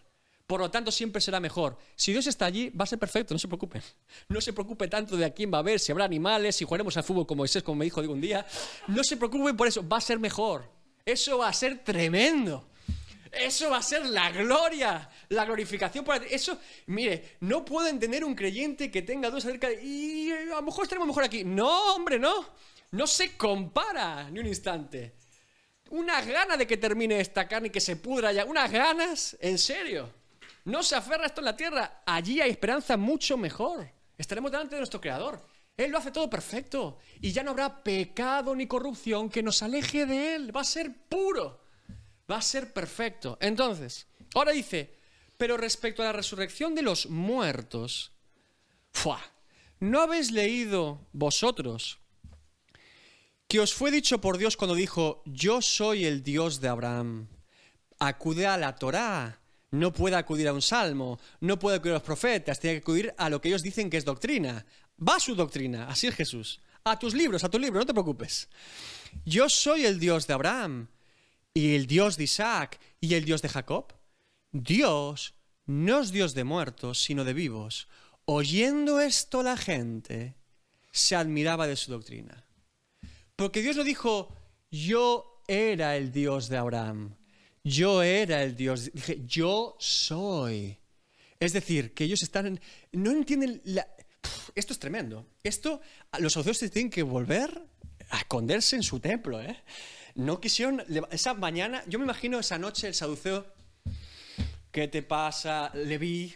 Por 0.47 0.61
lo 0.61 0.71
tanto, 0.71 0.91
siempre 0.91 1.21
será 1.21 1.39
mejor. 1.39 1.77
Si 1.95 2.11
Dios 2.11 2.25
está 2.25 2.45
allí, 2.45 2.69
va 2.69 2.85
a 2.85 2.87
ser 2.87 2.97
perfecto, 2.97 3.35
no 3.35 3.39
se 3.39 3.47
preocupe. 3.47 3.83
No 4.29 4.41
se 4.41 4.51
preocupe 4.51 4.87
tanto 4.87 5.15
de 5.15 5.25
a 5.25 5.33
quién 5.33 5.53
va 5.53 5.57
a 5.57 5.59
haber, 5.59 5.79
si 5.79 5.91
habrá 5.91 6.05
animales, 6.05 6.55
si 6.55 6.65
jugaremos 6.65 6.97
al 6.97 7.03
fútbol 7.03 7.27
como 7.27 7.39
Moisés, 7.39 7.61
como 7.61 7.75
me 7.75 7.85
dijo 7.85 8.01
un 8.01 8.19
día. 8.19 8.47
No 8.87 9.03
se 9.03 9.15
preocupen 9.15 9.55
por 9.55 9.67
eso, 9.67 9.87
va 9.87 9.97
a 9.97 10.01
ser 10.01 10.17
mejor. 10.17 10.67
Eso 11.05 11.37
va 11.37 11.49
a 11.49 11.53
ser 11.53 11.83
tremendo. 11.83 12.68
Eso 13.31 13.69
va 13.69 13.77
a 13.77 13.83
ser 13.83 14.05
la 14.05 14.31
gloria, 14.31 15.09
la 15.29 15.45
glorificación. 15.45 16.03
Para 16.03 16.25
eso, 16.25 16.59
mire, 16.87 17.37
no 17.41 17.63
puedo 17.63 17.87
entender 17.87 18.23
un 18.23 18.35
creyente 18.35 18.89
que 18.89 19.03
tenga 19.03 19.29
dos 19.29 19.43
cerca 19.43 19.71
y 19.71 20.31
a 20.31 20.55
lo 20.55 20.61
mejor 20.63 20.83
estaremos 20.83 21.07
mejor 21.07 21.23
aquí. 21.23 21.43
No, 21.43 21.95
hombre, 21.95 22.17
no. 22.17 22.45
No 22.91 23.05
se 23.05 23.37
compara 23.37 24.29
ni 24.31 24.39
un 24.39 24.47
instante. 24.47 25.15
Unas 25.91 26.25
ganas 26.25 26.57
de 26.57 26.65
que 26.65 26.77
termine 26.77 27.19
esta 27.19 27.47
carne 27.47 27.67
y 27.67 27.71
que 27.71 27.81
se 27.81 27.95
pudra 27.95 28.31
ya. 28.31 28.45
Unas 28.45 28.71
ganas, 28.71 29.37
en 29.39 29.57
serio. 29.57 30.11
No 30.65 30.81
se 30.81 30.95
aferra 30.95 31.27
esto 31.27 31.41
en 31.41 31.45
la 31.45 31.55
tierra. 31.55 32.03
Allí 32.05 32.41
hay 32.41 32.49
esperanza 32.49 32.97
mucho 32.97 33.37
mejor. 33.37 33.89
Estaremos 34.17 34.51
delante 34.51 34.75
de 34.75 34.81
nuestro 34.81 35.01
Creador. 35.01 35.41
Él 35.77 35.91
lo 35.91 35.99
hace 35.99 36.11
todo 36.11 36.29
perfecto. 36.29 36.97
Y 37.21 37.31
ya 37.31 37.43
no 37.43 37.51
habrá 37.51 37.83
pecado 37.83 38.55
ni 38.55 38.67
corrupción 38.67 39.29
que 39.29 39.43
nos 39.43 39.61
aleje 39.61 40.05
de 40.05 40.35
Él. 40.35 40.55
Va 40.55 40.61
a 40.61 40.65
ser 40.65 40.93
puro 41.07 41.68
va 42.29 42.37
a 42.37 42.41
ser 42.41 42.73
perfecto. 42.73 43.37
Entonces, 43.41 44.07
ahora 44.33 44.51
dice, 44.51 44.95
pero 45.37 45.57
respecto 45.57 46.01
a 46.01 46.05
la 46.05 46.13
resurrección 46.13 46.75
de 46.75 46.81
los 46.81 47.09
muertos, 47.09 48.11
¿no 49.79 50.01
habéis 50.01 50.31
leído 50.31 51.07
vosotros 51.13 51.99
que 53.47 53.59
os 53.59 53.73
fue 53.73 53.89
dicho 53.89 54.21
por 54.21 54.37
Dios 54.37 54.57
cuando 54.57 54.75
dijo, 54.75 55.23
yo 55.25 55.61
soy 55.61 56.05
el 56.05 56.23
Dios 56.23 56.61
de 56.61 56.67
Abraham? 56.67 57.27
Acude 57.99 58.45
a 58.45 58.57
la 58.57 58.75
Torá, 58.75 59.39
no 59.71 59.91
puede 59.91 60.15
acudir 60.15 60.47
a 60.47 60.53
un 60.53 60.61
salmo, 60.61 61.19
no 61.41 61.57
puede 61.57 61.77
acudir 61.77 61.93
a 61.93 61.95
los 61.95 62.03
profetas, 62.03 62.59
tiene 62.59 62.75
que 62.75 62.81
acudir 62.81 63.13
a 63.17 63.29
lo 63.29 63.41
que 63.41 63.49
ellos 63.49 63.63
dicen 63.63 63.89
que 63.89 63.97
es 63.97 64.05
doctrina. 64.05 64.65
Va 65.01 65.15
a 65.15 65.19
su 65.19 65.35
doctrina, 65.35 65.87
así 65.87 66.07
es 66.07 66.15
Jesús. 66.15 66.59
A 66.83 66.97
tus 66.97 67.13
libros, 67.13 67.43
a 67.43 67.49
tus 67.49 67.59
libros, 67.59 67.81
no 67.81 67.85
te 67.85 67.93
preocupes. 67.93 68.49
Yo 69.25 69.49
soy 69.49 69.85
el 69.85 69.99
Dios 69.99 70.27
de 70.27 70.33
Abraham 70.33 70.87
y 71.59 71.75
el 71.75 71.87
Dios 71.87 72.15
de 72.15 72.23
Isaac 72.23 72.79
y 73.01 73.15
el 73.15 73.25
Dios 73.25 73.41
de 73.41 73.49
Jacob. 73.49 73.93
Dios 74.51 75.35
no 75.65 75.99
es 75.99 76.11
Dios 76.11 76.33
de 76.33 76.43
muertos, 76.43 77.03
sino 77.03 77.25
de 77.25 77.33
vivos. 77.33 77.87
Oyendo 78.25 78.99
esto 78.99 79.43
la 79.43 79.57
gente 79.57 80.35
se 80.91 81.15
admiraba 81.15 81.67
de 81.67 81.75
su 81.75 81.91
doctrina. 81.91 82.45
Porque 83.35 83.61
Dios 83.61 83.75
no 83.75 83.83
dijo, 83.83 84.33
yo 84.71 85.43
era 85.47 85.97
el 85.97 86.11
Dios 86.11 86.49
de 86.49 86.57
Abraham, 86.57 87.15
yo 87.63 88.03
era 88.03 88.43
el 88.43 88.55
Dios, 88.55 88.91
dije, 88.93 89.21
yo 89.25 89.75
soy. 89.79 90.77
Es 91.39 91.53
decir, 91.53 91.93
que 91.93 92.05
ellos 92.05 92.23
están, 92.23 92.59
no 92.91 93.11
entienden, 93.11 93.61
esto 94.55 94.73
es 94.73 94.79
tremendo. 94.79 95.25
Esto, 95.43 95.81
los 96.19 96.33
saduceos 96.33 96.71
tienen 96.71 96.89
que 96.89 97.03
volver 97.03 97.61
a 98.09 98.19
esconderse 98.19 98.75
en 98.75 98.83
su 98.83 98.99
templo, 98.99 99.41
¿eh? 99.41 99.57
No 100.19 100.41
quisieron, 100.41 100.83
esa 101.11 101.33
mañana, 101.33 101.81
yo 101.87 101.97
me 101.97 102.03
imagino 102.03 102.39
esa 102.39 102.57
noche 102.57 102.87
el 102.89 102.93
saduceo, 102.93 103.45
¿qué 104.69 104.89
te 104.89 105.01
pasa, 105.01 105.71
Leví? 105.73 106.35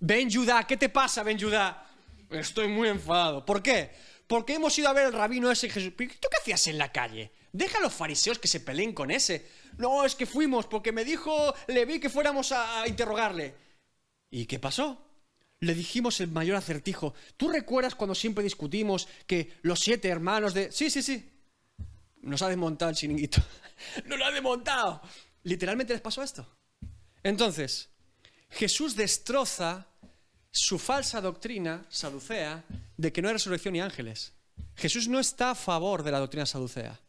Ven 0.00 0.32
Judá, 0.32 0.66
¿qué 0.66 0.78
te 0.78 0.88
pasa, 0.88 1.22
Ben 1.22 1.38
Judá? 1.38 1.86
Estoy 2.30 2.68
muy 2.68 2.88
enfadado. 2.88 3.44
¿Por 3.44 3.62
qué? 3.62 3.90
Porque 4.26 4.54
hemos 4.54 4.78
ido 4.78 4.88
a 4.88 4.94
ver 4.94 5.04
al 5.04 5.12
rabino 5.12 5.50
ese 5.50 5.68
Jesús. 5.68 5.92
¿Tú 5.94 6.28
qué 6.30 6.38
hacías 6.40 6.66
en 6.68 6.78
la 6.78 6.90
calle? 6.90 7.32
Deja 7.52 7.76
a 7.76 7.82
los 7.82 7.92
fariseos 7.92 8.38
que 8.38 8.48
se 8.48 8.60
peleen 8.60 8.94
con 8.94 9.10
ese. 9.10 9.46
No, 9.76 10.06
es 10.06 10.14
que 10.14 10.24
fuimos 10.24 10.64
porque 10.64 10.90
me 10.90 11.04
dijo 11.04 11.54
Leví 11.66 12.00
que 12.00 12.08
fuéramos 12.08 12.50
a 12.52 12.88
interrogarle. 12.88 13.54
¿Y 14.30 14.46
qué 14.46 14.58
pasó? 14.58 15.06
Le 15.60 15.74
dijimos 15.74 16.18
el 16.22 16.28
mayor 16.28 16.56
acertijo. 16.56 17.12
¿Tú 17.36 17.50
recuerdas 17.50 17.94
cuando 17.94 18.14
siempre 18.14 18.42
discutimos 18.42 19.06
que 19.26 19.52
los 19.60 19.80
siete 19.80 20.08
hermanos 20.08 20.54
de... 20.54 20.72
Sí, 20.72 20.88
sí, 20.88 21.02
sí. 21.02 21.31
Nos 22.22 22.42
ha 22.42 22.48
desmontado 22.48 22.90
el 22.90 22.96
chiringuito. 22.96 23.42
Nos 24.06 24.18
lo 24.18 24.24
ha 24.24 24.30
desmontado. 24.30 25.02
Literalmente 25.44 25.92
les 25.92 26.02
pasó 26.02 26.22
esto. 26.22 26.46
Entonces, 27.22 27.88
Jesús 28.50 28.96
destroza 28.96 29.86
su 30.50 30.78
falsa 30.78 31.20
doctrina 31.20 31.84
saducea 31.88 32.64
de 32.96 33.12
que 33.12 33.22
no 33.22 33.28
hay 33.28 33.34
resurrección 33.34 33.72
ni 33.72 33.80
ángeles. 33.80 34.32
Jesús 34.76 35.08
no 35.08 35.18
está 35.18 35.50
a 35.50 35.54
favor 35.54 36.02
de 36.02 36.12
la 36.12 36.18
doctrina 36.18 36.46
saducea. 36.46 37.00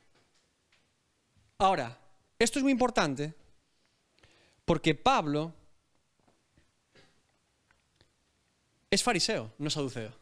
Ahora, 1.57 1.97
esto 2.39 2.59
es 2.59 2.64
muy 2.64 2.72
importante 2.72 3.34
porque 4.66 4.95
Pablo 4.95 5.53
es 8.89 9.03
fariseo, 9.03 9.51
no 9.57 9.70
saduceo. 9.70 10.14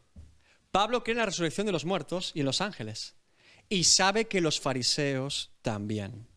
Pablo 0.70 1.04
cree 1.04 1.12
en 1.12 1.18
la 1.18 1.26
resurrección 1.26 1.66
de 1.66 1.72
los 1.72 1.84
muertos 1.84 2.32
y 2.34 2.40
en 2.40 2.46
los 2.46 2.60
ángeles. 2.60 3.14
Y 3.72 3.84
sabe 3.84 4.26
que 4.26 4.42
los 4.42 4.60
fariseos 4.60 5.50
también. 5.62 6.28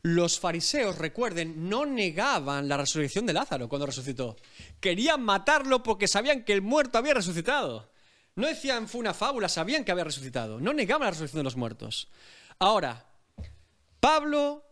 Los 0.00 0.38
fariseos, 0.38 0.96
recuerden, 0.96 1.68
no 1.68 1.86
negaban 1.86 2.68
la 2.68 2.76
resurrección 2.76 3.26
de 3.26 3.32
Lázaro 3.32 3.68
cuando 3.68 3.86
resucitó. 3.86 4.36
Querían 4.78 5.24
matarlo 5.24 5.82
porque 5.82 6.06
sabían 6.06 6.44
que 6.44 6.52
el 6.52 6.62
muerto 6.62 6.98
había 6.98 7.14
resucitado. 7.14 7.90
No 8.36 8.46
decían 8.46 8.86
fue 8.86 9.00
una 9.00 9.12
fábula, 9.12 9.48
sabían 9.48 9.84
que 9.84 9.90
había 9.90 10.04
resucitado. 10.04 10.60
No 10.60 10.72
negaban 10.72 11.06
la 11.06 11.10
resurrección 11.10 11.40
de 11.40 11.44
los 11.50 11.56
muertos. 11.56 12.08
Ahora, 12.60 13.08
Pablo 13.98 14.64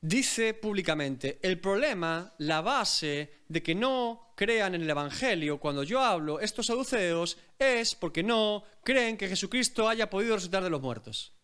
dice 0.00 0.54
públicamente, 0.54 1.38
el 1.40 1.60
problema, 1.60 2.34
la 2.38 2.62
base 2.62 3.42
de 3.46 3.62
que 3.62 3.76
no 3.76 4.29
crean 4.40 4.74
en 4.74 4.80
el 4.80 4.88
Evangelio 4.88 5.60
cuando 5.60 5.82
yo 5.82 6.00
hablo 6.00 6.40
estos 6.40 6.64
saduceos 6.64 7.36
es 7.58 7.94
porque 7.94 8.22
no 8.22 8.64
creen 8.82 9.18
que 9.18 9.28
Jesucristo 9.28 9.86
haya 9.86 10.08
podido 10.08 10.34
resucitar 10.34 10.64
de 10.64 10.70
los 10.70 10.80
muertos. 10.80 11.34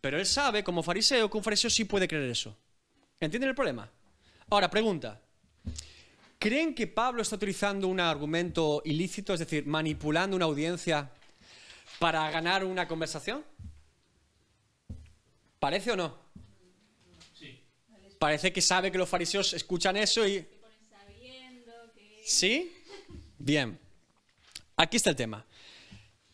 Pero 0.00 0.18
él 0.18 0.24
sabe, 0.24 0.64
como 0.64 0.82
fariseo, 0.82 1.28
que 1.28 1.36
un 1.36 1.44
fariseo 1.44 1.68
sí 1.68 1.84
puede 1.84 2.08
creer 2.08 2.30
eso. 2.30 2.56
¿Entienden 3.20 3.50
el 3.50 3.54
problema? 3.54 3.86
Ahora, 4.48 4.70
pregunta. 4.70 5.20
¿Creen 6.38 6.74
que 6.74 6.86
Pablo 6.86 7.20
está 7.20 7.36
utilizando 7.36 7.86
un 7.86 8.00
argumento 8.00 8.80
ilícito, 8.86 9.34
es 9.34 9.40
decir, 9.40 9.66
manipulando 9.66 10.34
una 10.34 10.46
audiencia 10.46 11.10
para 11.98 12.30
ganar 12.30 12.64
una 12.64 12.88
conversación? 12.88 13.44
¿Parece 15.58 15.92
o 15.92 15.96
no? 15.96 16.16
Parece 18.18 18.54
que 18.54 18.62
sabe 18.62 18.90
que 18.90 18.96
los 18.96 19.08
fariseos 19.10 19.52
escuchan 19.52 19.98
eso 19.98 20.26
y... 20.26 20.48
¿Sí? 22.24 22.72
Bien. 23.38 23.78
Aquí 24.76 24.96
está 24.96 25.10
el 25.10 25.16
tema. 25.16 25.44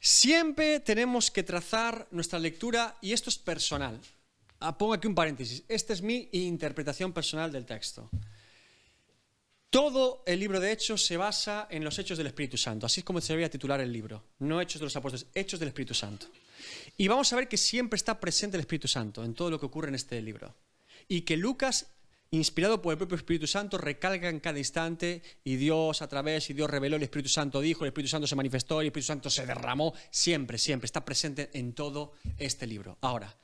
Siempre 0.01 0.81
tenemos 0.81 1.31
que 1.31 1.43
trazar 1.43 2.07
nuestra 2.11 2.39
lectura, 2.39 2.97
y 3.01 3.13
esto 3.13 3.31
es 3.31 3.39
personal. 3.39 4.01
Ah, 4.61 4.77
pongo 4.77 4.95
aquí 4.95 5.07
un 5.07 5.15
paréntesis. 5.15 5.65
Esta 5.69 5.93
es 5.93 6.03
mi 6.03 6.29
interpretación 6.33 7.13
personal 7.13 7.51
del 7.51 7.67
texto. 7.67 8.09
Todo 9.71 10.23
el 10.27 10.41
libro 10.41 10.61
de 10.61 10.73
Hechos 10.73 11.05
se 11.05 11.17
basa 11.17 11.67
en 11.71 11.85
los 11.85 11.99
hechos 11.99 12.17
del 12.17 12.29
Espíritu 12.29 12.57
Santo. 12.57 12.87
Así 12.87 13.01
es 13.01 13.05
como 13.05 13.21
se 13.21 13.35
debería 13.35 13.51
titular 13.51 13.81
el 13.81 13.93
libro. 13.93 14.25
No 14.39 14.61
Hechos 14.61 14.81
de 14.81 14.87
los 14.87 14.97
Apóstoles, 14.97 15.27
Hechos 15.35 15.61
del 15.61 15.69
Espíritu 15.69 15.95
Santo. 15.95 16.27
Y 16.97 17.07
vamos 17.07 17.33
a 17.33 17.37
ver 17.37 17.49
que 17.49 17.59
siempre 17.59 17.97
está 17.97 18.19
presente 18.19 18.57
el 18.57 18.63
Espíritu 18.63 18.89
Santo 18.89 19.23
en 19.25 19.35
todo 19.35 19.51
lo 19.51 19.61
que 19.61 19.67
ocurre 19.67 19.89
en 19.89 19.95
este 19.95 20.23
libro 20.23 20.55
y 21.07 21.23
que 21.23 21.37
Lucas, 21.37 21.87
inspirado 22.31 22.83
por 22.83 22.93
el 22.93 22.99
propio 22.99 23.17
Espíritu 23.17 23.47
Santo, 23.47 23.79
recalca 23.79 24.29
en 24.29 24.41
cada 24.41 24.59
instante 24.59 25.23
y 25.45 25.57
Dios 25.57 26.03
a 26.03 26.09
través, 26.09 26.51
y 26.51 26.55
Dios 26.55 26.69
reveló, 26.69 26.97
el 26.97 27.03
Espíritu 27.03 27.29
Santo 27.29 27.61
dijo, 27.61 27.85
el 27.85 27.89
Espíritu 27.89 28.11
Santo 28.11 28.27
se 28.27 28.37
manifestó, 28.37 28.81
el 28.81 28.89
Espíritu 28.89 29.07
Santo 29.07 29.31
se 29.31 29.47
derramó, 29.47 29.95
siempre, 30.11 30.59
siempre, 30.59 30.87
está 30.87 31.05
presente 31.05 31.51
en 31.55 31.73
todo 31.73 32.13
este 32.37 32.67
libro. 32.67 32.99
Ahora, 33.01 33.35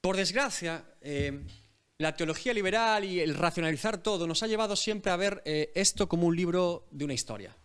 por 0.00 0.16
desgracia, 0.16 0.84
eh, 1.00 1.40
la 1.98 2.16
teología 2.16 2.52
liberal 2.52 3.04
y 3.04 3.20
el 3.20 3.34
racionalizar 3.34 4.02
todo 4.02 4.26
nos 4.26 4.42
ha 4.42 4.46
llevado 4.46 4.76
siempre 4.76 5.12
a 5.12 5.16
ver 5.16 5.42
eh, 5.44 5.72
esto 5.74 6.08
como 6.08 6.26
un 6.26 6.36
libro 6.36 6.86
de 6.90 7.04
una 7.04 7.14
historia, 7.14 7.56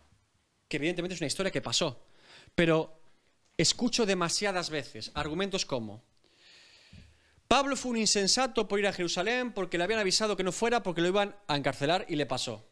que 0.68 0.78
evidentemente 0.78 1.14
es 1.14 1.20
una 1.20 1.28
historia 1.28 1.52
que 1.52 1.62
pasó, 1.62 2.06
pero 2.54 3.00
escucho 3.56 4.06
demasiadas 4.06 4.70
veces 4.70 5.10
argumentos 5.14 5.66
como, 5.66 6.04
Pablo 7.48 7.76
fue 7.76 7.92
un 7.92 7.98
insensato 7.98 8.66
por 8.66 8.80
ir 8.80 8.88
a 8.88 8.92
Jerusalén 8.92 9.52
porque 9.52 9.78
le 9.78 9.84
habían 9.84 10.00
avisado 10.00 10.36
que 10.36 10.42
no 10.42 10.50
fuera 10.50 10.82
porque 10.82 11.00
lo 11.00 11.08
iban 11.08 11.36
a 11.46 11.56
encarcelar 11.56 12.04
y 12.08 12.16
le 12.16 12.26
pasó. 12.26 12.64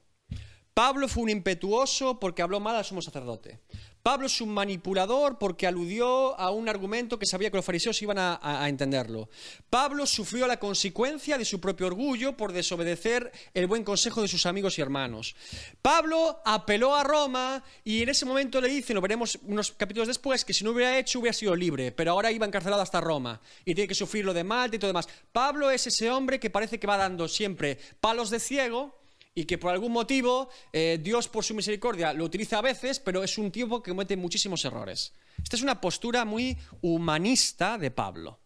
Pablo 0.75 1.07
fue 1.07 1.23
un 1.23 1.31
impetuoso 1.31 2.19
porque 2.19 2.43
habló 2.43 2.59
mal 2.59 2.75
al 2.75 2.85
sumo 2.85 3.01
sacerdote. 3.01 3.61
Pablo 4.03 4.27
es 4.27 4.41
un 4.43 4.51
manipulador 4.51 5.39
porque 5.39 5.67
aludió 5.67 6.39
a 6.39 6.51
un 6.51 6.69
argumento 6.69 7.19
que 7.19 7.25
sabía 7.25 7.49
que 7.49 7.57
los 7.57 7.65
fariseos 7.65 8.03
iban 8.03 8.19
a, 8.19 8.69
entenderlo. 8.69 9.31
Pablo 9.71 10.05
sufrió 10.05 10.47
la 10.47 10.59
consecuencia 10.59 11.39
de 11.39 11.45
su 11.47 11.59
propio 11.59 11.87
orgullo 11.87 12.37
por 12.37 12.53
desobedecer 12.53 13.33
el 13.55 13.67
buen 13.67 13.83
consejo 13.83 14.21
de 14.21 14.29
sus 14.29 14.45
amigos 14.45 14.77
y 14.77 14.83
hermanos. 14.83 15.35
Pablo 15.81 16.43
apeló 16.45 16.95
a 16.95 17.03
Roma 17.05 17.65
y 17.83 18.03
en 18.03 18.11
ese 18.11 18.27
momento 18.27 18.61
le 18.61 18.69
dicen, 18.69 18.95
lo 18.95 19.01
veremos 19.01 19.39
unos 19.45 19.71
capítulos 19.71 20.09
después, 20.09 20.45
que 20.45 20.53
si 20.53 20.65
no 20.65 20.73
hubiera 20.73 20.99
hecho 20.99 21.21
hubiera 21.21 21.33
sido 21.33 21.57
libre, 21.57 21.93
pero 21.93 22.11
ahora 22.11 22.31
iba 22.31 22.45
encarcelado 22.45 22.83
hasta 22.83 23.01
Roma 23.01 23.41
y 23.65 23.75
tiene 23.75 23.89
que 23.89 23.95
sufrir 23.95 24.25
lo 24.25 24.35
de 24.35 24.45
Malta 24.45 24.77
y 24.77 24.79
todo 24.79 24.89
demás. 24.89 25.09
Pablo 25.33 25.71
es 25.71 25.87
ese 25.87 26.11
hombre 26.11 26.39
que 26.39 26.51
parece 26.51 26.79
que 26.79 26.87
va 26.87 26.99
dando 26.99 27.27
siempre 27.27 27.79
palos 28.01 28.29
de 28.29 28.41
ciego 28.41 29.04
y 29.35 29.45
que 29.45 29.59
por 29.59 29.73
algún 29.73 29.93
motivo 29.93 30.49
eh, 30.73 30.99
Dios 31.03 31.29
por 31.29 31.45
su 31.45 31.55
misericordia 31.55 32.13
lo 32.13 32.25
utiliza 32.25 32.59
a 32.59 32.63
veces, 32.63 33.01
pero 33.01 33.25
es 33.25 33.37
un 33.37 33.51
tipo 33.51 33.83
que 33.83 33.91
comete 33.91 34.17
muchísimos 34.17 34.65
errores. 34.65 35.13
Esta 35.43 35.57
es 35.57 35.63
una 35.63 35.81
postura 35.81 36.25
muy 36.25 36.57
humanista 36.83 37.77
de 37.77 37.91
Pablo. 37.91 38.39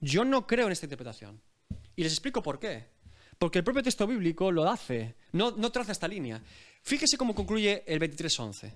Yo 0.00 0.24
no 0.24 0.46
creo 0.46 0.66
en 0.66 0.72
esta 0.72 0.86
interpretación. 0.86 1.40
Y 1.96 2.02
les 2.02 2.12
explico 2.12 2.42
por 2.42 2.58
qué. 2.58 2.86
Porque 3.38 3.58
el 3.58 3.64
propio 3.64 3.82
texto 3.82 4.06
bíblico 4.06 4.52
lo 4.52 4.68
hace, 4.68 5.14
no, 5.32 5.52
no 5.52 5.72
traza 5.72 5.92
esta 5.92 6.08
línea. 6.08 6.42
Fíjese 6.82 7.16
cómo 7.16 7.34
concluye 7.34 7.84
el 7.86 8.00
23.11. 8.00 8.72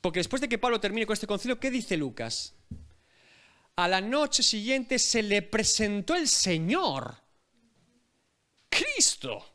Porque 0.00 0.20
después 0.20 0.42
de 0.42 0.48
que 0.48 0.58
Pablo 0.58 0.80
termine 0.80 1.06
con 1.06 1.14
este 1.14 1.26
concilio, 1.26 1.60
¿qué 1.60 1.70
dice 1.70 1.96
Lucas? 1.96 2.54
A 3.76 3.88
la 3.88 4.00
noche 4.00 4.42
siguiente 4.42 4.98
se 4.98 5.22
le 5.22 5.42
presentó 5.42 6.14
el 6.14 6.28
Señor, 6.28 7.14
Cristo 8.68 9.51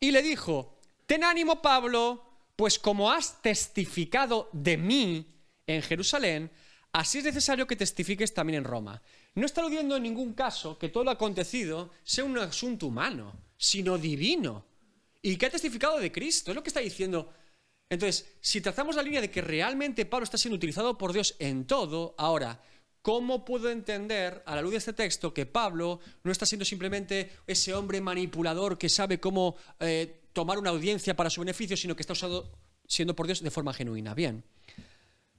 y 0.00 0.10
le 0.10 0.22
dijo, 0.22 0.78
ten 1.06 1.22
ánimo 1.22 1.60
Pablo, 1.60 2.24
pues 2.56 2.78
como 2.78 3.10
has 3.10 3.40
testificado 3.42 4.48
de 4.52 4.78
mí 4.78 5.26
en 5.66 5.82
Jerusalén, 5.82 6.50
así 6.92 7.18
es 7.18 7.24
necesario 7.24 7.66
que 7.66 7.76
testifiques 7.76 8.32
también 8.32 8.58
en 8.58 8.64
Roma. 8.64 9.00
No 9.34 9.46
está 9.46 9.60
aludiendo 9.60 9.96
en 9.96 10.02
ningún 10.02 10.32
caso 10.32 10.78
que 10.78 10.88
todo 10.88 11.04
lo 11.04 11.10
acontecido 11.10 11.90
sea 12.02 12.24
un 12.24 12.38
asunto 12.38 12.86
humano, 12.86 13.32
sino 13.56 13.98
divino. 13.98 14.64
Y 15.22 15.36
que 15.36 15.46
ha 15.46 15.50
testificado 15.50 15.98
de 15.98 16.10
Cristo, 16.10 16.50
es 16.50 16.54
lo 16.54 16.62
que 16.62 16.70
está 16.70 16.80
diciendo. 16.80 17.32
Entonces, 17.90 18.32
si 18.40 18.60
trazamos 18.60 18.96
la 18.96 19.02
línea 19.02 19.20
de 19.20 19.30
que 19.30 19.42
realmente 19.42 20.06
Pablo 20.06 20.24
está 20.24 20.38
siendo 20.38 20.56
utilizado 20.56 20.96
por 20.96 21.12
Dios 21.12 21.36
en 21.38 21.66
todo, 21.66 22.14
ahora, 22.16 22.62
¿Cómo 23.02 23.44
puedo 23.44 23.70
entender, 23.70 24.42
a 24.44 24.54
la 24.54 24.62
luz 24.62 24.72
de 24.72 24.78
este 24.78 24.92
texto, 24.92 25.32
que 25.32 25.46
Pablo 25.46 26.00
no 26.22 26.30
está 26.30 26.44
siendo 26.44 26.64
simplemente 26.64 27.30
ese 27.46 27.72
hombre 27.72 28.00
manipulador 28.00 28.76
que 28.76 28.90
sabe 28.90 29.18
cómo 29.18 29.56
eh, 29.78 30.20
tomar 30.32 30.58
una 30.58 30.70
audiencia 30.70 31.16
para 31.16 31.30
su 31.30 31.40
beneficio, 31.40 31.76
sino 31.76 31.96
que 31.96 32.02
está 32.02 32.12
usado, 32.12 32.52
siendo 32.86 33.16
por 33.16 33.26
Dios 33.26 33.42
de 33.42 33.50
forma 33.50 33.72
genuina? 33.72 34.12
Bien. 34.12 34.44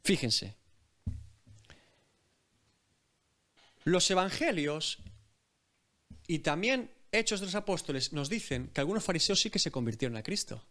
Fíjense. 0.04 0.56
Los 3.84 4.10
evangelios 4.10 4.98
y 6.28 6.40
también 6.40 6.92
Hechos 7.12 7.42
de 7.42 7.48
los 7.48 7.56
Apóstoles 7.56 8.14
nos 8.14 8.30
dicen 8.30 8.70
que 8.74 8.80
algunos 8.80 9.04
fariseos 9.04 9.40
sí 9.40 9.50
que 9.50 9.60
se 9.60 9.72
convirtieron 9.72 10.16
a 10.18 10.24
Cristo. 10.24 10.64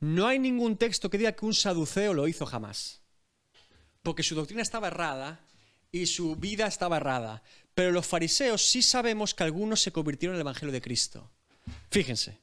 No 0.00 0.26
hay 0.26 0.38
ningún 0.38 0.78
texto 0.78 1.10
que 1.10 1.18
diga 1.18 1.32
que 1.32 1.44
un 1.44 1.54
saduceo 1.54 2.14
lo 2.14 2.26
hizo 2.26 2.46
jamás. 2.46 3.02
Porque 4.02 4.22
su 4.22 4.34
doctrina 4.34 4.62
estaba 4.62 4.88
errada 4.88 5.43
y 5.94 6.06
su 6.06 6.34
vida 6.34 6.66
estaba 6.66 6.96
errada. 6.96 7.40
Pero 7.72 7.92
los 7.92 8.04
fariseos 8.04 8.66
sí 8.66 8.82
sabemos 8.82 9.32
que 9.32 9.44
algunos 9.44 9.80
se 9.80 9.92
convirtieron 9.92 10.34
al 10.34 10.40
Evangelio 10.40 10.72
de 10.72 10.82
Cristo. 10.82 11.30
Fíjense. 11.88 12.36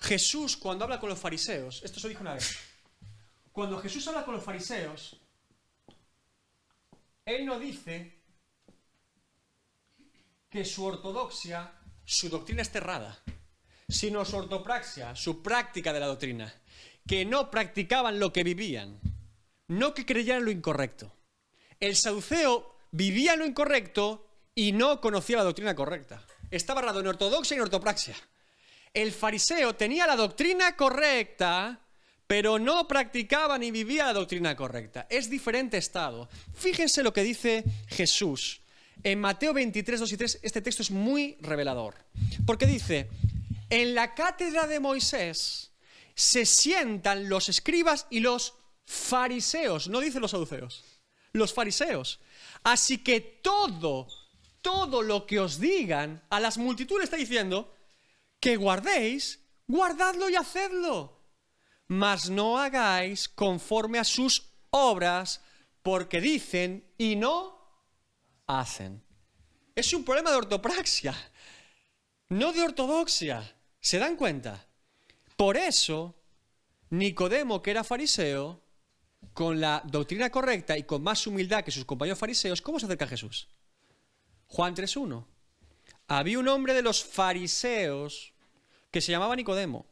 Jesús 0.00 0.56
cuando 0.56 0.82
habla 0.82 0.98
con 0.98 1.08
los 1.08 1.20
fariseos, 1.20 1.80
esto 1.84 2.00
se 2.00 2.08
dijo 2.08 2.22
una 2.22 2.34
vez, 2.34 2.58
cuando 3.52 3.78
Jesús 3.78 4.08
habla 4.08 4.24
con 4.24 4.34
los 4.34 4.42
fariseos, 4.42 5.20
Él 7.24 7.46
no 7.46 7.60
dice 7.60 8.12
que 10.50 10.64
su 10.64 10.84
ortodoxia, 10.84 11.74
su 12.04 12.28
doctrina 12.28 12.62
esté 12.62 12.78
errada, 12.78 13.22
sino 13.88 14.24
su 14.24 14.36
ortopraxia, 14.36 15.14
su 15.14 15.44
práctica 15.44 15.92
de 15.92 16.00
la 16.00 16.06
doctrina, 16.08 16.52
que 17.06 17.24
no 17.24 17.52
practicaban 17.52 18.18
lo 18.18 18.32
que 18.32 18.42
vivían, 18.42 18.98
no 19.68 19.94
que 19.94 20.04
creyeran 20.04 20.44
lo 20.44 20.50
incorrecto. 20.50 21.21
El 21.82 21.96
saduceo 21.96 22.76
vivía 22.92 23.34
lo 23.34 23.44
incorrecto 23.44 24.24
y 24.54 24.70
no 24.70 25.00
conocía 25.00 25.38
la 25.38 25.42
doctrina 25.42 25.74
correcta. 25.74 26.22
Estaba 26.48 26.80
errado 26.80 27.00
en 27.00 27.08
ortodoxia 27.08 27.56
y 27.56 27.58
en 27.58 27.62
ortopraxia. 27.62 28.14
El 28.94 29.10
fariseo 29.10 29.74
tenía 29.74 30.06
la 30.06 30.14
doctrina 30.14 30.76
correcta, 30.76 31.80
pero 32.28 32.60
no 32.60 32.86
practicaba 32.86 33.58
ni 33.58 33.72
vivía 33.72 34.06
la 34.06 34.12
doctrina 34.12 34.54
correcta. 34.54 35.08
Es 35.10 35.28
diferente 35.28 35.76
estado. 35.76 36.28
Fíjense 36.54 37.02
lo 37.02 37.12
que 37.12 37.24
dice 37.24 37.64
Jesús. 37.88 38.60
En 39.02 39.20
Mateo 39.20 39.52
23, 39.52 39.98
2 39.98 40.12
y 40.12 40.16
3, 40.16 40.38
este 40.40 40.62
texto 40.62 40.82
es 40.82 40.92
muy 40.92 41.36
revelador. 41.40 41.96
Porque 42.46 42.66
dice, 42.66 43.08
en 43.70 43.96
la 43.96 44.14
cátedra 44.14 44.68
de 44.68 44.78
Moisés 44.78 45.72
se 46.14 46.46
sientan 46.46 47.28
los 47.28 47.48
escribas 47.48 48.06
y 48.08 48.20
los 48.20 48.54
fariseos, 48.86 49.88
no 49.88 49.98
dice 49.98 50.20
los 50.20 50.30
saduceos, 50.30 50.84
los 51.32 51.52
fariseos. 51.52 52.20
Así 52.62 52.98
que 52.98 53.20
todo, 53.20 54.08
todo 54.60 55.02
lo 55.02 55.26
que 55.26 55.40
os 55.40 55.58
digan, 55.58 56.22
a 56.30 56.40
las 56.40 56.58
multitudes 56.58 57.04
está 57.04 57.16
diciendo, 57.16 57.74
que 58.40 58.56
guardéis, 58.56 59.40
guardadlo 59.66 60.28
y 60.28 60.36
hacedlo. 60.36 61.20
Mas 61.88 62.30
no 62.30 62.58
hagáis 62.58 63.28
conforme 63.28 63.98
a 63.98 64.04
sus 64.04 64.50
obras, 64.70 65.42
porque 65.82 66.20
dicen 66.20 66.84
y 66.96 67.16
no 67.16 67.58
hacen. 68.46 69.02
Es 69.74 69.92
un 69.92 70.04
problema 70.04 70.30
de 70.30 70.36
ortopraxia, 70.36 71.14
no 72.28 72.52
de 72.52 72.62
ortodoxia. 72.62 73.56
¿Se 73.80 73.98
dan 73.98 74.16
cuenta? 74.16 74.66
Por 75.36 75.56
eso, 75.56 76.14
Nicodemo, 76.90 77.62
que 77.62 77.72
era 77.72 77.82
fariseo, 77.82 78.61
con 79.34 79.60
la 79.60 79.82
doctrina 79.86 80.30
correcta 80.30 80.76
y 80.76 80.84
con 80.84 81.02
más 81.02 81.26
humildad 81.26 81.64
que 81.64 81.70
sus 81.70 81.84
compañeros 81.84 82.18
fariseos, 82.18 82.62
¿cómo 82.62 82.78
se 82.78 82.86
acerca 82.86 83.06
a 83.06 83.08
Jesús? 83.08 83.48
Juan 84.46 84.74
3.1. 84.74 85.24
Había 86.08 86.38
un 86.38 86.48
hombre 86.48 86.74
de 86.74 86.82
los 86.82 87.02
fariseos 87.02 88.32
que 88.90 89.00
se 89.00 89.12
llamaba 89.12 89.36
Nicodemo, 89.36 89.86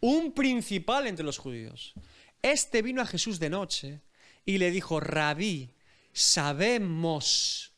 un 0.00 0.32
principal 0.32 1.06
entre 1.06 1.24
los 1.24 1.38
judíos. 1.38 1.94
Este 2.42 2.82
vino 2.82 3.02
a 3.02 3.06
Jesús 3.06 3.40
de 3.40 3.50
noche 3.50 4.02
y 4.44 4.58
le 4.58 4.70
dijo, 4.70 5.00
Rabí, 5.00 5.74
sabemos 6.12 7.72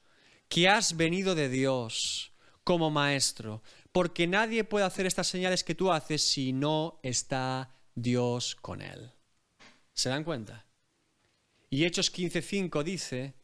que 0.49 0.69
has 0.69 0.97
venido 0.97 1.35
de 1.35 1.49
Dios 1.49 2.33
como 2.65 2.91
maestro, 2.91 3.63
porque 3.93 4.27
nadie 4.27 4.65
puede 4.65 4.85
hacer 4.85 5.07
estas 5.07 5.27
señales 5.27 5.65
que 5.65 5.75
tú 5.75 5.91
haces 5.91 6.23
si 6.23 6.53
no 6.53 7.01
está 7.03 7.75
Dios 7.95 8.55
con 8.57 8.83
él. 8.83 9.13
¿Se 9.95 10.11
dan 10.11 10.25
cuenta? 10.25 10.68
Y 11.71 11.85
Hechos 11.85 12.13
15:5 12.13 12.83
dice, 12.83 13.35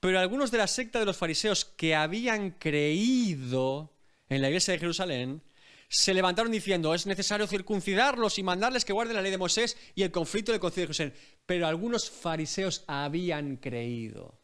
pero 0.00 0.18
algunos 0.18 0.50
de 0.50 0.58
la 0.58 0.66
secta 0.66 0.98
de 0.98 1.04
los 1.04 1.16
fariseos 1.16 1.64
que 1.64 1.94
habían 1.94 2.52
creído 2.52 3.92
en 4.28 4.42
la 4.42 4.48
iglesia 4.48 4.72
de 4.72 4.80
Jerusalén 4.80 5.42
se 5.88 6.14
levantaron 6.14 6.52
diciendo, 6.52 6.94
es 6.94 7.06
necesario 7.06 7.46
circuncidarlos 7.46 8.38
y 8.38 8.44
mandarles 8.44 8.84
que 8.84 8.92
guarden 8.92 9.16
la 9.16 9.22
ley 9.22 9.32
de 9.32 9.38
Moisés 9.38 9.76
y 9.94 10.04
el 10.04 10.12
conflicto 10.12 10.52
del 10.52 10.60
concilio 10.60 10.86
de 10.86 10.94
Jerusalén. 10.94 11.14
Pero 11.46 11.66
algunos 11.66 12.08
fariseos 12.08 12.84
habían 12.86 13.56
creído. 13.56 14.40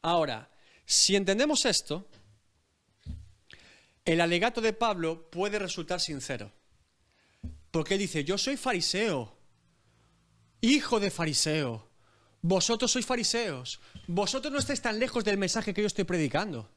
Ahora, 0.00 0.50
si 0.86 1.14
entendemos 1.14 1.66
esto, 1.66 2.08
el 4.04 4.20
alegato 4.20 4.60
de 4.60 4.72
Pablo 4.72 5.28
puede 5.30 5.58
resultar 5.58 6.00
sincero. 6.00 6.52
Porque 7.70 7.98
dice, 7.98 8.24
yo 8.24 8.38
soy 8.38 8.56
fariseo, 8.56 9.36
hijo 10.62 11.00
de 11.00 11.10
fariseo, 11.10 11.86
vosotros 12.42 12.92
sois 12.92 13.06
fariseos, 13.06 13.80
vosotros 14.06 14.52
no 14.52 14.58
estáis 14.58 14.80
tan 14.80 14.98
lejos 14.98 15.24
del 15.24 15.38
mensaje 15.38 15.74
que 15.74 15.80
yo 15.80 15.86
estoy 15.86 16.04
predicando. 16.04 16.68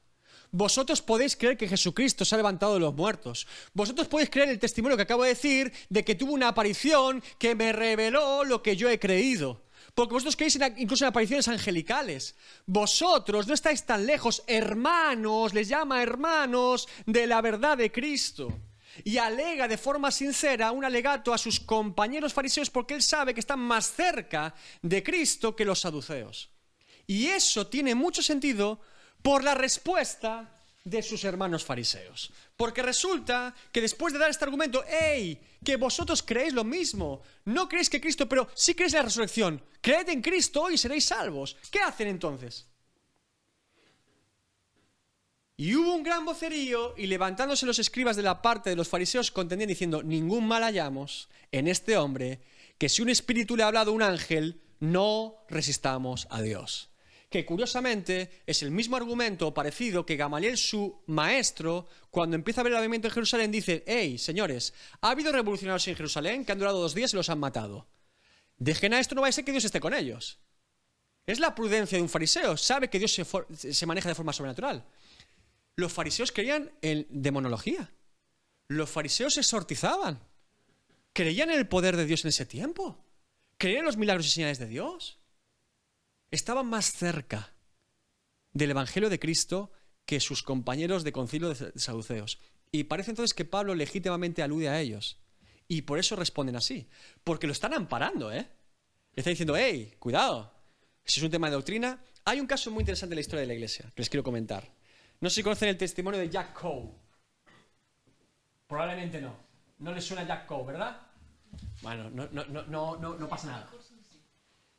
Vosotros 0.51 1.01
podéis 1.01 1.36
creer 1.36 1.57
que 1.57 1.68
Jesucristo 1.68 2.26
se 2.26 2.34
ha 2.34 2.38
levantado 2.38 2.74
de 2.74 2.80
los 2.80 2.95
muertos. 2.95 3.45
Vosotros 3.74 4.07
podéis 4.07 4.32
creer 4.32 4.49
el 4.49 4.60
testimonio 4.60 4.97
que 4.97 5.03
acabo 5.03 5.24
de 5.24 5.30
decir 5.30 5.72
de 5.89 6.03
que 6.03 6.16
tuvo 6.16 6.34
una 6.34 6.47
aparición 6.47 7.22
que 7.38 7.53
me 7.53 7.72
reveló 7.72 8.43
lo 8.43 8.64
que 8.64 8.76
yo 8.76 8.89
he 8.89 8.99
creído. 8.99 9.62
Porque 9.93 10.14
vosotros 10.14 10.36
creéis 10.36 10.57
incluso 10.78 11.03
en 11.03 11.10
apariciones 11.10 11.47
angelicales. 11.47 12.36
Vosotros 12.66 13.47
no 13.47 13.53
estáis 13.53 13.84
tan 13.84 14.05
lejos, 14.07 14.43
hermanos, 14.47 15.53
les 15.53 15.68
llama 15.68 16.01
hermanos 16.01 16.88
de 17.05 17.28
la 17.28 17.41
verdad 17.41 17.78
de 17.78 17.91
Cristo. 17.91 18.51
Y 19.03 19.17
alega 19.17 19.67
de 19.67 19.77
forma 19.77 20.11
sincera 20.11 20.71
un 20.71 20.85
alegato 20.85 21.33
a 21.33 21.37
sus 21.37 21.59
compañeros 21.59 22.33
fariseos 22.33 22.69
porque 22.69 22.93
él 22.93 23.01
sabe 23.01 23.33
que 23.33 23.39
están 23.39 23.59
más 23.59 23.91
cerca 23.91 24.53
de 24.81 25.03
Cristo 25.03 25.55
que 25.55 25.65
los 25.65 25.79
saduceos. 25.79 26.49
Y 27.07 27.27
eso 27.27 27.67
tiene 27.67 27.95
mucho 27.95 28.21
sentido 28.21 28.79
por 29.21 29.43
la 29.43 29.55
respuesta 29.55 30.53
de 30.83 31.01
sus 31.03 31.23
hermanos 31.23 31.63
fariseos. 31.65 32.31
Porque 32.55 32.81
resulta 32.81 33.53
que 33.71 33.81
después 33.81 34.13
de 34.13 34.19
dar 34.19 34.29
este 34.29 34.45
argumento, 34.45 34.83
¡hey! 34.87 35.39
Que 35.63 35.75
vosotros 35.75 36.23
creéis 36.23 36.53
lo 36.53 36.63
mismo. 36.63 37.21
No 37.45 37.67
creéis 37.67 37.89
que 37.89 38.01
Cristo, 38.01 38.27
pero 38.27 38.47
sí 38.53 38.73
creéis 38.73 38.93
la 38.93 39.03
resurrección. 39.03 39.63
Creed 39.81 40.09
en 40.09 40.21
Cristo 40.21 40.69
y 40.69 40.77
seréis 40.77 41.05
salvos. 41.05 41.57
¿Qué 41.71 41.79
hacen 41.79 42.07
entonces? 42.07 42.68
Y 45.60 45.76
hubo 45.76 45.93
un 45.93 46.03
gran 46.03 46.24
vocerío 46.24 46.93
y 46.95 47.07
levantándose 47.07 47.66
los 47.66 47.80
escribas 47.80 48.16
de 48.16 48.22
la 48.22 48.41
parte 48.41 48.70
de 48.70 48.78
los 48.78 48.88
fariseos 48.88 49.30
contendían 49.30 49.68
diciendo, 49.68 50.01
ningún 50.01 50.47
mal 50.47 50.64
hallamos 50.64 51.28
en 51.51 51.68
este 51.68 51.97
hombre, 51.97 52.39
que 52.78 52.88
si 52.88 53.01
un 53.01 53.10
espíritu 53.10 53.57
le 53.57 53.64
ha 53.64 53.68
hablado 53.68 53.91
un 53.91 54.01
ángel, 54.01 54.62
no 54.80 55.36
resistamos 55.49 56.28
a 56.30 56.41
Dios 56.41 56.86
que 57.30 57.45
curiosamente 57.45 58.41
es 58.47 58.64
el 58.64 58.72
mismo 58.72 58.95
argumento 58.95 59.53
parecido 59.53 60.03
que 60.03 60.16
Gamaliel, 60.16 60.57
su 60.57 61.03
maestro, 61.05 61.88
cuando 62.10 62.36
empieza 62.36 62.62
a 62.62 62.64
ver 62.64 62.72
el 62.72 62.78
avivamiento 62.78 63.07
en 63.07 63.14
Jerusalén, 63.14 63.51
dice, 63.51 63.84
hey, 63.86 64.18
señores, 64.18 64.74
ha 65.01 65.12
habido 65.12 65.32
revolucionarios 65.32 65.88
en 65.89 65.95
Jerusalén 65.95 66.43
que 66.43 66.53
han 66.53 66.57
durado 66.57 66.82
dos 66.82 66.95
días 66.95 67.14
y 67.14 67.18
los 67.18 67.30
han 67.30 67.38
matado. 67.38 67.86
Dejen 68.57 68.95
a 68.95 68.99
esto, 68.99 69.14
no 69.14 69.22
va 69.22 69.28
a 69.28 69.32
ser 69.32 69.45
que 69.45 69.51
Dios 69.51 69.66
esté 69.66 69.80
con 69.80 69.93
ellos. 69.93 70.39
Es 71.28 71.39
la 71.39 71.53
prudencia 71.53 71.99
de 71.99 72.01
un 72.01 72.10
fariseo, 72.10 72.57
sabe 72.57 72.89
que 72.89 72.97
Dios 72.97 73.12
se, 73.12 73.86
maneja 73.86 74.10
de 74.10 74.16
forma 74.16 74.34
sobrenatural. 74.34 74.84
Los 75.80 75.93
fariseos 75.93 76.34
creían 76.34 76.71
en 76.82 77.07
demonología. 77.09 77.89
Los 78.67 78.89
fariseos 78.89 79.38
exhortizaban. 79.38 80.19
Creían 81.13 81.51
en 81.51 81.57
el 81.57 81.67
poder 81.67 81.95
de 81.95 82.05
Dios 82.05 82.25
en 82.25 82.30
ese 82.30 82.45
tiempo. 82.45 83.01
Creían 83.57 83.80
en 83.80 83.86
los 83.86 83.95
milagros 83.95 84.27
y 84.27 84.30
señales 84.30 84.59
de 84.59 84.67
Dios 84.67 85.19
estaban 86.32 86.67
más 86.67 86.91
cerca 86.91 87.53
del 88.51 88.71
Evangelio 88.71 89.09
de 89.09 89.19
Cristo 89.19 89.71
que 90.05 90.19
sus 90.19 90.43
compañeros 90.43 91.05
de 91.05 91.13
concilio 91.13 91.53
de 91.53 91.80
saduceos. 91.80 92.39
Y 92.73 92.84
parece 92.84 93.11
entonces 93.11 93.34
que 93.34 93.45
Pablo 93.45 93.73
legítimamente 93.73 94.43
alude 94.43 94.67
a 94.67 94.82
ellos. 94.82 95.17
Y 95.69 95.84
por 95.84 95.97
eso 95.97 96.17
responden 96.17 96.57
así. 96.57 96.89
Porque 97.23 97.47
lo 97.47 97.53
están 97.53 97.73
amparando, 97.73 98.34
¿eh? 98.34 98.49
Le 99.13 99.21
está 99.21 99.30
diciendo, 99.30 99.55
hey, 99.55 99.95
cuidado. 99.97 100.53
Si 101.05 101.21
es 101.21 101.23
un 101.23 101.32
tema 101.32 101.47
de 101.47 101.55
doctrina. 101.55 102.03
Hay 102.25 102.41
un 102.41 102.47
caso 102.47 102.69
muy 102.69 102.82
interesante 102.82 103.13
en 103.13 103.17
la 103.17 103.21
historia 103.21 103.41
de 103.41 103.47
la 103.47 103.53
iglesia 103.53 103.89
que 103.95 104.01
les 104.01 104.09
quiero 104.09 104.23
comentar. 104.23 104.78
No 105.22 105.30
sé 105.30 105.36
si 105.36 105.43
conocen 105.43 105.70
el 105.70 105.78
testimonio 105.78 106.20
de 106.20 106.30
Jack 106.30 106.53
Coe. 106.53 106.89
Probablemente 108.67 109.22
no. 109.22 109.36
No 109.80 109.93
les 109.93 110.03
suena 110.03 110.26
Jack 110.26 110.45
Coe, 110.45 110.65
¿verdad? 110.65 111.01
Bueno, 111.82 112.09
no, 112.09 112.28
no, 112.32 112.45
no, 112.45 112.97
no, 112.97 113.30
pasa 113.30 113.47
nada. 113.47 113.70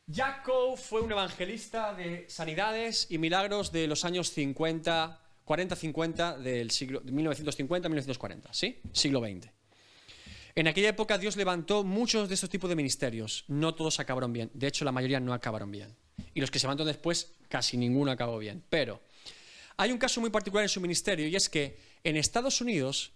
Jack 0.07 0.49
fue 0.77 1.03
un 1.03 1.13
evangelista 1.13 1.95
de 1.95 2.29
sanidades 2.29 3.07
y 3.11 3.19
milagros 3.19 3.71
de 3.71 3.87
los 3.87 4.05
años 4.05 4.31
50, 4.31 5.21
40-50 5.47 6.39
del 6.39 6.71
siglo 6.71 7.03
1950-1940, 7.03 8.49
¿sí? 8.53 8.81
Siglo 8.93 9.21
XX. 9.21 9.49
En 10.55 10.67
aquella 10.67 10.89
época 10.89 11.17
Dios 11.17 11.37
levantó 11.37 11.85
muchos 11.85 12.29
de 12.29 12.35
estos 12.35 12.51
tipos 12.51 12.69
de 12.69 12.77
ministerios. 12.77 13.45
No 13.49 13.75
todos 13.75 14.01
acabaron 14.01 14.33
bien. 14.33 14.51
De 14.53 14.67
hecho, 14.67 14.85
la 14.85 14.93
mayoría 14.93 15.21
no 15.21 15.33
acabaron 15.33 15.71
bien. 15.71 15.95
Y 16.35 16.41
los 16.41 16.51
que 16.51 16.59
se 16.59 16.67
levantaron 16.67 16.89
después, 16.89 17.35
casi 17.49 17.77
ninguno 17.77 18.11
acabó 18.11 18.39
bien. 18.39 18.65
Pero 18.69 19.01
hay 19.81 19.93
un 19.93 19.99
caso 19.99 20.21
muy 20.21 20.29
particular 20.29 20.63
en 20.63 20.69
su 20.69 20.79
ministerio 20.79 21.27
y 21.27 21.35
es 21.35 21.49
que 21.49 21.79
en 22.05 22.19
Estados 22.19 22.61
Unidos, 22.61 23.13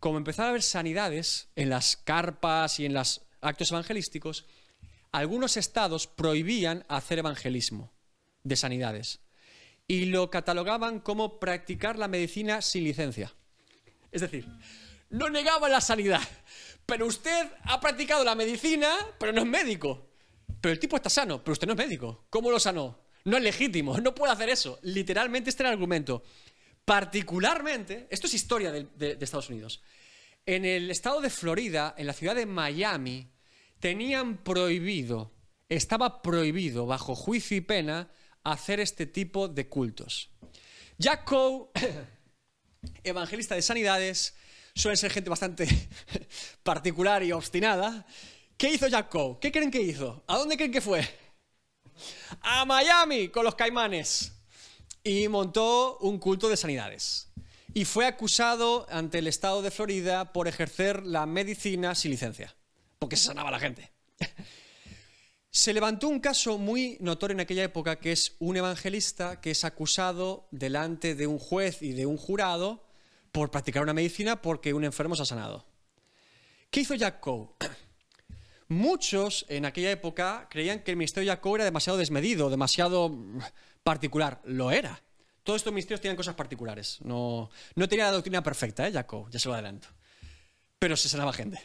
como 0.00 0.18
empezaron 0.18 0.46
a 0.46 0.50
haber 0.50 0.64
sanidades 0.64 1.46
en 1.54 1.70
las 1.70 1.96
carpas 1.96 2.80
y 2.80 2.86
en 2.86 2.92
los 2.92 3.22
actos 3.40 3.70
evangelísticos, 3.70 4.44
algunos 5.12 5.56
estados 5.56 6.08
prohibían 6.08 6.84
hacer 6.88 7.20
evangelismo 7.20 7.92
de 8.42 8.56
sanidades 8.56 9.20
y 9.86 10.06
lo 10.06 10.28
catalogaban 10.28 10.98
como 10.98 11.38
practicar 11.38 11.96
la 11.96 12.08
medicina 12.08 12.62
sin 12.62 12.82
licencia. 12.82 13.32
Es 14.10 14.22
decir, 14.22 14.44
no 15.10 15.30
negaban 15.30 15.70
la 15.70 15.80
sanidad, 15.80 16.28
pero 16.84 17.06
usted 17.06 17.48
ha 17.62 17.80
practicado 17.80 18.24
la 18.24 18.34
medicina, 18.34 18.92
pero 19.20 19.32
no 19.32 19.42
es 19.42 19.46
médico. 19.46 20.08
Pero 20.60 20.72
el 20.72 20.80
tipo 20.80 20.96
está 20.96 21.10
sano, 21.10 21.44
pero 21.44 21.52
usted 21.52 21.68
no 21.68 21.74
es 21.74 21.78
médico. 21.78 22.26
¿Cómo 22.28 22.50
lo 22.50 22.58
sanó? 22.58 23.07
No 23.28 23.36
es 23.36 23.42
legítimo, 23.42 23.98
no 24.00 24.14
puede 24.14 24.32
hacer 24.32 24.48
eso. 24.48 24.78
Literalmente 24.82 25.50
este 25.50 25.62
era 25.62 25.70
el 25.70 25.74
argumento. 25.74 26.22
Particularmente, 26.84 28.06
esto 28.10 28.26
es 28.26 28.34
historia 28.34 28.72
de, 28.72 28.86
de- 28.96 29.18
Estados 29.20 29.50
Unidos. 29.50 29.82
En 30.46 30.64
el 30.64 30.90
estado 30.90 31.20
de 31.20 31.28
Florida, 31.28 31.94
en 31.98 32.06
la 32.06 32.14
ciudad 32.14 32.34
de 32.34 32.46
Miami, 32.46 33.30
tenían 33.80 34.38
prohibido, 34.42 35.34
estaba 35.68 36.22
prohibido, 36.22 36.86
bajo 36.86 37.14
juicio 37.14 37.56
y 37.56 37.60
pena, 37.60 38.10
hacer 38.44 38.80
este 38.80 39.04
tipo 39.04 39.48
de 39.48 39.68
cultos. 39.68 40.30
Jack 40.96 41.24
Coe, 41.24 41.68
evangelista 43.04 43.54
de 43.54 43.62
sanidades, 43.62 44.34
suele 44.74 44.96
ser 44.96 45.10
gente 45.12 45.28
bastante 45.28 45.68
particular 46.62 47.22
y 47.22 47.32
obstinada. 47.32 48.06
¿Qué 48.56 48.70
hizo 48.72 48.88
Jack 48.88 49.10
Coe? 49.10 49.36
¿Qué 49.40 49.52
creen 49.52 49.70
que 49.70 49.82
hizo? 49.82 50.24
¿A 50.26 50.38
dónde 50.38 50.56
creen 50.56 50.72
que 50.72 50.80
fue? 50.80 51.06
A 52.40 52.64
Miami 52.64 53.28
con 53.28 53.44
los 53.44 53.54
caimanes. 53.54 54.32
Y 55.02 55.28
montó 55.28 55.98
un 55.98 56.18
culto 56.18 56.48
de 56.48 56.56
sanidades. 56.56 57.28
Y 57.74 57.84
fue 57.84 58.06
acusado 58.06 58.86
ante 58.90 59.18
el 59.18 59.26
estado 59.26 59.62
de 59.62 59.70
Florida 59.70 60.32
por 60.32 60.48
ejercer 60.48 61.04
la 61.06 61.26
medicina 61.26 61.94
sin 61.94 62.10
licencia. 62.10 62.54
Porque 62.98 63.16
se 63.16 63.26
sanaba 63.26 63.50
la 63.50 63.60
gente. 63.60 63.90
Se 65.50 65.72
levantó 65.72 66.08
un 66.08 66.20
caso 66.20 66.58
muy 66.58 66.98
notorio 67.00 67.32
en 67.32 67.40
aquella 67.40 67.64
época 67.64 67.98
que 67.98 68.12
es 68.12 68.36
un 68.38 68.56
evangelista 68.58 69.40
que 69.40 69.50
es 69.50 69.64
acusado 69.64 70.46
delante 70.50 71.14
de 71.14 71.26
un 71.26 71.38
juez 71.38 71.82
y 71.82 71.92
de 71.92 72.04
un 72.04 72.18
jurado 72.18 72.84
por 73.32 73.50
practicar 73.50 73.82
una 73.82 73.94
medicina 73.94 74.42
porque 74.42 74.74
un 74.74 74.84
enfermo 74.84 75.16
se 75.16 75.22
ha 75.22 75.26
sanado. 75.26 75.66
¿Qué 76.70 76.80
hizo 76.80 76.94
Jack 76.94 77.20
Coe? 77.20 77.48
Muchos 78.68 79.46
en 79.48 79.64
aquella 79.64 79.90
época 79.90 80.46
creían 80.50 80.80
que 80.80 80.90
el 80.90 80.96
ministerio 80.98 81.30
de 81.30 81.34
Jack 81.34 81.40
Coe 81.40 81.56
era 81.56 81.64
demasiado 81.64 81.98
desmedido, 81.98 82.50
demasiado 82.50 83.16
particular. 83.82 84.40
Lo 84.44 84.70
era. 84.70 85.02
Todos 85.42 85.60
estos 85.60 85.72
ministerios 85.72 86.02
tenían 86.02 86.16
cosas 86.16 86.34
particulares. 86.34 86.98
No, 87.00 87.50
no 87.74 87.88
tenía 87.88 88.04
la 88.06 88.12
doctrina 88.12 88.42
perfecta, 88.42 88.86
¿eh, 88.86 88.92
Jack 88.92 89.06
Coe? 89.06 89.24
Ya 89.30 89.38
se 89.38 89.48
lo 89.48 89.54
adelanto. 89.54 89.88
Pero 90.78 90.96
se 90.96 91.08
sanaba 91.08 91.32
gente. 91.32 91.58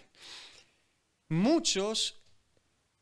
Muchos 1.30 2.22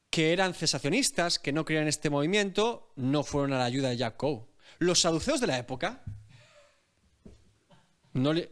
que 0.09 0.33
eran 0.33 0.53
cesacionistas, 0.55 1.37
que 1.39 1.53
no 1.53 1.63
creían 1.63 1.83
en 1.83 1.89
este 1.89 2.09
movimiento, 2.09 2.91
no 2.95 3.23
fueron 3.23 3.53
a 3.53 3.59
la 3.59 3.65
ayuda 3.65 3.89
de 3.89 3.97
Jack 3.97 4.17
Coe. 4.17 4.45
Los 4.79 5.01
saduceos 5.01 5.39
de 5.39 5.47
la 5.47 5.57
época, 5.59 6.03
no 8.13 8.33
le- 8.33 8.51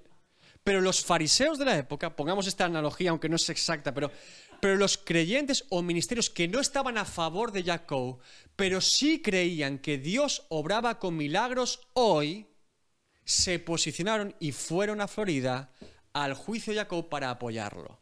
pero 0.63 0.81
los 0.81 1.03
fariseos 1.03 1.57
de 1.57 1.65
la 1.65 1.77
época, 1.77 2.15
pongamos 2.15 2.47
esta 2.47 2.65
analogía, 2.65 3.11
aunque 3.11 3.29
no 3.29 3.35
es 3.35 3.49
exacta, 3.49 3.93
pero, 3.93 4.11
pero 4.59 4.75
los 4.75 4.97
creyentes 4.97 5.65
o 5.69 5.81
ministerios 5.81 6.29
que 6.29 6.47
no 6.47 6.59
estaban 6.59 6.97
a 6.97 7.05
favor 7.05 7.51
de 7.51 7.63
Jack 7.63 7.85
Coe, 7.85 8.17
pero 8.55 8.81
sí 8.81 9.21
creían 9.21 9.79
que 9.79 9.97
Dios 9.97 10.45
obraba 10.49 10.99
con 10.99 11.17
milagros 11.17 11.79
hoy, 11.93 12.47
se 13.25 13.59
posicionaron 13.59 14.35
y 14.39 14.51
fueron 14.51 15.01
a 15.01 15.07
Florida 15.07 15.71
al 16.13 16.33
juicio 16.33 16.73
de 16.73 16.79
Jacob 16.79 17.09
para 17.09 17.29
apoyarlo. 17.29 17.99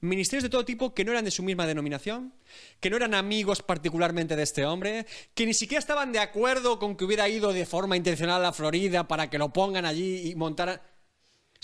Ministerios 0.00 0.42
de 0.42 0.50
todo 0.50 0.66
tipo 0.66 0.92
que 0.92 1.04
no 1.04 1.12
eran 1.12 1.24
de 1.24 1.30
su 1.30 1.42
misma 1.42 1.66
denominación, 1.66 2.34
que 2.78 2.90
no 2.90 2.96
eran 2.96 3.14
amigos 3.14 3.62
particularmente 3.62 4.36
de 4.36 4.42
este 4.42 4.66
hombre, 4.66 5.06
que 5.34 5.46
ni 5.46 5.54
siquiera 5.54 5.78
estaban 5.78 6.12
de 6.12 6.18
acuerdo 6.18 6.78
con 6.78 6.94
que 6.94 7.04
hubiera 7.04 7.26
ido 7.28 7.54
de 7.54 7.64
forma 7.64 7.96
intencional 7.96 8.44
a 8.44 8.52
Florida 8.52 9.08
para 9.08 9.30
que 9.30 9.38
lo 9.38 9.52
pongan 9.52 9.86
allí 9.86 10.28
y 10.30 10.34
montaran. 10.34 10.82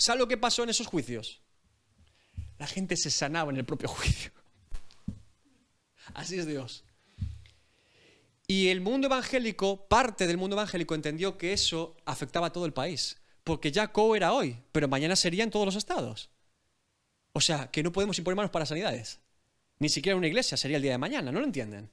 ¿Sabe 0.01 0.17
lo 0.17 0.27
que 0.27 0.35
pasó 0.37 0.63
en 0.63 0.69
esos 0.69 0.87
juicios? 0.87 1.41
La 2.57 2.65
gente 2.65 2.97
se 2.97 3.11
sanaba 3.11 3.51
en 3.51 3.57
el 3.57 3.65
propio 3.65 3.87
juicio. 3.87 4.31
Así 6.15 6.39
es 6.39 6.47
Dios. 6.47 6.83
Y 8.47 8.69
el 8.69 8.81
mundo 8.81 9.05
evangélico, 9.05 9.87
parte 9.87 10.25
del 10.25 10.39
mundo 10.39 10.55
evangélico, 10.55 10.95
entendió 10.95 11.37
que 11.37 11.53
eso 11.53 11.95
afectaba 12.03 12.47
a 12.47 12.51
todo 12.51 12.65
el 12.65 12.73
país. 12.73 13.21
Porque 13.43 13.71
ya 13.71 13.91
Coe 13.91 14.17
era 14.17 14.33
hoy, 14.33 14.57
pero 14.71 14.87
mañana 14.87 15.15
sería 15.15 15.43
en 15.43 15.51
todos 15.51 15.67
los 15.67 15.75
estados. 15.75 16.31
O 17.33 17.39
sea, 17.39 17.69
que 17.69 17.83
no 17.83 17.91
podemos 17.91 18.17
imponer 18.17 18.37
manos 18.37 18.51
para 18.51 18.65
sanidades. 18.65 19.19
Ni 19.77 19.89
siquiera 19.89 20.17
una 20.17 20.27
iglesia 20.27 20.57
sería 20.57 20.77
el 20.77 20.83
día 20.83 20.93
de 20.93 20.97
mañana, 20.97 21.31
¿no 21.31 21.39
lo 21.39 21.45
entienden? 21.45 21.91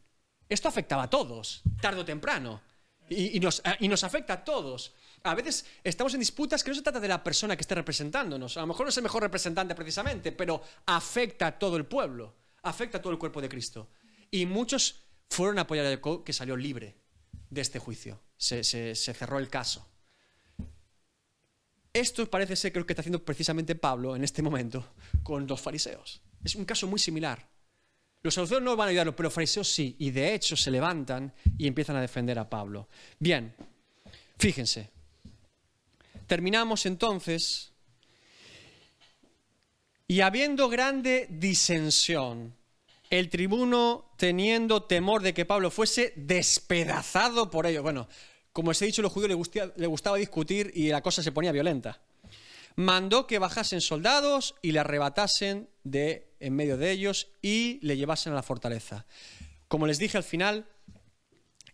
Esto 0.49 0.69
afectaba 0.69 1.03
a 1.03 1.11
todos, 1.11 1.61
tarde 1.83 2.01
o 2.01 2.07
temprano. 2.07 2.63
Y, 3.11 3.37
y 3.37 3.41
nos 3.89 4.05
afecta 4.05 4.33
a 4.33 4.45
todos. 4.45 4.95
A 5.25 5.35
veces 5.35 5.67
estamos 5.85 6.15
en 6.15 6.21
disputas 6.21 6.63
que 6.63 6.71
no 6.71 6.75
se 6.77 6.83
trata 6.83 7.01
de 7.01 7.09
la 7.09 7.23
persona 7.23 7.57
que 7.57 7.63
esté 7.63 7.75
representándonos. 7.75 8.57
A 8.57 8.61
lo 8.61 8.69
mejor 8.69 8.87
no 8.87 8.91
es 8.91 8.97
el 8.97 9.03
mejor 9.03 9.23
representante 9.23 9.75
precisamente, 9.75 10.33
pero 10.33 10.63
afecta 10.87 11.47
a 11.49 11.59
todo 11.59 11.77
el 11.77 11.87
pueblo, 11.87 12.35
afecta 12.63 12.99
a 12.99 13.03
todo 13.03 13.13
el 13.13 13.19
cuerpo 13.19 13.41
de 13.41 13.49
Cristo. 13.49 13.91
Y 14.31 14.47
muchos 14.47 15.03
fueron 15.31 15.59
a 15.59 15.63
apoyar 15.63 15.87
a 15.87 15.91
Jacob, 15.91 16.25
que 16.25 16.33
salió 16.33 16.57
libre 16.57 16.97
de 17.51 17.61
este 17.61 17.79
juicio. 17.79 18.21
Se, 18.37 18.63
se- 18.65 18.95
cerró 18.95 19.39
el 19.39 19.49
caso. 19.49 19.87
Esto 21.93 22.29
parece 22.31 22.55
ser 22.55 22.73
que 22.73 22.79
lo 22.79 22.87
que 22.87 22.93
está 22.93 23.01
haciendo 23.01 23.25
precisamente 23.25 23.75
Pablo 23.75 24.15
en 24.15 24.23
este 24.23 24.43
momento 24.43 24.95
con 25.23 25.47
los 25.47 25.61
fariseos. 25.61 26.21
Es 26.45 26.55
un 26.55 26.65
caso 26.65 26.87
muy 26.87 26.99
similar. 26.99 27.49
Los 28.23 28.35
saduceos 28.35 28.63
no 28.63 28.77
van 28.77 28.89
a 28.89 28.91
ayudarlo, 28.91 29.17
pero 29.17 29.27
los 29.29 29.35
fariseos 29.35 29.69
sí. 29.69 29.97
Y 29.99 30.11
de 30.11 30.35
hecho 30.35 30.57
se 30.57 30.71
levantan 30.71 31.33
y 31.57 31.67
empiezan 31.67 31.97
a 31.97 32.01
defender 32.01 32.39
a 32.39 32.49
Pablo. 32.49 32.89
Bien, 33.19 33.55
fíjense. 34.39 34.91
Terminamos 36.29 36.87
entonces. 36.87 37.73
Y 40.07 40.21
habiendo 40.21 40.69
grande 40.69 41.27
disensión, 41.31 42.55
el 43.11 43.31
tribuno 43.31 44.13
teniendo 44.19 44.83
temor 44.83 45.23
de 45.23 45.35
que 45.35 45.47
Pablo 45.47 45.71
fuese 45.71 46.13
despedazado 46.17 47.51
por 47.51 47.67
ellos. 47.67 47.83
Bueno, 47.83 48.09
como 48.53 48.71
os 48.71 48.83
he 48.83 48.87
dicho, 48.87 49.03
los 49.03 49.13
judíos 49.13 49.49
les 49.55 49.77
les 49.77 49.89
gustaba 49.89 50.19
discutir 50.19 50.71
y 50.75 50.89
la 50.89 51.03
cosa 51.03 51.23
se 51.23 51.33
ponía 51.33 51.51
violenta. 51.51 52.01
Mandó 52.77 53.27
que 53.27 53.39
bajasen 53.39 53.81
soldados 53.81 54.55
y 54.63 54.73
le 54.73 54.81
arrebatasen 54.81 55.69
de 55.83 56.29
en 56.41 56.55
medio 56.55 56.77
de 56.77 56.91
ellos 56.91 57.29
y 57.43 57.81
le 57.83 57.97
llevasen 57.97 58.33
a 58.33 58.37
la 58.37 58.43
fortaleza. 58.43 59.07
Como 59.67 59.87
les 59.87 59.99
dije 59.99 60.19
al 60.19 60.25
final, 60.25 60.67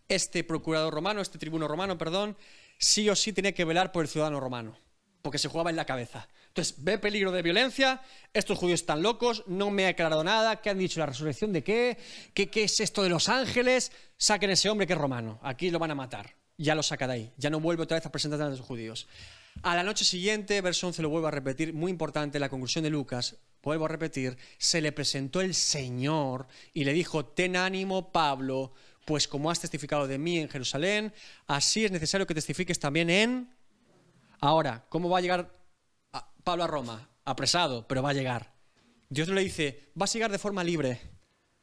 este 0.09 0.44
procurador 0.44 0.94
romano, 0.94 1.20
este 1.20 1.38
tribuno 1.38 1.66
romano, 1.68 1.98
perdón, 1.98 2.36
sí 2.79 3.09
o 3.09 3.16
sí 3.16 3.33
tenía 3.33 3.53
que 3.53 3.64
velar 3.64 3.93
por 3.93 4.05
el 4.05 4.09
ciudadano 4.09 4.41
romano, 4.41 4.77
porque 5.22 5.39
se 5.39 5.49
jugaba 5.49 5.70
en 5.70 5.77
la 5.77 5.85
cabeza. 5.85 6.29
Entonces, 6.49 6.77
ve 6.79 6.99
peligro 6.99 7.33
de 7.33 7.43
violencia, 7.43 8.01
estos 8.33 8.59
judíos 8.59 8.81
están 8.81 9.03
locos, 9.03 9.43
no 9.49 9.70
me 9.70 9.87
ha 9.87 9.89
aclarado 9.89 10.22
nada, 10.22 10.61
¿qué 10.61 10.70
han 10.70 10.79
dicho? 10.79 11.01
¿La 11.01 11.07
resurrección 11.07 11.53
de 11.53 11.64
qué? 11.64 11.99
¿Qué, 12.33 12.49
es 12.62 12.79
esto 12.79 13.03
de 13.03 13.09
los 13.09 13.29
ángeles? 13.29 13.91
Saquen 14.16 14.51
ese 14.51 14.70
hombre 14.70 14.87
que 14.87 14.93
es 14.93 14.99
romano, 14.99 15.41
aquí 15.43 15.70
lo 15.70 15.79
van 15.79 15.91
a 15.91 15.97
matar. 15.97 16.37
Ya 16.57 16.77
lo 16.77 16.85
saca 16.85 17.09
de 17.09 17.12
ahí, 17.14 17.33
ya 17.37 17.51
no 17.51 17.59
vuelve 17.59 17.83
otra 17.83 17.97
vez 17.97 18.07
a 18.07 18.12
presentarse 18.12 18.45
a 18.45 18.49
los 18.49 18.61
judíos. 18.61 19.09
A 19.62 19.75
la 19.75 19.83
noche 19.83 20.05
siguiente, 20.05 20.61
verso 20.61 20.87
11 20.87 21.03
lo 21.03 21.09
vuelvo 21.09 21.27
a 21.27 21.33
repetir, 21.33 21.72
muy 21.72 21.91
importante, 21.91 22.39
la 22.39 22.49
conclusión 22.49 22.85
de 22.85 22.91
Lucas, 22.91 23.37
vuelvo 23.62 23.87
a 23.87 23.89
repetir, 23.89 24.37
se 24.59 24.81
le 24.81 24.93
presentó 24.93 25.41
el 25.41 25.55
Señor 25.55 26.47
y 26.72 26.85
le 26.85 26.93
dijo, 26.93 27.25
ten 27.25 27.57
ánimo 27.57 28.12
Pablo, 28.12 28.75
pues 29.05 29.28
como 29.28 29.50
has 29.50 29.61
testificado 29.61 30.07
de 30.07 30.18
mí 30.18 30.38
en 30.38 30.48
Jerusalén, 30.48 31.12
así 31.46 31.84
es 31.84 31.90
necesario 31.90 32.26
que 32.26 32.34
testifiques 32.34 32.78
también 32.78 33.11
en... 33.11 33.55
Ahora, 34.40 34.84
¿cómo 34.88 35.09
va 35.09 35.18
a 35.18 35.20
llegar 35.20 35.50
a- 36.12 36.28
Pablo 36.42 36.64
a 36.64 36.66
Roma? 36.66 37.09
Apresado, 37.24 37.86
pero 37.88 38.02
va 38.02 38.11
a 38.11 38.14
llegar. 38.14 38.52
Dios 39.09 39.28
le 39.28 39.42
dice, 39.42 39.90
vas 39.94 40.11
a 40.11 40.14
llegar 40.14 40.30
de 40.30 40.38
forma 40.38 40.64
libre. 40.64 41.00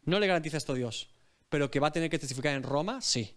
No 0.04 0.20
le 0.20 0.28
garantiza 0.28 0.58
esto 0.58 0.74
Dios, 0.74 1.10
pero 1.50 1.70
que 1.70 1.80
va 1.80 1.90
a 1.90 1.92
tener 1.92 2.10
que 2.10 2.18
testificar 2.20 2.56
en 2.56 2.64
Roma, 2.64 3.02
sí. 3.02 3.36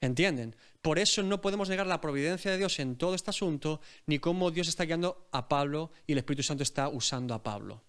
¿Entienden? 0.00 0.54
Por 0.80 1.00
eso 1.00 1.24
no 1.24 1.40
podemos 1.40 1.68
negar 1.68 1.86
la 1.88 2.00
providencia 2.00 2.52
de 2.52 2.58
Dios 2.58 2.78
en 2.78 2.96
todo 2.96 3.16
este 3.16 3.30
asunto, 3.30 3.80
ni 4.06 4.20
cómo 4.20 4.52
Dios 4.52 4.68
está 4.68 4.84
guiando 4.84 5.28
a 5.32 5.48
Pablo 5.48 5.90
y 6.06 6.12
el 6.12 6.18
Espíritu 6.18 6.44
Santo 6.44 6.62
está 6.62 6.88
usando 6.88 7.34
a 7.34 7.42
Pablo. 7.42 7.82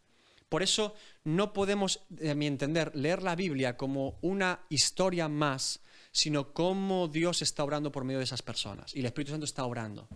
Por 0.50 0.64
eso 0.64 0.96
no 1.24 1.54
podemos, 1.54 2.02
a 2.28 2.34
mi 2.34 2.48
entender, 2.48 2.96
leer 2.96 3.22
la 3.22 3.36
Biblia 3.36 3.78
como 3.78 4.18
una 4.22 4.66
historia 4.70 5.30
más, 5.30 5.82
sino 6.12 6.54
cómo 6.54 7.08
Dios 7.08 7.44
está 7.44 7.64
obrando 7.64 7.92
por 7.92 8.04
medio 8.04 8.18
de 8.18 8.26
esas 8.26 8.42
personas. 8.42 8.96
Y 8.96 9.00
el 9.00 9.06
Espíritu 9.06 9.32
Santo 9.32 9.46
está 9.46 9.64
obrando. 9.64 10.08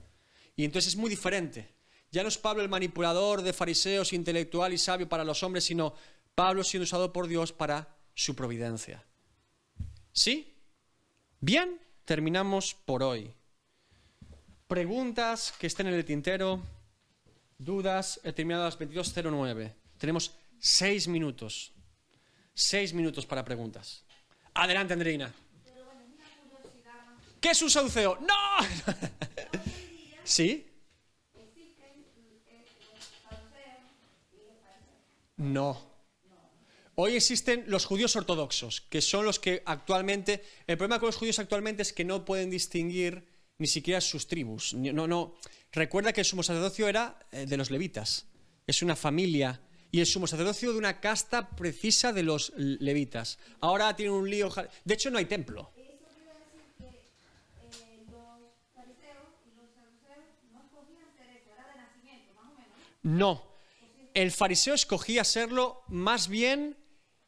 Y 0.56 0.66
entonces 0.66 0.94
es 0.94 1.00
muy 1.00 1.10
diferente. 1.10 1.70
Ya 2.12 2.24
no 2.24 2.30
es 2.30 2.38
Pablo 2.38 2.64
el 2.64 2.70
manipulador 2.70 3.44
de 3.44 3.54
fariseos, 3.54 4.14
intelectual 4.14 4.74
y 4.74 4.78
sabio 4.78 5.08
para 5.08 5.24
los 5.24 5.44
hombres, 5.44 5.64
sino 5.66 5.94
Pablo 6.36 6.64
siendo 6.64 6.84
usado 6.84 7.14
por 7.14 7.28
Dios 7.28 7.54
para 7.54 7.96
su 8.16 8.36
providencia. 8.36 9.04
¿Sí? 10.12 10.56
Bien, 11.40 11.80
terminamos 12.06 12.76
por 12.86 13.04
hoy. 13.04 13.34
Preguntas 14.68 15.54
que 15.60 15.68
estén 15.68 15.88
en 15.88 15.94
el 15.94 16.06
tintero, 16.06 16.62
dudas, 17.58 18.20
he 18.24 18.34
terminado 18.34 18.64
a 18.64 18.66
las 18.66 18.80
22.09. 18.80 19.83
Tenemos 20.04 20.36
seis 20.60 21.08
minutos. 21.08 21.72
Seis 22.54 22.94
minutos 22.94 23.26
para 23.26 23.46
preguntas. 23.46 24.04
Adelante, 24.54 24.92
Andreina. 24.92 25.34
¿Qué 27.40 27.52
es 27.52 27.62
un 27.62 27.70
saduceo? 27.70 28.20
¡No! 28.20 28.36
¿Sí? 30.26 30.68
No. 35.38 35.82
Hoy 36.96 37.16
existen 37.16 37.64
los 37.68 37.86
judíos 37.86 38.14
ortodoxos, 38.18 38.82
que 38.82 39.00
son 39.00 39.24
los 39.24 39.40
que 39.40 39.64
actualmente... 39.66 40.44
El 40.68 40.78
problema 40.78 41.00
con 41.00 41.08
los 41.08 41.16
judíos 41.16 41.40
actualmente 41.40 41.82
es 41.82 41.94
que 41.94 42.04
no 42.04 42.26
pueden 42.26 42.50
distinguir 42.50 43.26
ni 43.58 43.68
siquiera 43.68 44.02
sus 44.02 44.28
tribus. 44.28 44.74
No, 44.74 45.08
no. 45.08 45.38
Recuerda 45.72 46.12
que 46.12 46.20
el 46.20 46.26
sumo 46.26 46.44
sacerdocio 46.44 46.90
era 46.90 47.26
eh, 47.32 47.46
de 47.46 47.56
los 47.56 47.72
levitas. 47.72 48.26
Es 48.68 48.82
una 48.82 48.98
familia. 48.98 49.62
Y 49.94 50.00
el 50.00 50.08
sumo 50.08 50.26
sacerdocio 50.26 50.72
de 50.72 50.80
una 50.80 51.00
casta 51.00 51.52
precisa 51.52 52.12
de 52.12 52.24
los 52.24 52.52
levitas. 52.58 53.38
Ahora 53.62 53.96
tienen 53.96 54.16
un 54.16 54.28
lío... 54.28 54.52
De 54.84 54.96
hecho, 54.96 55.12
no 55.12 55.20
hay 55.20 55.26
templo. 55.26 55.72
No. 63.04 63.44
El 64.16 64.32
fariseo 64.32 64.74
escogía 64.74 65.24
serlo 65.24 65.84
más 65.90 66.28
bien 66.28 66.76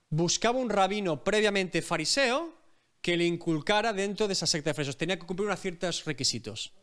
buscaba 0.09 0.57
un 0.57 0.71
rabino 0.71 1.23
previamente 1.23 1.83
fariseo 1.83 2.51
que 2.99 3.15
le 3.15 3.25
inculcara 3.25 3.93
dentro 3.93 4.25
de 4.25 4.33
esa 4.33 4.47
secta 4.47 4.71
de 4.71 4.73
fariseos. 4.73 4.97
Tenía 4.97 5.19
que 5.19 5.27
cumplir 5.27 5.45
unos 5.45 5.59
ciertos 5.59 6.03
requisitos. 6.05 6.73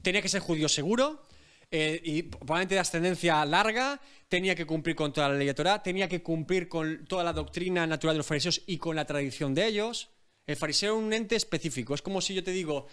Tenía 0.00 0.22
que 0.22 0.30
ser 0.30 0.40
judío 0.40 0.70
seguro 0.70 1.27
eh, 1.70 2.00
y 2.02 2.22
probablemente 2.22 2.74
de 2.74 2.80
ascendencia 2.80 3.44
larga, 3.44 4.00
tenía 4.28 4.54
que 4.54 4.66
cumplir 4.66 4.96
con 4.96 5.12
toda 5.12 5.28
la 5.28 5.34
ley 5.34 5.46
de 5.46 5.54
Torah, 5.54 5.82
tenía 5.82 6.08
que 6.08 6.22
cumplir 6.22 6.68
con 6.68 7.04
toda 7.06 7.24
la 7.24 7.32
doctrina 7.32 7.86
natural 7.86 8.14
de 8.14 8.18
los 8.18 8.26
fariseos 8.26 8.62
y 8.66 8.78
con 8.78 8.96
la 8.96 9.04
tradición 9.04 9.54
de 9.54 9.66
ellos. 9.66 10.10
El 10.46 10.56
fariseo 10.56 10.96
es 10.96 11.04
un 11.04 11.12
ente 11.12 11.36
específico. 11.36 11.94
Es 11.94 12.02
como 12.02 12.20
si 12.20 12.34
yo 12.34 12.42
te 12.42 12.52
digo, 12.52 12.86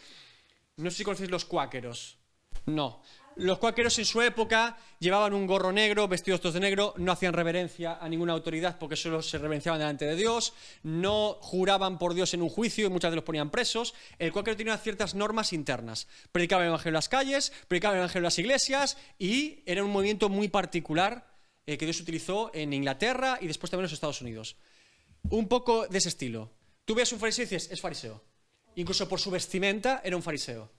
no 0.77 0.91
sé 0.91 0.97
si 0.97 1.03
conocéis 1.03 1.31
los 1.31 1.45
cuáqueros. 1.45 2.17
No 2.65 3.01
los 3.35 3.57
cuáqueros 3.57 3.97
en 3.99 4.05
su 4.05 4.21
época 4.21 4.77
llevaban 4.99 5.33
un 5.33 5.45
gorro 5.45 5.71
negro, 5.71 6.07
vestidos 6.07 6.39
todos 6.39 6.53
de 6.53 6.61
negro, 6.61 6.93
no 6.97 7.11
hacían 7.11 7.33
reverencia 7.33 7.97
a 7.99 8.07
ninguna 8.07 8.33
autoridad 8.33 8.77
porque 8.79 8.95
solo 8.95 9.21
se 9.21 9.37
reverenciaban 9.37 9.79
delante 9.79 10.05
de 10.05 10.15
Dios, 10.15 10.53
no 10.83 11.37
juraban 11.41 11.97
por 11.97 12.13
Dios 12.13 12.33
en 12.33 12.41
un 12.41 12.49
juicio 12.49 12.87
y 12.87 12.89
muchas 12.89 13.09
veces 13.09 13.17
los 13.17 13.25
ponían 13.25 13.49
presos. 13.49 13.93
El 14.19 14.31
cuáquero 14.31 14.55
tenía 14.55 14.77
ciertas 14.77 15.15
normas 15.15 15.53
internas. 15.53 16.07
Predicaba 16.31 16.63
el 16.63 16.69
evangelio 16.69 16.91
en 16.91 16.95
las 16.95 17.09
calles, 17.09 17.51
predicaba 17.67 17.95
el 17.95 17.99
evangelio 17.99 18.19
en 18.19 18.23
las 18.23 18.39
iglesias 18.39 18.97
y 19.19 19.63
era 19.65 19.83
un 19.83 19.91
movimiento 19.91 20.29
muy 20.29 20.47
particular 20.47 21.27
eh, 21.65 21.77
que 21.77 21.85
Dios 21.85 21.99
utilizó 21.99 22.51
en 22.53 22.73
Inglaterra 22.73 23.37
y 23.41 23.47
después 23.47 23.69
también 23.69 23.83
en 23.83 23.91
los 23.91 23.93
Estados 23.93 24.21
Unidos. 24.21 24.55
Un 25.29 25.47
poco 25.47 25.87
de 25.87 25.97
ese 25.97 26.09
estilo. 26.09 26.51
Tú 26.85 26.95
ves 26.95 27.11
un 27.11 27.19
fariseo 27.19 27.43
y 27.43 27.47
dices, 27.47 27.71
es 27.71 27.81
fariseo. 27.81 28.23
Incluso 28.75 29.09
por 29.09 29.19
su 29.19 29.31
vestimenta 29.31 30.01
era 30.03 30.15
un 30.15 30.23
fariseo 30.23 30.69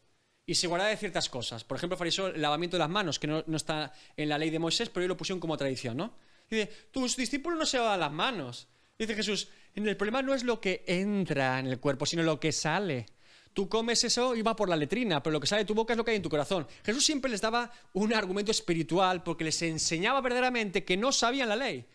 y 0.47 0.55
se 0.55 0.69
guardaba 0.69 0.91
de 0.91 0.97
ciertas 0.97 1.29
cosas. 1.29 1.65
Por 1.65 1.77
ejemplo, 1.77 1.99
fariseo 1.99 2.29
el 2.29 2.41
lavamiento 2.41 2.77
de 2.77 2.79
las 2.79 2.89
manos, 2.89 3.19
que 3.19 3.27
no, 3.27 3.45
está 3.55 3.93
en 4.17 4.29
la 4.29 4.39
ley 4.39 4.51
de 4.51 4.61
Moisés, 4.61 4.89
pero 4.89 5.03
ellos 5.03 5.09
lo 5.09 5.17
pusieron 5.17 5.41
como 5.41 5.57
tradición, 5.57 5.97
¿no? 5.97 6.15
Dice, 6.49 6.71
tus 6.93 7.17
discípulos 7.17 7.59
no 7.59 7.67
se 7.67 7.79
lavan 7.79 7.99
las 7.99 8.13
manos. 8.13 8.69
Dice 8.97 9.17
Jesús, 9.17 9.49
el 9.75 9.97
problema 9.97 10.23
no 10.23 10.33
es 10.33 10.45
lo 10.45 10.61
que 10.61 10.85
entra 10.87 11.59
en 11.59 11.67
el 11.67 11.81
cuerpo, 11.81 12.07
sino 12.07 12.23
lo 12.23 12.39
que 12.39 12.53
sale. 12.53 13.07
Tú 13.53 13.69
comes 13.69 14.05
eso 14.05 14.37
y 14.37 14.43
va 14.43 14.55
por 14.55 14.69
la 14.69 14.77
letrina, 14.77 15.23
pero 15.23 15.33
lo 15.33 15.41
que 15.41 15.49
sale 15.49 15.63
de 15.63 15.67
tu 15.67 15.75
boca 15.75 15.95
es 15.95 15.97
lo 15.97 16.05
que 16.05 16.13
hay 16.13 16.19
en 16.19 16.23
tu 16.23 16.31
corazón. 16.31 16.67
Jesús 16.85 17.05
siempre 17.05 17.31
les 17.31 17.41
daba 17.41 17.73
un 17.95 18.15
argumento 18.15 18.53
espiritual 18.53 19.25
porque 19.25 19.45
les 19.45 19.61
enseñaba 19.63 20.21
verdaderamente 20.21 20.85
que 20.85 20.97
no 20.97 21.11
sabían 21.11 21.49
la 21.49 21.57
ley, 21.57 21.87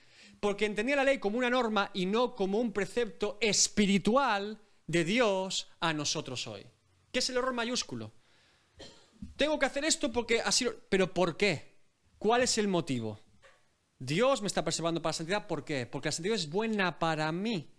porque 0.41 0.65
entendía 0.65 0.97
la 0.97 1.03
ley 1.05 1.19
como 1.19 1.37
una 1.37 1.49
norma 1.49 1.89
y 1.93 2.05
no 2.05 2.35
como 2.35 2.59
un 2.59 2.73
precepto 2.73 3.37
espiritual 3.39 4.59
de 4.87 5.05
Dios 5.05 5.69
a 5.79 5.93
nosotros 5.93 6.47
hoy. 6.47 6.65
¿Qué 7.13 7.19
es 7.19 7.29
el 7.29 7.37
error 7.37 7.53
mayúsculo? 7.53 8.11
Tengo 9.35 9.59
que 9.59 9.65
hacer 9.65 9.85
esto 9.85 10.11
porque 10.11 10.41
así... 10.41 10.67
Pero 10.89 11.13
¿por 11.13 11.37
qué? 11.37 11.77
¿Cuál 12.17 12.43
es 12.43 12.57
el 12.57 12.67
motivo? 12.67 13.19
Dios 13.97 14.41
me 14.41 14.47
está 14.47 14.63
preservando 14.63 15.01
para 15.01 15.11
la 15.11 15.17
santidad. 15.17 15.47
¿Por 15.47 15.63
qué? 15.63 15.85
Porque 15.85 16.07
la 16.07 16.11
santidad 16.13 16.35
es 16.35 16.49
buena 16.49 16.99
para 16.99 17.31
mí. 17.31 17.69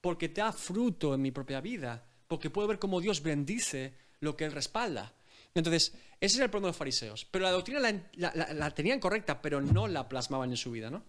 Porque 0.00 0.28
te 0.28 0.40
da 0.40 0.52
fruto 0.52 1.14
en 1.14 1.22
mi 1.22 1.30
propia 1.30 1.60
vida. 1.60 2.06
Porque 2.28 2.50
puedo 2.50 2.68
ver 2.68 2.78
cómo 2.78 3.00
Dios 3.00 3.22
bendice 3.22 3.94
lo 4.20 4.36
que 4.36 4.44
Él 4.44 4.52
respalda. 4.52 5.14
Entonces, 5.54 5.94
ese 6.20 6.36
es 6.36 6.40
el 6.40 6.50
problema 6.50 6.68
de 6.68 6.70
los 6.70 6.76
fariseos. 6.76 7.24
Pero 7.24 7.44
la 7.44 7.50
doctrina 7.50 7.80
la, 8.14 8.70
tenían 8.72 9.00
correcta, 9.00 9.40
pero 9.40 9.60
no 9.60 9.86
la 9.86 10.08
plasmaban 10.08 10.50
en 10.50 10.56
su 10.56 10.70
vida, 10.70 10.90
¿no? 10.90 11.02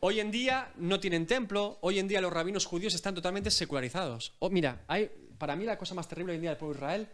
Hoy 0.00 0.20
en 0.20 0.30
día 0.30 0.72
no 0.76 0.98
tienen 0.98 1.26
templo, 1.26 1.78
hoy 1.82 1.98
en 1.98 2.08
día 2.08 2.20
los 2.20 2.32
rabinos 2.32 2.66
judíos 2.66 2.94
están 2.94 3.14
totalmente 3.14 3.50
secularizados. 3.50 4.34
Oh, 4.40 4.50
mira, 4.50 4.84
hay, 4.88 5.10
para 5.38 5.54
mí 5.54 5.64
la 5.64 5.78
cosa 5.78 5.94
más 5.94 6.08
terrible 6.08 6.32
hoy 6.32 6.36
en 6.36 6.42
día 6.42 6.50
del 6.50 6.58
pueblo 6.58 6.74
de 6.74 6.78
Israel 6.78 7.08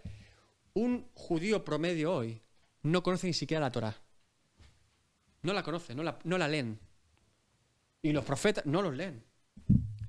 un 0.79 1.09
judío 1.15 1.65
promedio 1.65 2.15
hoy 2.15 2.41
no 2.83 3.03
conoce 3.03 3.27
ni 3.27 3.33
siquiera 3.33 3.61
la 3.61 3.73
Torah. 3.73 3.97
No 5.43 5.53
la 5.53 5.63
conoce, 5.63 5.95
no 5.95 6.03
la, 6.05 6.19
no 6.23 6.39
la 6.39 6.47
leen. 6.47 6.79
Y 8.01 8.13
los 8.13 8.25
profetas 8.25 8.65
no 8.65 8.81
los 8.81 8.95
leen. 8.95 9.25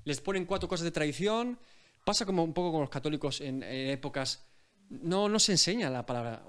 Les 0.03 0.21
ponen 0.21 0.45
cuatro 0.45 0.69
cosas 0.69 0.85
de 0.85 0.91
tradición. 0.91 1.59
Pasa 2.05 2.25
como 2.25 2.43
un 2.43 2.53
poco 2.53 2.71
con 2.71 2.81
los 2.81 2.89
católicos 2.89 3.41
en, 3.41 3.63
épocas. 3.63 4.45
No, 4.89 5.27
no 5.27 5.39
se 5.39 5.53
enseña 5.53 5.89
la 5.89 6.05
palabra. 6.05 6.45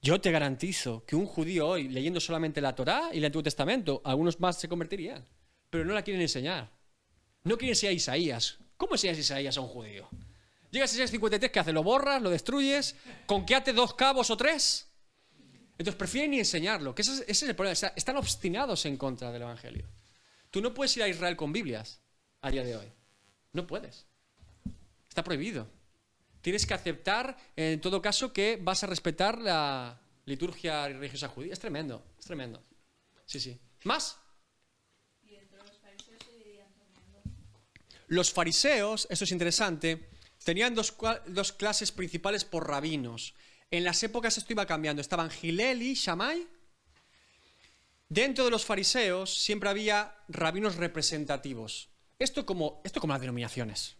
yo 0.00 0.20
te 0.20 0.30
garantizo 0.30 1.04
que 1.04 1.16
un 1.16 1.26
judío 1.26 1.66
hoy, 1.68 1.88
leyendo 1.88 2.20
solamente 2.20 2.60
la 2.60 2.76
Torah 2.76 3.10
y 3.12 3.18
el 3.18 3.24
Antiguo 3.24 3.42
Testamento, 3.42 4.02
algunos 4.04 4.38
más 4.38 4.58
se 4.60 4.68
convertirían. 4.68 5.24
Pero 5.68 5.84
no 5.84 5.94
la 5.94 6.02
quieren 6.02 6.22
enseñar. 6.22 6.70
No 7.42 7.58
quieren 7.58 7.76
a 7.88 7.92
Isaías. 7.92 8.58
¿Cómo 8.76 8.94
enseñas 8.94 9.18
Isaías 9.18 9.56
a 9.56 9.60
un 9.60 9.68
judío? 9.68 10.08
Llegas 10.70 10.98
a 10.98 11.06
53, 11.06 11.50
¿qué 11.50 11.60
hace? 11.60 11.72
¿Lo 11.72 11.82
borras? 11.82 12.20
¿Lo 12.20 12.30
destruyes? 12.30 12.96
¿Con 13.26 13.46
qué 13.46 13.54
hace 13.54 13.72
dos 13.72 13.94
cabos 13.94 14.30
o 14.30 14.36
tres? 14.36 14.88
Entonces 15.78 15.94
prefieren 15.94 16.30
ni 16.30 16.38
enseñarlo, 16.38 16.94
que 16.94 17.02
ese, 17.02 17.24
es 17.26 17.42
el 17.42 17.54
problema. 17.54 17.92
Están 17.94 18.16
obstinados 18.16 18.86
en 18.86 18.96
contra 18.96 19.30
del 19.30 19.42
Evangelio. 19.42 19.86
Tú 20.50 20.60
no 20.60 20.72
puedes 20.72 20.96
ir 20.96 21.02
a 21.02 21.08
Israel 21.08 21.36
con 21.36 21.52
Biblias 21.52 22.00
a 22.40 22.50
día 22.50 22.64
de 22.64 22.76
hoy. 22.76 22.86
No 23.52 23.66
puedes. 23.66 24.06
Está 25.08 25.22
prohibido. 25.22 25.68
Tienes 26.40 26.64
que 26.64 26.74
aceptar, 26.74 27.36
en 27.56 27.80
todo 27.80 28.00
caso, 28.00 28.32
que 28.32 28.58
vas 28.60 28.82
a 28.84 28.86
respetar 28.86 29.40
la 29.40 30.00
liturgia 30.24 30.88
religiosa 30.88 31.28
judía. 31.28 31.52
Es 31.52 31.58
tremendo, 31.58 32.04
es 32.18 32.24
tremendo. 32.24 32.62
Sí, 33.26 33.40
sí. 33.40 33.58
¿Más? 33.84 34.18
Los 38.08 38.32
fariseos, 38.32 39.06
esto 39.10 39.24
es 39.24 39.32
interesante, 39.32 40.08
Tenían 40.46 40.76
dos, 40.76 40.92
clases 41.58 41.90
principales 41.90 42.44
por 42.44 42.68
rabinos. 42.68 43.34
En 43.72 43.82
las 43.82 44.00
épocas 44.04 44.38
esto 44.38 44.52
iba 44.52 44.64
cambiando. 44.64 45.02
Estaban 45.02 45.28
Gilel 45.28 45.82
y 45.82 45.94
Shammai. 45.94 46.46
Dentro 48.08 48.44
de 48.44 48.52
los 48.52 48.64
fariseos 48.64 49.42
siempre 49.42 49.68
había 49.68 50.14
rabinos 50.28 50.76
representativos. 50.76 51.88
Esto 52.20 52.46
como, 52.46 52.80
esto 52.84 53.00
como 53.00 53.12
las 53.12 53.22
denominaciones. 53.22 53.96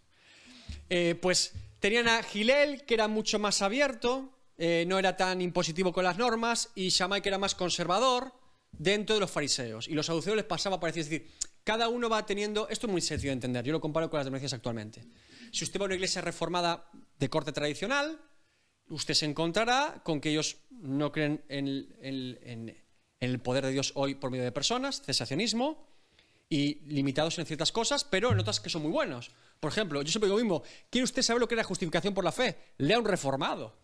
Eh, 0.88 1.18
pues 1.20 1.52
tenían 1.80 2.06
a 2.06 2.22
Gilel, 2.22 2.84
que 2.84 2.94
era 2.94 3.08
mucho 3.08 3.40
más 3.40 3.60
abierto, 3.60 4.32
eh, 4.56 4.84
no 4.86 5.00
era 5.00 5.16
tan 5.16 5.40
impositivo 5.40 5.92
con 5.92 6.04
las 6.04 6.16
normas, 6.16 6.70
y 6.76 6.90
Shammai, 6.90 7.22
que 7.22 7.28
era 7.28 7.38
más 7.38 7.56
conservador 7.56 8.32
dentro 8.70 9.16
de 9.16 9.20
los 9.20 9.32
fariseos. 9.32 9.88
Y 9.88 9.94
los 9.94 10.06
saduceos 10.06 10.36
les 10.36 10.44
pasaba. 10.44 10.78
Es 10.88 10.94
decir, 10.94 11.28
cada 11.66 11.88
uno 11.88 12.08
va 12.08 12.24
teniendo. 12.24 12.68
Esto 12.68 12.86
es 12.86 12.92
muy 12.92 13.00
sencillo 13.00 13.30
de 13.30 13.34
entender. 13.34 13.64
Yo 13.64 13.72
lo 13.72 13.80
comparo 13.80 14.08
con 14.08 14.18
las 14.18 14.24
denominaciones 14.24 14.54
actualmente. 14.54 15.04
Si 15.50 15.64
usted 15.64 15.80
va 15.80 15.84
a 15.84 15.86
una 15.86 15.96
iglesia 15.96 16.22
reformada 16.22 16.88
de 17.18 17.28
corte 17.28 17.50
tradicional, 17.50 18.20
usted 18.88 19.14
se 19.14 19.26
encontrará 19.26 20.00
con 20.04 20.20
que 20.20 20.30
ellos 20.30 20.58
no 20.70 21.10
creen 21.10 21.44
en, 21.48 22.76
el 23.18 23.40
poder 23.40 23.64
de 23.64 23.72
Dios 23.72 23.90
hoy 23.96 24.14
por 24.14 24.30
medio 24.30 24.44
de 24.44 24.52
personas, 24.52 25.02
cesacionismo, 25.02 25.84
y 26.48 26.76
limitados 26.86 27.36
en 27.40 27.46
ciertas 27.46 27.72
cosas, 27.72 28.04
pero 28.04 28.30
en 28.30 28.38
otras 28.38 28.60
que 28.60 28.70
son 28.70 28.82
muy 28.82 28.92
buenos. 28.92 29.32
Por 29.58 29.72
ejemplo, 29.72 30.00
yo 30.02 30.08
siempre 30.08 30.28
digo 30.28 30.38
lo 30.38 30.44
mismo, 30.44 30.62
¿quiere 30.88 31.02
usted 31.02 31.22
saber 31.22 31.40
lo 31.40 31.48
que 31.48 31.56
es 31.56 31.58
la 31.58 31.64
justificación 31.64 32.14
por 32.14 32.22
la 32.22 32.30
fe? 32.30 32.74
Lea 32.78 33.00
un 33.00 33.04
reformado. 33.04 33.80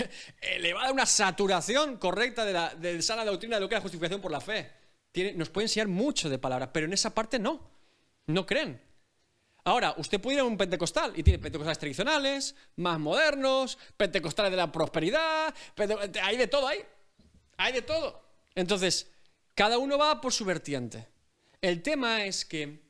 Le 0.60 0.72
va 0.72 0.80
a 0.80 0.84
dar 0.84 0.94
una 0.94 1.04
saturación 1.04 1.98
correcta 1.98 2.46
de 2.46 2.52
la 2.54 2.74
de 2.74 3.02
sana 3.02 3.26
doctrina 3.26 3.56
de 3.56 3.60
lo 3.60 3.68
que 3.68 3.74
es 3.74 3.80
la 3.80 3.82
justificación 3.82 4.22
por 4.22 4.32
la 4.32 4.40
fe. 4.40 4.85
Nos 5.34 5.50
puede 5.50 5.64
enseñar 5.64 5.88
mucho 5.88 6.28
de 6.28 6.38
palabra, 6.38 6.72
pero 6.72 6.86
en 6.86 6.92
esa 6.92 7.14
parte 7.14 7.38
no. 7.38 7.60
No 8.26 8.44
creen. 8.44 8.80
Ahora, 9.64 9.94
usted 9.98 10.20
puede 10.20 10.36
ir 10.36 10.40
a 10.40 10.44
un 10.44 10.56
pentecostal 10.56 11.12
y 11.16 11.22
tiene 11.22 11.40
pentecostales 11.40 11.78
tradicionales, 11.78 12.54
más 12.76 13.00
modernos, 13.00 13.78
pentecostales 13.96 14.52
de 14.52 14.56
la 14.56 14.70
prosperidad, 14.70 15.52
hay 16.22 16.36
de 16.36 16.46
todo 16.46 16.68
ahí. 16.68 16.78
Hay 17.56 17.72
de 17.72 17.82
todo. 17.82 18.22
Entonces, 18.54 19.10
cada 19.54 19.78
uno 19.78 19.98
va 19.98 20.20
por 20.20 20.32
su 20.32 20.44
vertiente. 20.44 21.08
El 21.60 21.82
tema 21.82 22.24
es 22.24 22.44
que 22.44 22.86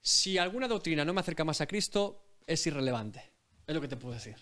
si 0.00 0.38
alguna 0.38 0.66
doctrina 0.66 1.04
no 1.04 1.12
me 1.12 1.20
acerca 1.20 1.44
más 1.44 1.60
a 1.60 1.66
Cristo, 1.66 2.24
es 2.46 2.66
irrelevante. 2.66 3.30
Es 3.66 3.74
lo 3.74 3.80
que 3.80 3.88
te 3.88 3.96
puedo 3.96 4.14
decir. 4.14 4.36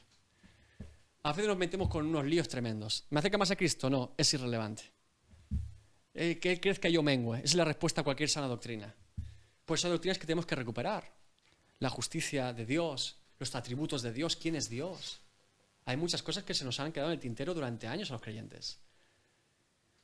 A 1.24 1.32
veces 1.32 1.46
nos 1.46 1.58
metemos 1.58 1.88
con 1.88 2.06
unos 2.06 2.24
líos 2.24 2.48
tremendos. 2.48 3.04
¿Me 3.10 3.18
acerca 3.18 3.36
más 3.36 3.50
a 3.50 3.56
Cristo? 3.56 3.90
No, 3.90 4.14
es 4.16 4.32
irrelevante. 4.32 4.95
Eh, 6.18 6.38
que 6.38 6.58
crezca 6.58 6.88
yo 6.88 7.02
mengue. 7.02 7.38
Esa 7.38 7.44
es 7.44 7.54
la 7.56 7.64
respuesta 7.66 8.00
a 8.00 8.04
cualquier 8.04 8.30
sana 8.30 8.48
doctrina. 8.48 8.92
Pues 9.66 9.82
son 9.82 9.90
doctrinas 9.90 10.18
que 10.18 10.26
tenemos 10.26 10.46
que 10.46 10.54
recuperar. 10.54 11.12
La 11.78 11.90
justicia 11.90 12.54
de 12.54 12.64
Dios, 12.64 13.16
los 13.38 13.54
atributos 13.54 14.00
de 14.00 14.14
Dios, 14.14 14.34
quién 14.34 14.56
es 14.56 14.70
Dios. 14.70 15.20
Hay 15.84 15.98
muchas 15.98 16.22
cosas 16.22 16.42
que 16.42 16.54
se 16.54 16.64
nos 16.64 16.80
han 16.80 16.90
quedado 16.90 17.10
en 17.10 17.16
el 17.16 17.20
tintero 17.20 17.52
durante 17.52 17.86
años 17.86 18.08
a 18.10 18.14
los 18.14 18.22
creyentes. 18.22 18.78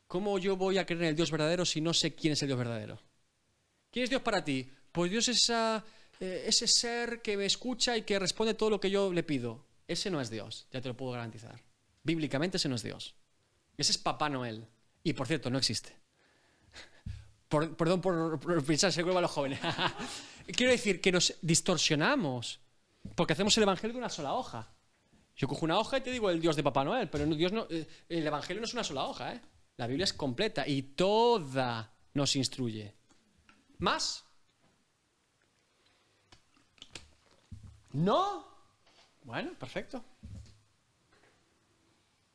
¿Cómo 0.07 0.39
yo 0.39 0.55
voy 0.55 0.77
a 0.77 0.85
creer 0.85 1.05
en 1.05 1.09
el 1.09 1.17
Dios 1.17 1.31
verdadero 1.31 1.65
si 1.65 1.81
no 1.81 1.95
sé 1.95 2.15
quién 2.15 2.35
es 2.35 2.43
el 2.43 2.49
Dios 2.49 2.59
verdadero? 2.59 3.01
¿Quién 3.91 4.05
es 4.05 4.11
Dios 4.11 4.21
para 4.21 4.45
ti? 4.45 4.71
Pues 4.93 5.11
Dios 5.11 5.29
es 5.29 5.49
eh, 5.49 6.45
ese 6.47 6.67
ser 6.69 7.23
que 7.23 7.39
me 7.39 7.47
escucha 7.47 7.97
y 7.97 8.03
que 8.03 8.19
responde 8.19 8.53
todo 8.53 8.69
lo 8.69 8.79
que 8.79 8.91
yo 8.91 9.11
le 9.11 9.23
pido. 9.23 9.65
Ese 9.89 10.11
no 10.11 10.21
es 10.21 10.29
Dios, 10.29 10.67
ya 10.71 10.83
te 10.83 10.89
lo 10.89 10.97
puedo 10.97 11.13
garantizar. 11.13 11.59
Bíblicamente 12.03 12.59
ese 12.59 12.69
no 12.69 12.75
es 12.75 12.83
Dios. 12.83 13.15
Ese 13.79 13.93
es 13.93 13.99
Papá 13.99 14.29
Noel. 14.29 14.67
Y 15.03 15.15
por 15.15 15.27
cierto, 15.27 15.49
no 15.49 15.57
existe. 15.57 16.02
Por- 17.49 17.77
perdón 17.77 18.01
por, 18.01 18.41
por 18.41 18.65
pensar, 18.65 18.93
se 18.93 19.03
a 19.19 19.21
los 19.21 19.31
jóvenes. 19.31 19.61
Quiero 20.57 20.73
decir 20.73 21.01
que 21.01 21.13
nos 21.13 21.35
distorsionamos 21.43 22.61
porque 23.15 23.33
hacemos 23.35 23.57
el 23.57 23.65
Evangelio 23.65 23.93
de 23.95 23.99
una 23.99 24.09
sola 24.09 24.33
hoja. 24.35 24.73
Yo 25.37 25.49
cojo 25.49 25.65
una 25.65 25.79
hoja 25.79 25.99
y 25.99 26.01
te 26.03 26.11
digo 26.11 26.31
el 26.31 26.41
Dios 26.41 26.57
de 26.57 26.63
Papá 26.63 26.85
Noel, 26.85 27.09
pero 27.09 27.27
Dios 27.27 27.53
no, 27.53 27.67
eh, 27.71 27.87
el 28.09 28.27
Evangelio 28.27 28.61
no 28.61 28.67
es 28.67 28.75
una 28.75 28.85
sola 28.85 29.05
hoja. 29.05 29.35
¿eh? 29.35 29.41
La 29.77 29.87
Biblia 29.87 30.05
es 30.05 30.13
completa 30.13 30.67
y 30.67 30.83
toda 30.83 31.93
nos 32.15 32.37
instruye. 32.37 32.95
¿Más? 33.79 34.25
¿No? 37.93 38.47
Bueno, 39.25 39.53
perfecto. 39.59 40.03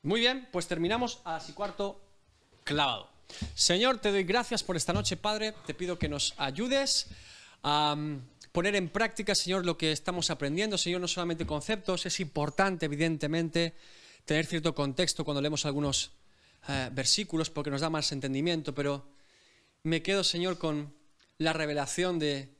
Muy 0.03 0.19
bien, 0.21 0.47
pues 0.51 0.67
terminamos 0.67 1.21
a 1.25 1.33
las 1.33 1.49
y 1.49 1.53
cuarto 1.53 2.01
clavado. 2.63 3.09
Señor, 3.53 3.99
te 3.99 4.11
doy 4.11 4.23
gracias 4.23 4.63
por 4.63 4.75
esta 4.75 4.93
noche, 4.93 5.17
Padre. 5.17 5.53
Te 5.65 5.73
pido 5.73 5.99
que 5.99 6.09
nos 6.09 6.33
ayudes 6.37 7.07
a 7.63 7.95
mm, 7.95 8.21
poner 8.51 8.75
en 8.75 8.89
práctica, 8.89 9.35
Señor, 9.35 9.65
lo 9.65 9.77
que 9.77 9.91
estamos 9.91 10.29
aprendiendo. 10.29 10.77
Señor, 10.77 11.01
no 11.01 11.07
solamente 11.07 11.45
conceptos, 11.45 12.05
es 12.05 12.19
importante, 12.19 12.85
evidentemente, 12.85 13.73
tener 14.25 14.45
cierto 14.45 14.73
contexto 14.73 15.23
cuando 15.23 15.41
leemos 15.41 15.65
algunos 15.65 16.11
eh, 16.67 16.89
versículos 16.91 17.49
porque 17.49 17.69
nos 17.69 17.81
da 17.81 17.89
más 17.89 18.11
entendimiento, 18.11 18.73
pero 18.73 19.07
me 19.83 20.01
quedo, 20.01 20.23
Señor, 20.23 20.57
con 20.57 20.93
la 21.37 21.53
revelación 21.53 22.19
de, 22.19 22.56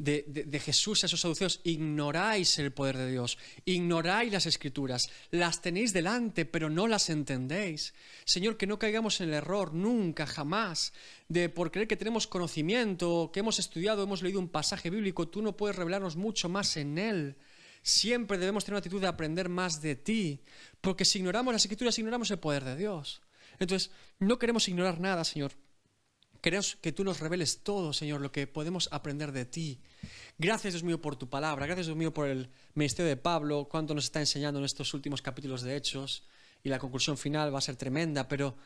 de, 0.00 0.60
Jesús 0.64 1.02
a 1.02 1.06
esos 1.06 1.20
saduceos, 1.20 1.60
ignoráis 1.62 2.58
el 2.58 2.72
poder 2.72 2.96
de 2.96 3.10
Dios, 3.10 3.36
ignoráis 3.64 4.32
las 4.32 4.46
escrituras, 4.46 5.10
las 5.30 5.60
tenéis 5.60 5.92
delante, 5.92 6.46
pero 6.46 6.70
no 6.70 6.88
las 6.88 7.10
entendéis. 7.10 7.92
Señor, 8.24 8.56
que 8.56 8.66
no 8.66 8.78
caigamos 8.78 9.20
en 9.20 9.28
el 9.28 9.34
error 9.34 9.74
nunca, 9.74 10.26
jamás, 10.26 10.92
de 11.28 11.48
por 11.50 11.70
creer 11.70 11.86
que 11.86 11.96
tenemos 11.96 12.26
conocimiento, 12.26 13.30
que 13.32 13.40
hemos 13.40 13.58
estudiado, 13.58 14.02
hemos 14.02 14.22
leído 14.22 14.40
un 14.40 14.48
pasaje 14.48 14.88
bíblico, 14.88 15.28
tú 15.28 15.42
no 15.42 15.56
puedes 15.56 15.76
revelarnos 15.76 16.16
mucho 16.16 16.48
más 16.48 16.76
en 16.76 16.96
él. 16.96 17.36
Siempre 17.82 18.38
debemos 18.38 18.64
tener 18.64 18.74
una 18.74 18.78
actitud 18.78 19.00
de 19.00 19.06
aprender 19.06 19.48
más 19.48 19.82
de 19.82 19.96
ti, 19.96 20.40
porque 20.80 21.04
si 21.04 21.18
ignoramos 21.18 21.52
las 21.52 21.62
escrituras, 21.62 21.98
ignoramos 21.98 22.30
el 22.30 22.38
poder 22.38 22.64
de 22.64 22.76
Dios. 22.76 23.20
Entonces, 23.58 23.90
no 24.18 24.38
queremos 24.38 24.66
ignorar 24.68 24.98
nada, 24.98 25.24
Señor. 25.24 25.52
Queremos 26.40 26.76
que 26.80 26.92
tú 26.92 27.04
nos 27.04 27.20
reveles 27.20 27.62
todo, 27.62 27.92
Señor, 27.92 28.20
lo 28.20 28.32
que 28.32 28.46
podemos 28.46 28.88
aprender 28.92 29.32
de 29.32 29.44
ti. 29.44 29.78
Gracias, 30.38 30.72
Dios 30.72 30.82
mío, 30.82 31.00
por 31.00 31.16
tu 31.16 31.28
palabra. 31.28 31.66
Gracias, 31.66 31.86
Dios 31.86 31.98
mío, 31.98 32.14
por 32.14 32.28
el 32.28 32.48
ministerio 32.74 33.08
de 33.10 33.16
Pablo, 33.16 33.68
cuánto 33.70 33.94
nos 33.94 34.04
está 34.04 34.20
enseñando 34.20 34.58
en 34.58 34.64
estos 34.64 34.94
últimos 34.94 35.20
capítulos 35.20 35.62
de 35.62 35.76
Hechos. 35.76 36.24
Y 36.62 36.70
la 36.70 36.78
conclusión 36.78 37.18
final 37.18 37.54
va 37.54 37.58
a 37.58 37.62
ser 37.62 37.76
tremenda, 37.76 38.26
pero 38.28 38.56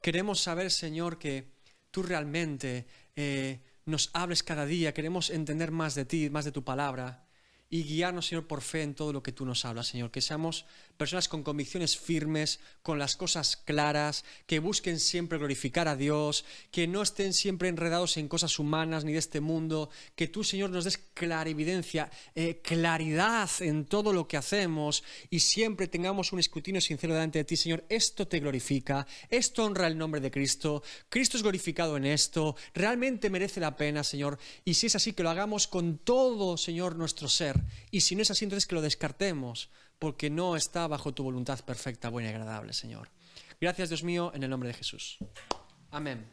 queremos 0.00 0.40
saber, 0.40 0.70
Señor, 0.70 1.18
que 1.18 1.52
tú 1.90 2.02
realmente 2.02 2.86
eh, 3.16 3.60
nos 3.84 4.10
hables 4.12 4.42
cada 4.42 4.66
día. 4.66 4.94
Queremos 4.94 5.30
entender 5.30 5.70
más 5.70 5.94
de 5.94 6.04
ti, 6.04 6.30
más 6.30 6.44
de 6.44 6.52
tu 6.52 6.62
palabra. 6.62 7.26
Y 7.70 7.82
guiarnos, 7.82 8.26
Señor, 8.26 8.46
por 8.46 8.62
fe 8.62 8.82
en 8.82 8.94
todo 8.94 9.12
lo 9.12 9.22
que 9.22 9.32
tú 9.32 9.44
nos 9.44 9.64
hablas, 9.64 9.88
Señor. 9.88 10.10
Que 10.10 10.20
seamos 10.20 10.64
personas 10.96 11.28
con 11.28 11.42
convicciones 11.42 11.98
firmes, 11.98 12.60
con 12.82 12.98
las 12.98 13.16
cosas 13.16 13.56
claras, 13.56 14.24
que 14.46 14.60
busquen 14.60 15.00
siempre 15.00 15.38
glorificar 15.38 15.88
a 15.88 15.96
Dios, 15.96 16.44
que 16.70 16.86
no 16.86 17.02
estén 17.02 17.32
siempre 17.32 17.68
enredados 17.68 18.16
en 18.16 18.28
cosas 18.28 18.58
humanas 18.58 19.04
ni 19.04 19.12
de 19.12 19.18
este 19.18 19.40
mundo. 19.40 19.90
Que 20.14 20.28
tú, 20.28 20.44
Señor, 20.44 20.70
nos 20.70 20.84
des 20.84 20.98
clarividencia, 20.98 22.10
eh, 22.34 22.60
claridad 22.62 23.50
en 23.60 23.86
todo 23.86 24.12
lo 24.12 24.28
que 24.28 24.36
hacemos 24.36 25.02
y 25.30 25.40
siempre 25.40 25.88
tengamos 25.88 26.32
un 26.32 26.38
escrutinio 26.38 26.80
sincero 26.80 27.14
delante 27.14 27.40
de 27.40 27.44
ti, 27.44 27.56
Señor. 27.56 27.84
Esto 27.88 28.28
te 28.28 28.40
glorifica, 28.40 29.06
esto 29.30 29.64
honra 29.64 29.86
el 29.86 29.98
nombre 29.98 30.20
de 30.20 30.30
Cristo, 30.30 30.82
Cristo 31.08 31.36
es 31.36 31.42
glorificado 31.42 31.96
en 31.96 32.04
esto, 32.04 32.56
realmente 32.72 33.30
merece 33.30 33.60
la 33.60 33.76
pena, 33.76 34.04
Señor. 34.04 34.38
Y 34.64 34.74
si 34.74 34.86
es 34.86 34.96
así, 34.96 35.12
que 35.12 35.22
lo 35.22 35.30
hagamos 35.30 35.66
con 35.66 35.98
todo, 35.98 36.56
Señor, 36.56 36.96
nuestro 36.96 37.28
Y 37.90 38.00
si 38.00 38.16
no 38.16 38.22
es 38.22 38.30
así, 38.30 38.44
entonces 38.44 38.66
que 38.66 38.74
lo 38.74 38.82
descartemos, 38.82 39.70
porque 39.98 40.30
no 40.30 40.56
está 40.56 40.86
bajo 40.86 41.14
tu 41.14 41.22
voluntad 41.22 41.60
perfecta, 41.64 42.08
buena 42.08 42.30
y 42.30 42.32
agradable, 42.32 42.72
Señor. 42.72 43.08
Gracias, 43.60 43.88
Dios 43.88 44.02
mío, 44.02 44.32
en 44.34 44.42
el 44.42 44.50
nombre 44.50 44.68
de 44.68 44.74
Jesús. 44.74 45.18
Amén. 45.90 46.24